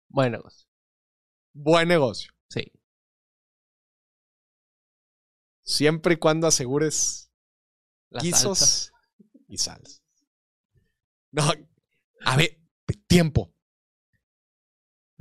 Bueno, 0.09 0.43
Buen 1.53 1.89
negocio. 1.89 2.33
sí. 2.49 2.73
Siempre 5.63 6.15
y 6.15 6.17
cuando 6.17 6.49
asegures 6.49 7.31
guisos 8.11 8.91
y 9.47 9.59
salsa. 9.59 10.03
No, 11.31 11.45
a 12.25 12.37
ver, 12.37 12.59
tiempo. 13.07 13.55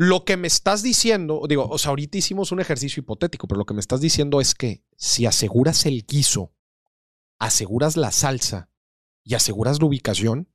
Lo 0.02 0.24
que 0.24 0.38
me 0.38 0.48
estás 0.48 0.82
diciendo, 0.82 1.42
digo, 1.50 1.68
o 1.68 1.78
sea, 1.78 1.90
ahorita 1.90 2.18
hicimos 2.18 2.54
un 2.54 2.62
ejercicio 2.62 3.02
hipotético, 3.02 3.50
pero 3.50 3.60
lo 3.60 3.66
que 3.66 3.74
me 3.74 3.82
estás 3.82 4.00
diciendo 4.00 4.40
es 4.40 4.56
que 4.56 4.82
si 4.96 5.26
aseguras 5.26 5.86
el 5.86 6.06
guiso, 6.06 6.54
aseguras 7.38 7.98
la 7.98 8.10
salsa 8.14 8.70
y 9.26 9.34
aseguras 9.36 9.82
la 9.82 9.88
ubicación, 9.88 10.48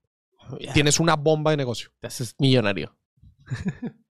Ya, 0.58 0.72
tienes 0.72 0.98
una 0.98 1.16
bomba 1.16 1.50
de 1.50 1.58
negocio. 1.58 1.90
te 2.00 2.06
haces 2.06 2.34
millonario. 2.38 2.96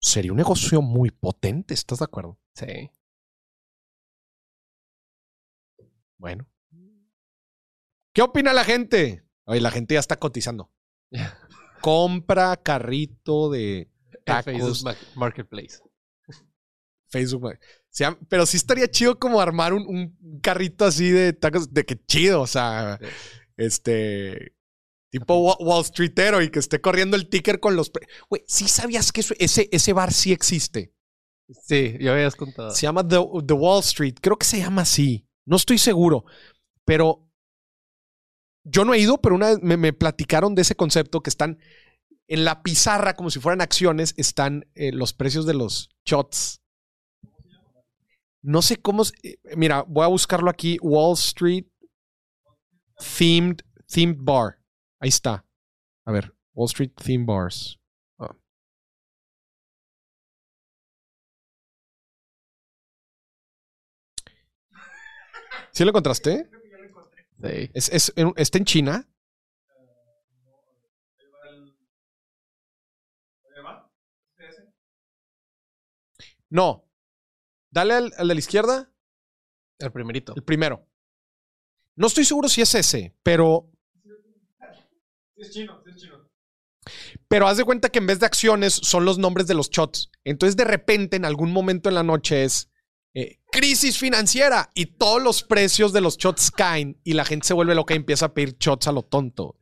Sería 0.00 0.30
un 0.30 0.38
negocio 0.38 0.80
muy 0.80 1.10
potente, 1.10 1.74
¿estás 1.74 1.98
de 1.98 2.04
acuerdo? 2.04 2.38
Sí. 2.54 2.88
Bueno. 6.18 6.46
¿Qué 8.14 8.22
opina 8.22 8.52
la 8.52 8.62
gente? 8.62 9.24
Oye, 9.44 9.60
la 9.60 9.72
gente 9.72 9.94
ya 9.94 10.00
está 10.00 10.20
cotizando. 10.20 10.70
Compra 11.80 12.56
carrito 12.56 13.50
de 13.50 13.88
tacos. 14.24 14.52
Facebook 14.54 14.82
Ma- 14.84 14.96
Marketplace. 15.14 15.78
Facebook. 17.08 17.58
Pero 18.28 18.46
sí 18.46 18.56
estaría 18.56 18.88
chido 18.88 19.18
como 19.18 19.40
armar 19.40 19.72
un, 19.72 19.84
un 19.86 20.40
carrito 20.40 20.84
así 20.84 21.10
de 21.10 21.32
tacos, 21.32 21.72
de 21.72 21.84
que 21.84 21.96
chido, 22.06 22.40
o 22.42 22.46
sea, 22.46 22.98
Sí. 23.00 23.06
este, 23.56 24.54
tipo 25.10 25.36
Wa- 25.38 25.56
Wall 25.58 25.84
Streetero 25.84 26.40
y 26.40 26.50
que 26.50 26.60
esté 26.60 26.80
corriendo 26.80 27.16
el 27.16 27.28
ticker 27.28 27.58
con 27.58 27.74
los... 27.76 27.90
Güey, 28.28 28.44
¿sí 28.46 28.68
sabías 28.68 29.10
que 29.12 29.22
eso- 29.22 29.34
ese, 29.38 29.68
ese 29.72 29.92
bar 29.92 30.12
sí 30.12 30.32
existe? 30.32 30.94
Sí, 31.66 31.96
ya 32.00 32.12
habías 32.12 32.36
contado. 32.36 32.70
Se 32.70 32.82
llama 32.82 33.06
The, 33.06 33.16
The 33.44 33.54
Wall 33.54 33.80
Street, 33.80 34.14
creo 34.20 34.36
que 34.38 34.46
se 34.46 34.58
llama 34.58 34.82
así, 34.82 35.26
no 35.44 35.56
estoy 35.56 35.78
seguro, 35.78 36.24
pero 36.84 37.28
yo 38.70 38.84
no 38.84 38.94
he 38.94 38.98
ido, 38.98 39.18
pero 39.18 39.34
una 39.34 39.48
vez 39.48 39.58
me, 39.62 39.92
platicaron 39.92 40.54
de 40.54 40.62
ese 40.62 40.76
concepto 40.76 41.22
que 41.22 41.30
están 41.30 41.58
en 42.28 42.44
la 42.44 42.62
pizarra, 42.62 43.16
como 43.16 43.30
si 43.30 43.40
fueran 43.40 43.60
acciones, 43.60 44.14
están 44.16 44.66
eh, 44.74 44.92
los 44.92 45.12
precios 45.12 45.46
de 45.46 45.54
los 45.54 45.90
shots. 46.04 46.62
No 48.42 48.62
sé 48.62 48.76
cómo. 48.76 49.02
eh, 49.22 49.36
Mira, 49.56 49.82
voy 49.86 50.04
a 50.04 50.08
buscarlo 50.08 50.48
aquí. 50.50 50.78
Wall 50.80 51.14
Street 51.14 51.66
Themed, 53.18 53.60
themed 53.86 54.16
Bar. 54.20 54.58
Ahí 55.00 55.08
está. 55.08 55.44
A 56.04 56.12
ver, 56.12 56.34
Wall 56.54 56.66
Street 56.68 56.92
Themed 56.94 57.26
Bars. 57.26 57.78
Ah. 58.18 58.36
¿Sí 65.72 65.84
lo 65.84 65.90
encontraste? 65.90 66.48
Sí. 67.42 67.70
¿Es, 67.74 67.88
es- 67.88 68.12
¿Está 68.36 68.58
en 68.58 68.64
China? 68.64 69.08
No. 76.48 76.86
Dale 77.70 77.94
al, 77.94 78.12
al 78.16 78.28
de 78.28 78.34
la 78.34 78.40
izquierda, 78.40 78.92
El 79.78 79.92
primerito. 79.92 80.34
el 80.34 80.42
primero. 80.42 80.86
No 81.96 82.06
estoy 82.06 82.24
seguro 82.24 82.48
si 82.48 82.60
es 82.62 82.74
ese, 82.74 83.14
pero. 83.22 83.70
Es 85.36 85.52
chino, 85.52 85.82
es 85.86 85.96
chino. 85.96 86.28
Pero 87.28 87.46
haz 87.46 87.56
de 87.58 87.64
cuenta 87.64 87.88
que 87.90 87.98
en 87.98 88.06
vez 88.06 88.18
de 88.20 88.26
acciones 88.26 88.74
son 88.74 89.04
los 89.04 89.18
nombres 89.18 89.46
de 89.46 89.54
los 89.54 89.70
shots. 89.70 90.10
Entonces, 90.24 90.56
de 90.56 90.64
repente, 90.64 91.16
en 91.16 91.24
algún 91.24 91.52
momento 91.52 91.88
en 91.88 91.94
la 91.94 92.02
noche 92.02 92.44
es 92.44 92.70
eh, 93.14 93.39
crisis 93.50 93.98
financiera 93.98 94.70
y 94.74 94.86
todos 94.86 95.22
los 95.22 95.42
precios 95.42 95.92
de 95.92 96.00
los 96.00 96.16
shots 96.16 96.50
caen 96.50 97.00
y 97.04 97.14
la 97.14 97.24
gente 97.24 97.46
se 97.46 97.54
vuelve 97.54 97.74
loca 97.74 97.94
y 97.94 97.98
empieza 97.98 98.26
a 98.26 98.34
pedir 98.34 98.56
shots 98.58 98.88
a 98.88 98.92
lo 98.92 99.02
tonto. 99.02 99.58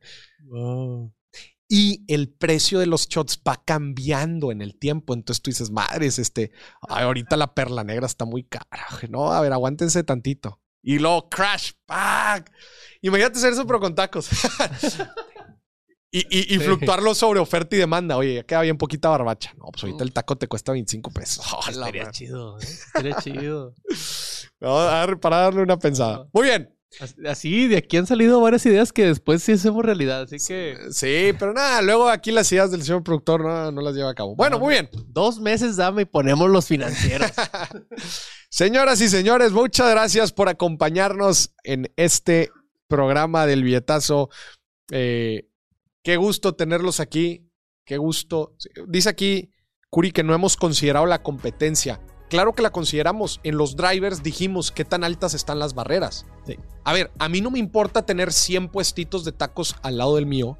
Y 1.67 2.03
el 2.07 2.29
precio 2.29 2.79
de 2.79 2.87
los 2.87 3.07
shots 3.07 3.41
va 3.47 3.61
cambiando 3.63 4.51
en 4.51 4.61
el 4.61 4.77
tiempo. 4.77 5.13
Entonces 5.13 5.41
tú 5.41 5.51
dices, 5.51 5.69
madres, 5.69 6.17
este, 6.17 6.51
ay, 6.87 7.03
ahorita 7.03 7.37
la 7.37 7.53
perla 7.53 7.83
negra 7.83 8.07
está 8.07 8.25
muy 8.25 8.43
cara. 8.43 8.67
No, 9.09 9.31
a 9.31 9.41
ver, 9.41 9.53
aguántense 9.53 10.03
tantito. 10.03 10.59
Y 10.81 10.97
luego 10.97 11.29
crash, 11.29 11.71
¡pac! 11.85 12.51
Imagínate 13.01 13.37
hacer 13.37 13.53
eso, 13.53 13.67
pero 13.67 13.79
con 13.79 13.93
tacos. 13.93 14.29
y 16.11 16.19
y, 16.29 16.55
y 16.55 16.57
Sí. 16.57 16.59
fluctuarlo 16.59 17.13
sobre 17.15 17.39
oferta 17.39 17.75
y 17.75 17.79
demanda. 17.79 18.17
Oye, 18.17 18.35
ya 18.35 18.43
queda 18.43 18.61
bien 18.61 18.77
poquita 18.77 19.09
barbacha. 19.09 19.53
No, 19.57 19.65
pues 19.71 19.83
ahorita 19.83 20.03
el 20.03 20.11
taco 20.13 20.37
te 20.37 20.47
cuesta 20.47 20.71
25 20.71 21.11
pesos. 21.11 21.45
¡Oh, 21.53 21.69
Estaría 21.69 22.09
chido, 22.11 22.59
¿eh? 22.59 22.63
Estaría 22.63 23.15
chido. 23.17 23.75
A 24.61 24.67
dar- 24.67 25.19
para 25.19 25.37
darle 25.37 25.61
una 25.61 25.77
pensada. 25.79 26.27
Muy 26.33 26.43
bien. 26.43 26.75
As- 26.99 27.15
Así, 27.25 27.67
de 27.67 27.77
aquí 27.77 27.97
han 27.97 28.07
salido 28.07 28.41
varias 28.41 28.65
ideas 28.65 28.91
que 28.91 29.05
después 29.05 29.43
sí 29.43 29.51
hacemos 29.53 29.85
realidad. 29.85 30.23
Así 30.23 30.37
que 30.45 30.75
Sí, 30.91 31.31
pero 31.37 31.53
nada, 31.53 31.81
luego 31.83 32.09
aquí 32.09 32.31
las 32.31 32.51
ideas 32.51 32.71
del 32.71 32.81
señor 32.83 33.03
productor 33.03 33.41
no, 33.41 33.71
no 33.71 33.81
las 33.81 33.93
lleva 33.93 34.09
a 34.09 34.15
cabo. 34.15 34.35
Bueno, 34.35 34.57
muy 34.59 34.73
bien. 34.73 34.89
dos 35.07 35.39
meses 35.39 35.77
dame 35.77 36.01
y 36.01 36.05
ponemos 36.05 36.49
los 36.49 36.65
financieros. 36.65 37.31
Señoras 38.49 38.99
y 39.01 39.09
señores, 39.09 39.51
muchas 39.51 39.89
gracias 39.91 40.31
por 40.33 40.49
acompañarnos 40.49 41.53
en 41.63 41.91
este 41.95 42.49
programa 42.87 43.45
del 43.45 43.63
billetazo. 43.63 44.29
Eh, 44.91 45.47
qué 46.09 46.17
gusto 46.17 46.55
tenerlos 46.55 46.99
aquí. 46.99 47.51
Qué 47.85 47.99
gusto. 47.99 48.55
Dice 48.87 49.09
aquí 49.09 49.51
Curi 49.91 50.11
que 50.11 50.23
no 50.23 50.33
hemos 50.33 50.57
considerado 50.57 51.05
la 51.05 51.21
competencia. 51.21 52.01
Claro 52.31 52.53
que 52.53 52.63
la 52.63 52.71
consideramos. 52.71 53.39
En 53.43 53.57
los 53.57 53.75
drivers 53.75 54.23
dijimos 54.23 54.71
qué 54.71 54.85
tan 54.85 55.03
altas 55.03 55.35
están 55.35 55.59
las 55.59 55.75
barreras. 55.75 56.25
Sí. 56.47 56.55
A 56.83 56.93
ver, 56.93 57.11
a 57.19 57.29
mí 57.29 57.41
no 57.41 57.51
me 57.51 57.59
importa 57.59 58.07
tener 58.07 58.33
100 58.33 58.69
puestitos 58.69 59.23
de 59.23 59.33
tacos 59.33 59.75
al 59.83 59.99
lado 59.99 60.15
del 60.15 60.25
mío 60.25 60.57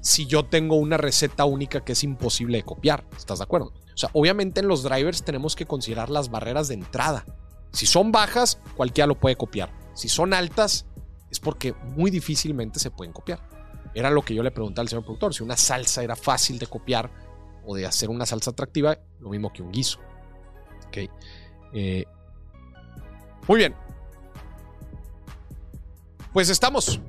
si 0.00 0.26
yo 0.26 0.46
tengo 0.46 0.74
una 0.74 0.96
receta 0.96 1.44
única 1.44 1.84
que 1.84 1.92
es 1.92 2.02
imposible 2.02 2.58
de 2.58 2.64
copiar. 2.64 3.06
¿Estás 3.16 3.38
de 3.38 3.44
acuerdo? 3.44 3.72
O 3.94 3.96
sea, 3.96 4.10
obviamente 4.12 4.58
en 4.58 4.66
los 4.66 4.82
drivers 4.82 5.22
tenemos 5.22 5.54
que 5.54 5.66
considerar 5.66 6.10
las 6.10 6.32
barreras 6.32 6.66
de 6.66 6.74
entrada. 6.74 7.24
Si 7.72 7.86
son 7.86 8.10
bajas, 8.10 8.58
cualquiera 8.76 9.06
lo 9.06 9.20
puede 9.20 9.36
copiar. 9.36 9.72
Si 9.94 10.08
son 10.08 10.34
altas, 10.34 10.86
es 11.30 11.38
porque 11.38 11.74
muy 11.94 12.10
difícilmente 12.10 12.80
se 12.80 12.90
pueden 12.90 13.12
copiar. 13.12 13.49
Era 13.94 14.10
lo 14.10 14.22
que 14.22 14.34
yo 14.34 14.42
le 14.42 14.50
preguntaba 14.50 14.82
al 14.82 14.88
señor 14.88 15.04
productor. 15.04 15.34
Si 15.34 15.42
una 15.42 15.56
salsa 15.56 16.02
era 16.02 16.16
fácil 16.16 16.58
de 16.58 16.66
copiar 16.66 17.10
o 17.64 17.74
de 17.74 17.86
hacer 17.86 18.08
una 18.08 18.26
salsa 18.26 18.50
atractiva, 18.50 18.98
lo 19.20 19.30
mismo 19.30 19.52
que 19.52 19.62
un 19.62 19.72
guiso. 19.72 19.98
Ok. 20.86 20.98
Eh, 21.72 22.04
muy 23.46 23.58
bien. 23.58 23.74
Pues 26.32 26.48
estamos. 26.48 27.00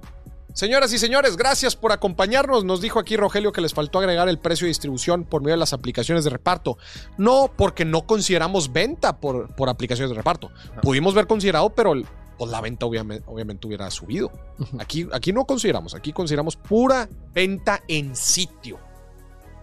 Señoras 0.53 0.91
y 0.91 0.99
señores, 0.99 1.37
gracias 1.37 1.77
por 1.77 1.93
acompañarnos. 1.93 2.65
Nos 2.65 2.81
dijo 2.81 2.99
aquí 2.99 3.15
Rogelio 3.15 3.53
que 3.53 3.61
les 3.61 3.73
faltó 3.73 3.99
agregar 3.99 4.27
el 4.27 4.37
precio 4.37 4.65
de 4.65 4.69
distribución 4.69 5.23
por 5.23 5.41
medio 5.41 5.53
de 5.53 5.59
las 5.59 5.71
aplicaciones 5.71 6.25
de 6.25 6.29
reparto. 6.29 6.77
No 7.17 7.51
porque 7.55 7.85
no 7.85 8.05
consideramos 8.05 8.73
venta 8.73 9.19
por, 9.19 9.55
por 9.55 9.69
aplicaciones 9.69 10.09
de 10.09 10.15
reparto. 10.15 10.51
Pudimos 10.81 11.13
ver 11.13 11.27
considerado, 11.27 11.69
pero 11.69 11.93
pues 12.37 12.51
la 12.51 12.61
venta 12.61 12.85
obviamente, 12.85 13.23
obviamente 13.27 13.67
hubiera 13.67 13.89
subido. 13.91 14.31
Aquí, 14.79 15.07
aquí 15.11 15.33
no 15.33 15.45
consideramos, 15.45 15.93
aquí 15.93 16.13
consideramos 16.13 16.55
pura 16.55 17.07
venta 17.33 17.81
en 17.87 18.15
sitio. 18.15 18.79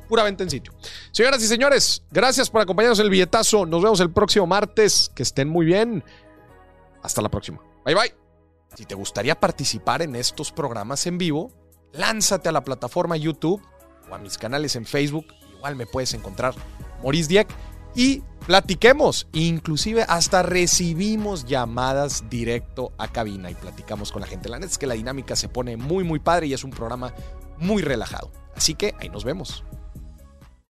Pura 0.09 0.23
venta 0.23 0.43
en 0.43 0.51
sitio. 0.51 0.73
Señoras 1.11 1.43
y 1.43 1.47
señores, 1.47 2.03
gracias 2.11 2.49
por 2.49 2.63
acompañarnos 2.63 2.99
en 2.99 3.05
el 3.05 3.11
billetazo. 3.11 3.67
Nos 3.67 3.83
vemos 3.83 4.01
el 4.01 4.11
próximo 4.11 4.47
martes. 4.47 5.11
Que 5.15 5.23
estén 5.23 5.49
muy 5.49 5.67
bien. 5.67 6.03
Hasta 7.03 7.21
la 7.21 7.29
próxima. 7.29 7.61
Bye 7.85 7.95
bye. 7.95 8.15
Si 8.75 8.87
te 8.87 8.95
gustaría 8.95 9.39
participar 9.39 10.01
en 10.01 10.17
estos 10.17 10.51
programas 10.51 11.07
en 11.07 11.19
vivo, 11.19 11.53
lánzate 11.93 12.49
a 12.49 12.53
la 12.53 12.65
plataforma 12.65 13.17
YouTube 13.17 13.63
o 14.11 14.15
a 14.15 14.19
mis 14.19 14.39
canales 14.39 14.77
en 14.77 14.87
Facebook. 14.87 15.27
Igual 15.57 15.77
me 15.77 15.87
puedes 15.87 16.15
encontrar 16.15 16.55
Maurice 17.03 17.29
Dieck 17.29 17.49
y 17.99 18.23
platiquemos. 18.47 19.27
Inclusive 19.33 20.05
hasta 20.09 20.45
recibimos 20.45 21.47
llamadas 21.47 22.31
directo 22.31 22.93
a 22.97 23.09
cabina 23.09 23.51
y 23.51 23.55
platicamos 23.55 24.13
con 24.13 24.23
la 24.23 24.29
gente. 24.29 24.49
La 24.49 24.61
neta 24.61 24.71
es 24.71 24.79
que 24.79 24.87
la 24.87 24.95
dinámica 24.95 25.35
se 25.35 25.49
pone 25.49 25.77
muy, 25.77 26.05
muy 26.05 26.21
padre 26.21 26.47
y 26.47 26.55
es 26.55 26.63
un 26.63 26.71
programa 26.71 27.13
muy 27.59 27.83
relajado. 27.83 28.31
Así 28.55 28.77
que 28.77 28.95
ahí 29.01 29.09
nos 29.09 29.25
vemos. 29.25 29.65